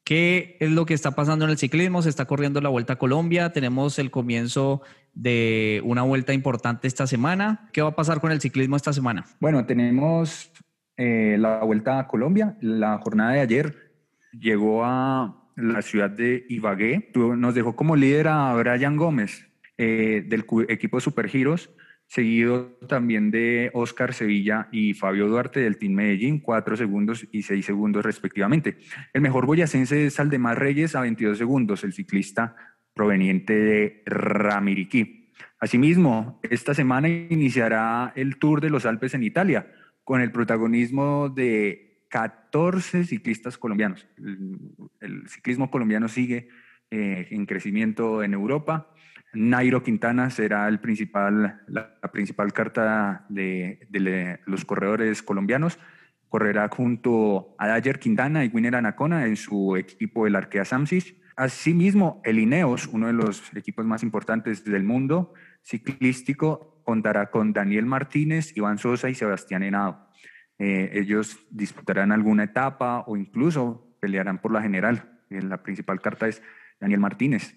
¿Qué 0.05 0.55
es 0.61 0.71
lo 0.71 0.85
que 0.85 0.93
está 0.93 1.11
pasando 1.11 1.43
en 1.43 1.51
el 1.51 1.57
ciclismo? 1.57 2.01
Se 2.01 2.07
está 2.07 2.23
corriendo 2.23 2.61
la 2.61 2.69
Vuelta 2.69 2.93
a 2.93 2.95
Colombia, 2.95 3.51
tenemos 3.51 3.99
el 3.99 4.09
comienzo 4.09 4.81
de 5.13 5.81
una 5.83 6.03
vuelta 6.03 6.31
importante 6.31 6.87
esta 6.87 7.07
semana. 7.07 7.67
¿Qué 7.73 7.81
va 7.81 7.89
a 7.89 7.95
pasar 7.97 8.21
con 8.21 8.31
el 8.31 8.39
ciclismo 8.39 8.77
esta 8.77 8.93
semana? 8.93 9.25
Bueno, 9.41 9.65
tenemos 9.65 10.49
eh, 10.95 11.35
la 11.37 11.59
Vuelta 11.59 11.99
a 11.99 12.07
Colombia. 12.07 12.55
La 12.61 12.99
jornada 12.99 13.33
de 13.33 13.41
ayer 13.41 13.91
llegó 14.31 14.85
a 14.85 15.43
la 15.57 15.81
ciudad 15.81 16.09
de 16.09 16.45
Ibagué. 16.47 17.11
Nos 17.13 17.53
dejó 17.53 17.75
como 17.75 17.97
líder 17.97 18.29
a 18.29 18.53
Brian 18.53 18.95
Gómez 18.95 19.45
eh, 19.77 20.23
del 20.25 20.45
equipo 20.69 21.01
Supergiros 21.01 21.69
seguido 22.11 22.77
también 22.89 23.31
de 23.31 23.71
Oscar 23.73 24.13
Sevilla 24.13 24.67
y 24.69 24.93
Fabio 24.93 25.29
Duarte 25.29 25.61
del 25.61 25.77
Team 25.77 25.93
Medellín, 25.93 26.39
cuatro 26.39 26.75
segundos 26.75 27.25
y 27.31 27.43
seis 27.43 27.65
segundos 27.65 28.03
respectivamente. 28.03 28.79
El 29.13 29.21
mejor 29.21 29.45
boyacense 29.45 30.07
es 30.07 30.19
Aldemar 30.19 30.59
Reyes 30.59 30.93
a 30.97 31.01
22 31.01 31.37
segundos, 31.37 31.85
el 31.85 31.93
ciclista 31.93 32.57
proveniente 32.93 33.53
de 33.53 34.03
Ramiriquí. 34.05 35.31
Asimismo, 35.57 36.41
esta 36.43 36.73
semana 36.73 37.07
iniciará 37.07 38.11
el 38.17 38.39
Tour 38.39 38.59
de 38.59 38.71
los 38.71 38.85
Alpes 38.85 39.13
en 39.13 39.23
Italia, 39.23 39.71
con 40.03 40.19
el 40.19 40.33
protagonismo 40.33 41.29
de 41.29 42.03
14 42.09 43.05
ciclistas 43.05 43.57
colombianos. 43.57 44.05
El, 44.99 45.29
ciclismo 45.29 45.71
colombiano 45.71 46.09
sigue 46.09 46.49
eh, 46.89 47.29
en 47.31 47.45
crecimiento 47.45 48.21
en 48.21 48.33
Europa 48.33 48.90
Nairo 49.33 49.83
Quintana 49.83 50.29
será 50.29 50.67
el 50.67 50.79
principal, 50.79 51.61
la, 51.67 51.99
principal 52.11 52.51
carta 52.53 53.25
de, 53.29 54.39
los 54.45 54.65
corredores 54.65 55.23
colombianos. 55.23 55.79
Correrá 56.29 56.69
junto 56.69 57.55
a 57.57 57.67
Dayer 57.67 57.99
Quintana 57.99 58.45
y 58.45 58.49
Winner 58.49 58.75
Anacona 58.75 59.25
en 59.25 59.35
su 59.35 59.75
equipo 59.77 60.27
el 60.27 60.35
Arkea 60.35 60.65
Samsis. 60.65 61.15
Asimismo, 61.35 62.21
el 62.25 62.39
Ineos, 62.39 62.87
uno 62.87 63.07
de 63.07 63.13
los 63.13 63.53
equipos 63.55 63.85
más 63.85 64.03
importantes 64.03 64.63
del 64.63 64.83
mundo 64.83 65.33
ciclístico, 65.61 66.81
contará 66.83 67.29
con 67.29 67.53
Daniel 67.53 67.85
Martínez, 67.85 68.55
Iván 68.55 68.77
Sosa 68.77 69.09
y 69.09 69.15
Sebastián 69.15 69.63
Henao. 69.63 70.09
Eh, 70.59 70.91
ellos 70.93 71.39
disputarán 71.49 72.11
alguna 72.11 72.43
etapa 72.43 73.03
o 73.07 73.17
incluso 73.17 73.95
pelearán 73.99 74.39
por 74.39 74.51
la 74.51 74.61
general. 74.61 75.19
Eh, 75.29 75.41
la 75.41 75.63
principal 75.63 76.01
carta 76.01 76.27
es 76.27 76.41
Daniel 76.79 76.99
Martínez. 76.99 77.55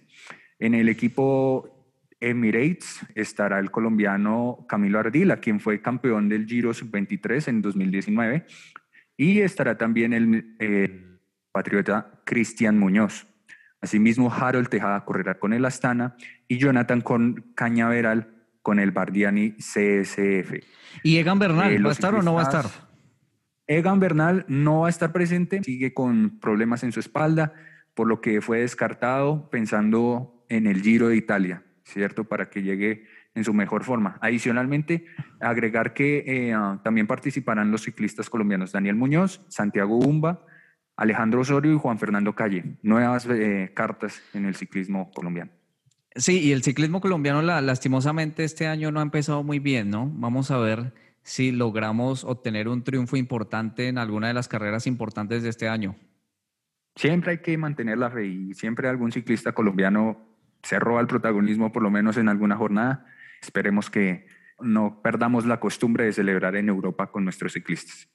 En 0.59 0.75
el 0.75 0.89
equipo 0.89 1.75
Emirates 2.21 3.01
estará 3.15 3.59
el 3.59 3.71
colombiano 3.71 4.65
Camilo 4.69 4.99
Ardila, 4.99 5.39
quien 5.39 5.61
fue 5.61 5.83
campeón 5.83 6.29
del 6.29 6.47
Giro 6.47 6.73
Sub-23 6.73 7.49
en 7.49 7.63
2019, 7.63 8.47
y 9.17 9.41
estará 9.41 9.77
también 9.77 10.13
el, 10.13 11.21
patriota 11.53 12.21
Cristian 12.25 12.79
Muñoz. 12.79 13.27
Asimismo, 13.81 14.33
Harold 14.33 14.69
Tejada 14.69 15.05
correrá 15.05 15.39
con 15.39 15.53
el 15.53 15.65
Astana 15.65 16.17
y 16.49 16.59
Jonathan 16.59 17.01
con 17.01 17.53
Cañaveral 17.55 18.35
con 18.63 18.81
el 18.81 18.91
Bardiani 18.91 19.53
CSF. 19.59 20.55
¿Y 21.03 21.19
Egan 21.19 21.39
Bernal 21.39 21.73
eh, 21.73 21.79
va 21.79 21.91
a 21.91 21.93
estar 21.93 22.15
o 22.15 22.23
no 22.23 22.35
va 22.35 22.41
a 22.41 22.45
estar? 22.45 22.65
Egan 23.67 24.01
Bernal 24.01 24.47
no 24.49 24.81
va 24.81 24.87
a 24.87 24.91
estar 24.91 25.13
presente, 25.13 25.63
sigue 25.63 25.95
con 25.95 26.41
problemas 26.41 26.83
en 26.83 26.93
su 26.93 27.01
espalda, 27.01 27.53
por 27.95 28.09
lo 28.09 28.21
que 28.21 28.41
fue 28.41 28.61
descartado 28.61 29.49
pensando 29.51 30.34
en 30.57 30.67
el 30.67 30.83
Giro 30.83 31.09
de 31.09 31.17
Italia, 31.17 31.63
¿cierto? 31.85 32.25
Para 32.25 32.49
que 32.49 32.63
llegue 32.63 33.05
en 33.35 33.45
su 33.45 33.53
mejor 33.53 33.85
forma. 33.85 34.19
Adicionalmente, 34.21 35.07
agregar 35.41 35.93
que 35.93 36.25
eh, 36.27 36.53
ah, 36.53 36.81
también 36.83 37.07
participarán 37.07 37.71
los 37.71 37.83
ciclistas 37.83 38.31
colombianos 38.31 38.73
Daniel 38.73 38.95
Muñoz, 38.95 39.45
Santiago 39.49 39.99
Umba, 39.99 40.47
Alejandro 40.97 41.41
Osorio 41.41 41.75
y 41.75 41.79
Juan 41.79 41.99
Fernando 41.99 42.35
Calle. 42.35 42.77
Nuevas 42.83 43.27
eh, 43.29 43.73
cartas 43.75 44.23
en 44.33 44.45
el 44.45 44.55
ciclismo 44.55 45.11
colombiano. 45.13 45.51
Sí, 46.15 46.39
y 46.39 46.53
el 46.53 46.63
ciclismo 46.63 47.01
colombiano 47.01 47.43
lastimosamente 47.43 48.45
este 48.45 48.69
año 48.69 48.93
no 48.93 49.01
ha 49.01 49.03
empezado 49.03 49.43
muy 49.43 49.59
bien, 49.59 49.91
¿no? 49.91 50.09
Vamos 50.15 50.53
a 50.53 50.59
ver 50.59 50.93
si 51.23 51.51
logramos 51.51 52.23
obtener 52.23 52.69
un 52.69 52.85
triunfo 52.85 53.17
importante 53.17 53.89
en 53.89 53.99
alguna 53.99 54.29
de 54.29 54.35
las 54.35 54.47
carreras 54.47 54.87
importantes 54.87 55.43
de 55.43 55.49
este 55.49 55.69
año. 55.69 55.97
Siempre 56.95 57.33
hay 57.33 57.39
que 57.39 57.59
mantener 57.59 57.99
la 57.99 58.11
fe 58.11 58.27
y 58.27 58.55
siempre 58.55 58.89
algún 58.89 59.11
ciclista 59.11 59.51
colombiano 59.53 60.34
se 60.65 60.79
roba 60.81 61.01
el 61.01 61.07
protagonismo, 61.07 61.71
por 61.71 61.83
lo 61.83 61.91
menos 61.91 62.17
en 62.17 62.29
alguna 62.29 62.57
jornada. 62.57 63.07
Esperemos 63.41 63.91
que 63.91 64.27
no 64.61 65.01
perdamos 65.03 65.47
la 65.47 65.61
costumbre 65.61 66.05
de 66.05 66.12
celebrar 66.12 66.57
en 66.57 66.69
Europa 66.69 67.11
con 67.11 67.25
nuestros 67.25 67.53
ciclistas. 67.53 68.09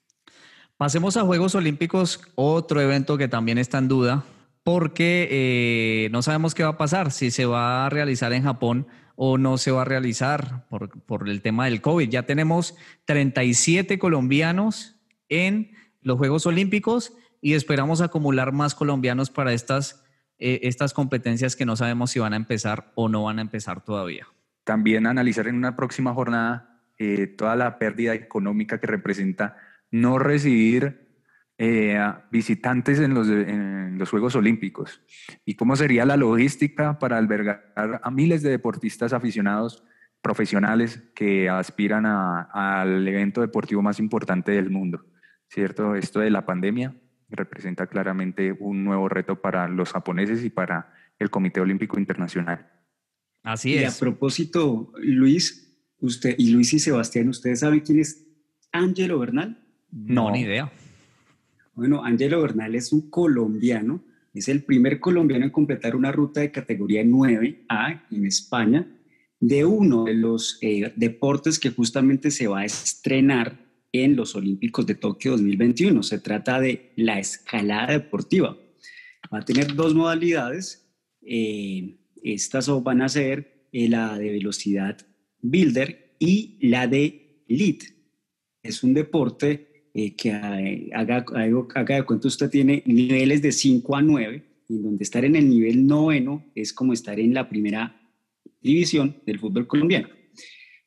Pasemos 0.78 1.18
a 1.18 1.24
Juegos 1.24 1.56
Olímpicos, 1.56 2.22
otro 2.36 2.82
evento 2.82 3.18
que 3.18 3.28
también 3.28 3.58
está 3.58 3.78
en 3.78 3.88
duda, 3.88 4.24
porque 4.64 5.28
eh, 5.32 6.10
no 6.12 6.22
sabemos 6.22 6.56
qué 6.56 6.64
va 6.64 6.70
a 6.70 6.78
pasar, 6.78 7.12
si 7.12 7.32
se 7.32 7.46
va 7.46 7.86
a 7.86 7.90
realizar 7.90 8.34
en 8.34 8.44
Japón 8.44 8.88
o 9.16 9.38
no 9.38 9.58
se 9.58 9.72
va 9.72 9.82
a 9.82 9.86
realizar 9.86 10.66
por, 10.70 11.02
por 11.02 11.28
el 11.28 11.42
tema 11.42 11.66
del 11.66 11.82
COVID. 11.82 12.10
Ya 12.10 12.24
tenemos 12.24 12.76
37 13.06 14.00
colombianos 14.00 14.96
en 15.28 15.72
los 16.02 16.18
Juegos 16.18 16.46
Olímpicos 16.46 17.14
y 17.42 17.54
esperamos 17.54 18.02
acumular 18.02 18.54
más 18.54 18.76
colombianos 18.76 19.30
para 19.30 19.54
estas, 19.54 20.06
eh, 20.40 20.62
estas 20.64 20.94
competencias 20.94 21.58
que 21.58 21.66
no 21.66 21.76
sabemos 21.76 22.12
si 22.12 22.20
van 22.20 22.32
a 22.32 22.38
empezar 22.38 22.92
o 22.96 23.10
no 23.10 23.24
van 23.24 23.40
a 23.40 23.42
empezar 23.42 23.84
todavía. 23.84 24.26
También 24.64 25.06
analizar 25.06 25.48
en 25.48 25.56
una 25.56 25.76
próxima 25.76 26.14
jornada 26.14 26.82
eh, 26.98 27.28
toda 27.28 27.58
la 27.58 27.78
pérdida 27.78 28.14
económica 28.14 28.80
que 28.80 28.88
representa 28.88 29.58
no 29.92 30.18
recibir 30.18 31.10
eh, 31.58 32.02
visitantes 32.32 33.00
en 33.00 33.14
los, 33.14 33.28
en 33.28 33.98
los, 33.98 34.10
Juegos 34.10 34.36
Olímpicos 34.36 35.02
y 35.44 35.56
cómo 35.56 35.76
sería 35.76 36.06
la 36.06 36.16
logística 36.16 37.00
para 37.00 37.18
albergar 37.18 37.74
a 38.02 38.10
miles 38.10 38.42
de 38.42 38.50
deportistas 38.50 39.12
aficionados 39.12 39.84
profesionales 40.22 41.04
que 41.16 41.50
aspiran 41.50 42.06
al 42.06 43.06
evento 43.06 43.42
deportivo 43.42 43.82
más 43.82 44.00
importante 44.00 44.54
del 44.54 44.70
mundo, 44.70 45.06
¿cierto? 45.50 45.96
Esto 45.96 46.22
de 46.22 46.30
la 46.30 46.46
pandemia 46.46 46.96
representa 47.30 47.88
claramente 47.88 48.56
un 48.60 48.84
nuevo 48.84 49.10
reto 49.10 49.42
para 49.42 49.68
los 49.68 49.92
japoneses 49.92 50.44
y 50.44 50.50
para 50.50 50.94
el 51.20 51.30
Comité 51.30 51.62
Olímpico 51.62 52.00
Internacional. 52.00 52.70
Así 53.44 53.76
es. 53.76 53.82
Y 53.82 53.86
a 53.86 54.00
propósito, 54.00 54.92
Luis, 54.98 55.78
usted 56.00 56.36
y 56.38 56.52
Luis 56.52 56.74
y 56.74 56.80
Sebastián, 56.80 57.30
¿ustedes 57.30 57.60
saben 57.60 57.82
quién 57.82 58.00
es 58.00 58.26
Ángelo 58.72 59.20
Bernal? 59.20 59.64
No, 59.92 60.32
ni 60.32 60.42
idea. 60.42 60.72
Bueno, 61.74 62.04
Ángelo 62.04 62.42
Bernal 62.42 62.76
es 62.76 62.92
un 62.92 63.10
colombiano, 63.10 64.04
es 64.34 64.50
el 64.50 64.64
primer 64.64 65.00
colombiano 65.00 65.46
en 65.46 65.52
completar 65.52 65.96
una 65.96 66.12
ruta 66.12 66.42
de 66.42 66.52
categoría 66.52 67.04
9A 67.04 68.04
en 68.12 68.26
España 68.26 68.88
de 69.40 69.66
uno 69.66 70.04
de 70.04 70.14
los 70.14 70.58
eh, 70.62 70.92
deportes 70.96 71.60
que 71.60 71.70
justamente 71.70 72.32
se 72.32 72.48
va 72.48 72.60
a 72.60 72.66
estrenar 72.66 73.58
en 73.92 74.16
los 74.16 74.36
Olímpicos 74.36 74.86
de 74.86 74.96
Tokio 74.96 75.32
2021. 75.32 76.04
Se 76.04 76.20
trata 76.20 76.60
de 76.60 76.92
la 76.96 77.20
escalada 77.20 77.94
deportiva. 77.94 78.58
Va 79.34 79.40
a 79.40 79.46
tener 79.46 79.76
dos 79.76 79.94
modalidades. 79.94 80.88
Eh, 81.22 81.98
estas 82.24 82.70
van 82.84 83.02
a 83.02 83.10
ser 83.10 83.68
eh, 83.72 83.90
la 83.90 84.18
de 84.18 84.32
velocidad 84.32 84.98
builder 85.42 86.16
y 86.20 86.58
la 86.62 86.88
de 86.88 87.44
lead. 87.48 87.78
Es 88.62 88.84
un 88.84 88.94
deporte 88.94 89.90
eh, 89.94 90.16
que 90.16 90.32
haga, 90.32 91.26
haga, 91.74 91.96
de 91.96 92.04
cuenta 92.04 92.28
usted 92.28 92.50
tiene 92.50 92.84
niveles 92.86 93.42
de 93.42 93.52
5 93.52 93.96
a 93.96 94.02
9, 94.02 94.46
en 94.70 94.84
donde 94.84 95.04
estar 95.04 95.26
en 95.26 95.36
el 95.36 95.50
nivel 95.50 95.88
noveno 95.88 96.46
es 96.56 96.74
como 96.74 96.94
estar 96.94 97.20
en 97.20 97.34
la 97.34 97.50
primera 97.50 98.00
división 98.62 99.16
del 99.26 99.40
fútbol 99.40 99.68
colombiano. 99.68 100.10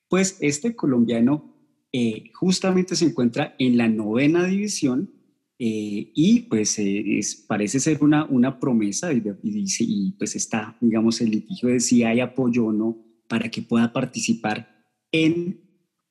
Pues 0.09 0.37
este 0.41 0.77
colombiano 0.77 1.52
eh, 1.93 2.31
justamente 2.33 2.97
se 2.97 3.05
encuentra 3.05 3.55
en 3.59 3.77
la 3.77 3.89
novena 3.89 4.47
división 4.47 5.11
eh, 5.59 6.11
y 6.15 6.41
pues 6.41 6.79
eh, 6.79 7.21
parece 7.47 7.81
ser 7.81 8.03
una, 8.03 8.25
una 8.25 8.59
promesa 8.59 9.13
y, 9.13 9.23
y, 9.43 10.13
pues 10.13 10.35
está, 10.35 10.77
digamos, 10.81 11.21
el 11.21 11.31
litigio 11.31 11.69
de 11.69 11.81
si 11.81 12.03
hay 12.03 12.21
apoyo 12.21 12.67
o 12.67 12.73
no 12.73 12.99
para 13.29 13.51
que 13.51 13.63
pueda 13.63 13.93
participar 13.93 14.85
en 15.13 15.61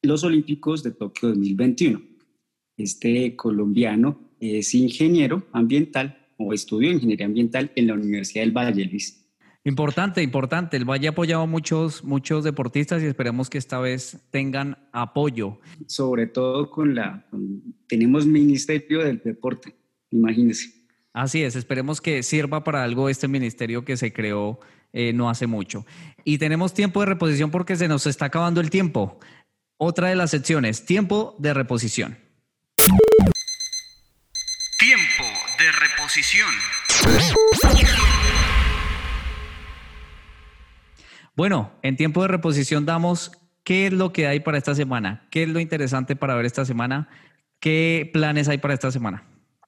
los 0.04 0.24
Olímpicos 0.24 0.84
de 0.84 0.92
Tokio 0.92 1.30
2021. 1.30 2.02
Este 2.78 3.36
colombiano 3.36 4.36
es 4.40 4.74
ingeniero 4.74 5.48
ambiental 5.52 6.30
o 6.38 6.54
estudió 6.54 6.92
ingeniería 6.92 7.26
ambiental 7.26 7.72
en 7.76 7.88
la 7.88 7.96
Universidad 7.96 8.44
del 8.44 8.52
Valle, 8.52 8.86
Luis. 8.86 9.21
Importante, 9.64 10.24
importante. 10.24 10.76
El 10.76 10.86
Valle 10.86 11.08
ha 11.08 11.12
apoyado 11.12 11.44
a 11.44 11.46
muchos, 11.46 12.04
muchos 12.04 12.44
deportistas 12.44 13.04
y 13.04 13.06
esperemos 13.06 13.50
que 13.50 13.60
esta 13.60 13.80
vez 13.80 14.18
tengan 14.32 14.78
apoyo. 14.92 15.60
Sobre 15.86 16.26
todo 16.28 16.72
con 16.72 16.96
la, 16.96 17.28
tenemos 17.88 18.26
Ministerio 18.26 19.04
del 19.04 19.22
Deporte, 19.24 19.76
imagínense. 20.10 20.82
Así 21.14 21.44
es, 21.44 21.56
esperemos 21.56 22.02
que 22.02 22.24
sirva 22.24 22.64
para 22.64 22.84
algo 22.84 23.10
este 23.10 23.28
ministerio 23.28 23.84
que 23.84 23.98
se 23.98 24.14
creó 24.14 24.60
eh, 24.94 25.14
no 25.14 25.30
hace 25.30 25.46
mucho. 25.46 25.86
Y 26.24 26.38
tenemos 26.38 26.74
tiempo 26.74 27.02
de 27.02 27.08
reposición 27.08 27.52
porque 27.52 27.76
se 27.76 27.88
nos 27.88 28.08
está 28.08 28.26
acabando 28.26 28.62
el 28.62 28.70
tiempo. 28.70 29.20
Otra 29.78 30.10
de 30.10 30.16
las 30.16 30.32
secciones, 30.32 30.86
tiempo 30.86 31.36
de 31.40 31.54
reposición. 31.54 32.18
Tiempo 34.78 35.24
de 35.60 35.72
reposición. 35.72 36.50
Bueno, 41.42 41.72
en 41.82 41.96
tiempo 41.96 42.22
de 42.22 42.28
reposición 42.28 42.86
damos 42.86 43.32
qué 43.64 43.88
es 43.88 43.94
lo 43.94 44.14
que 44.14 44.28
hay 44.28 44.42
para 44.42 44.60
esta 44.60 44.76
semana, 44.76 45.28
qué 45.32 45.42
es 45.42 45.50
lo 45.50 45.60
interesante 45.60 46.16
para 46.16 46.36
ver 46.36 46.46
esta 46.46 46.66
semana, 46.66 47.10
qué 47.60 48.08
planes 48.14 48.48
hay 48.48 48.60
para 48.60 48.76
esta 48.76 48.92
semana. 48.92 49.24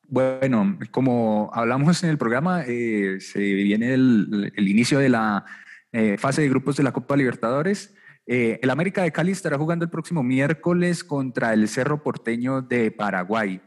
Bueno, 0.07 0.77
como 0.91 1.49
hablamos 1.51 2.03
en 2.03 2.11
el 2.11 2.19
programa, 2.19 2.61
eh, 2.67 3.17
se 3.21 3.39
viene 3.39 3.95
el, 3.95 4.53
inicio 4.55 4.99
de 4.99 5.09
la 5.09 5.45
eh, 5.91 6.15
fase 6.19 6.43
de 6.43 6.49
grupos 6.49 6.77
de 6.77 6.83
la 6.83 6.91
Copa 6.91 7.17
Libertadores. 7.17 7.95
Eh, 8.27 8.59
el 8.61 8.69
América 8.69 9.01
de 9.01 9.11
Cali 9.11 9.31
estará 9.31 9.57
jugando 9.57 9.83
el 9.83 9.89
próximo 9.89 10.21
miércoles 10.21 11.03
contra 11.03 11.53
el 11.53 11.67
Cerro 11.67 12.03
Porteño 12.03 12.61
de 12.61 12.91
Paraguay. 12.91 13.59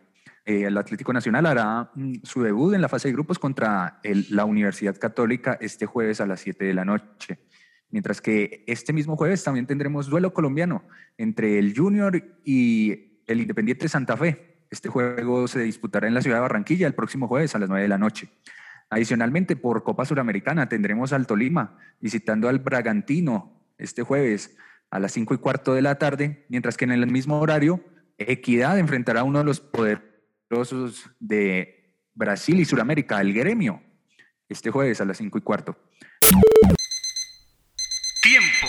el 0.44 0.78
Atlético 0.78 1.12
Nacional 1.12 1.44
hará 1.46 1.90
mm, 1.96 2.18
su 2.22 2.40
debut 2.40 2.72
en 2.72 2.82
la 2.82 2.88
fase 2.88 3.08
de 3.08 3.14
grupos 3.14 3.40
contra 3.40 3.98
la 4.30 4.44
Universidad 4.44 4.96
Católica 4.96 5.58
este 5.60 5.86
jueves 5.86 6.20
a 6.20 6.26
las 6.26 6.38
7 6.38 6.66
de 6.66 6.72
la 6.72 6.84
noche. 6.84 7.40
Mientras 7.90 8.20
que 8.20 8.64
este 8.66 8.92
mismo 8.92 9.16
jueves 9.16 9.44
también 9.44 9.66
tendremos 9.66 10.08
duelo 10.08 10.32
colombiano 10.32 10.84
entre 11.16 11.58
el 11.58 11.76
Junior 11.76 12.40
y 12.44 13.22
el 13.26 13.40
Independiente 13.40 13.88
Santa 13.88 14.16
Fe. 14.16 14.64
Este 14.70 14.88
juego 14.88 15.46
se 15.48 15.60
disputará 15.60 16.08
en 16.08 16.14
la 16.14 16.22
ciudad 16.22 16.38
de 16.38 16.42
Barranquilla 16.42 16.86
el 16.86 16.94
próximo 16.94 17.28
jueves 17.28 17.54
a 17.54 17.58
las 17.58 17.68
9 17.68 17.82
de 17.82 17.88
la 17.88 17.98
noche. 17.98 18.28
Adicionalmente, 18.90 19.56
por 19.56 19.82
Copa 19.82 20.04
Suramericana 20.04 20.68
tendremos 20.68 21.12
al 21.12 21.26
Tolima 21.26 21.78
visitando 22.00 22.48
al 22.48 22.60
Bragantino 22.60 23.66
este 23.78 24.02
jueves 24.02 24.56
a 24.90 25.00
las 25.00 25.12
5 25.12 25.34
y 25.34 25.38
cuarto 25.38 25.74
de 25.74 25.82
la 25.82 25.96
tarde, 25.96 26.46
mientras 26.48 26.76
que 26.76 26.84
en 26.84 26.92
el 26.92 27.06
mismo 27.06 27.40
horario, 27.40 27.84
Equidad 28.18 28.78
enfrentará 28.78 29.20
a 29.20 29.24
uno 29.24 29.40
de 29.40 29.44
los 29.44 29.60
poderosos 29.60 31.10
de 31.20 32.00
Brasil 32.14 32.58
y 32.58 32.64
Suramérica, 32.64 33.20
el 33.20 33.34
Gremio, 33.34 33.82
este 34.48 34.70
jueves 34.70 35.00
a 35.00 35.04
las 35.04 35.18
5 35.18 35.36
y 35.36 35.40
cuarto. 35.42 35.76
Tiempo 38.22 38.68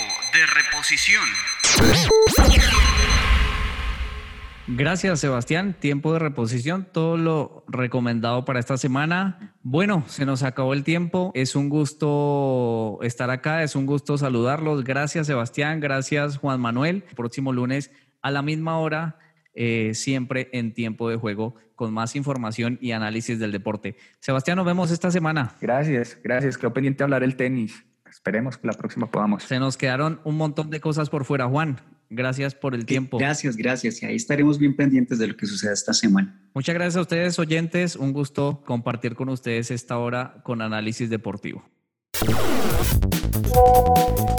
Gracias, 4.68 5.20
Sebastián. 5.20 5.76
Tiempo 5.78 6.14
de 6.14 6.20
reposición, 6.20 6.88
todo 6.90 7.18
lo 7.18 7.66
recomendado 7.68 8.46
para 8.46 8.62
esta 8.62 8.78
semana. 8.78 9.54
Bueno, 9.64 10.06
se 10.08 10.26
nos 10.26 10.44
acabó 10.44 10.74
el 10.74 10.86
tiempo. 10.86 11.32
Es 11.36 11.58
un 11.58 11.68
gusto 11.68 13.00
estar 13.02 13.30
acá, 13.32 13.64
es 13.64 13.76
un 13.76 13.86
gusto 13.86 14.18
saludarlos. 14.18 14.86
Gracias, 14.86 15.28
Sebastián. 15.28 15.82
Gracias, 15.82 16.38
Juan 16.38 16.62
Manuel. 16.62 17.04
próximo 17.18 17.52
lunes 17.52 17.92
a 18.22 18.32
la 18.32 18.42
misma 18.42 18.80
hora, 18.80 19.20
eh, 19.56 19.92
siempre 19.94 20.50
en 20.54 20.74
tiempo 20.74 21.10
de 21.10 21.18
juego, 21.18 21.56
con 21.76 21.94
más 21.94 22.16
información 22.16 22.78
y 22.82 22.94
análisis 22.94 23.40
del 23.40 23.52
deporte. 23.52 23.98
Sebastián, 24.22 24.56
nos 24.56 24.66
vemos 24.66 24.92
esta 24.92 25.12
semana. 25.12 25.54
Gracias, 25.60 26.18
gracias. 26.24 26.58
Quedó 26.58 26.72
pendiente 26.72 27.04
hablar 27.04 27.24
el 27.24 27.36
tenis 27.36 27.84
esperemos 28.18 28.58
que 28.58 28.68
la 28.68 28.74
próxima 28.74 29.10
podamos. 29.10 29.44
Se 29.44 29.60
nos 29.60 29.78
quedaron 29.78 30.20
un 30.24 30.36
montón 30.38 30.70
de 30.72 30.80
cosas 30.80 31.10
por 31.10 31.24
fuera, 31.24 31.48
Juan. 31.48 31.80
Gracias 32.10 32.56
por 32.56 32.74
el 32.74 32.86
tiempo. 32.86 33.18
Gracias, 33.18 33.56
gracias. 33.56 34.02
Y 34.02 34.06
ahí 34.06 34.16
estaremos 34.16 34.58
bien 34.58 34.76
pendientes 34.76 35.20
de 35.20 35.28
lo 35.28 35.38
que 35.38 35.46
suceda 35.46 35.74
esta 35.74 35.94
semana. 35.94 36.40
Muchas 36.54 36.74
gracias 36.74 36.98
a 36.98 37.02
ustedes, 37.02 37.38
oyentes. 37.38 37.96
Un 37.96 38.14
gusto 38.14 38.64
compartir 38.66 39.16
con 39.16 39.30
ustedes 39.30 39.72
esta 39.72 39.98
hora 39.98 40.42
con 40.44 40.62
análisis 40.62 41.10
deportivo. 41.10 41.64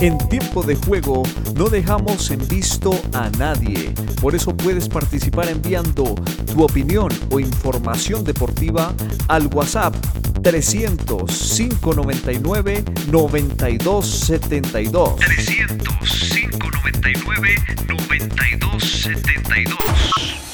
En 0.00 0.16
tiempo 0.28 0.62
de 0.62 0.76
juego 0.76 1.22
no 1.56 1.68
dejamos 1.68 2.30
en 2.30 2.46
visto 2.48 2.92
a 3.12 3.28
nadie. 3.30 3.92
Por 4.20 4.34
eso 4.34 4.56
puedes 4.56 4.88
participar 4.88 5.48
enviando 5.48 6.14
tu 6.52 6.62
opinión 6.62 7.08
o 7.30 7.40
información 7.40 8.24
deportiva 8.24 8.94
al 9.28 9.48
WhatsApp 9.48 9.94
300 10.42 11.24
599 11.56 12.84
9272. 13.10 15.16
300 15.16 16.30
599 16.32 17.08
99 17.08 17.56
92 17.88 18.84
72. 18.84 20.47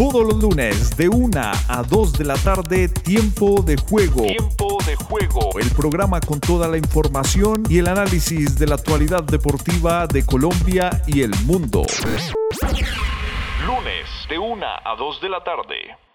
Todos 0.00 0.24
los 0.24 0.42
lunes 0.42 0.96
de 0.96 1.10
1 1.10 1.30
a 1.68 1.82
2 1.82 2.12
de 2.14 2.24
la 2.24 2.34
tarde, 2.36 2.88
tiempo 2.88 3.60
de 3.60 3.76
juego. 3.76 4.22
Tiempo 4.22 4.78
de 4.86 4.96
juego. 4.96 5.58
El 5.60 5.70
programa 5.72 6.22
con 6.22 6.40
toda 6.40 6.68
la 6.68 6.78
información 6.78 7.64
y 7.68 7.80
el 7.80 7.86
análisis 7.86 8.58
de 8.58 8.66
la 8.66 8.76
actualidad 8.76 9.22
deportiva 9.24 10.06
de 10.06 10.24
Colombia 10.24 11.02
y 11.06 11.20
el 11.20 11.32
mundo. 11.44 11.82
Lunes 13.66 14.06
de 14.30 14.38
1 14.38 14.66
a 14.66 14.96
2 14.96 15.20
de 15.20 15.28
la 15.28 15.44
tarde. 15.44 16.09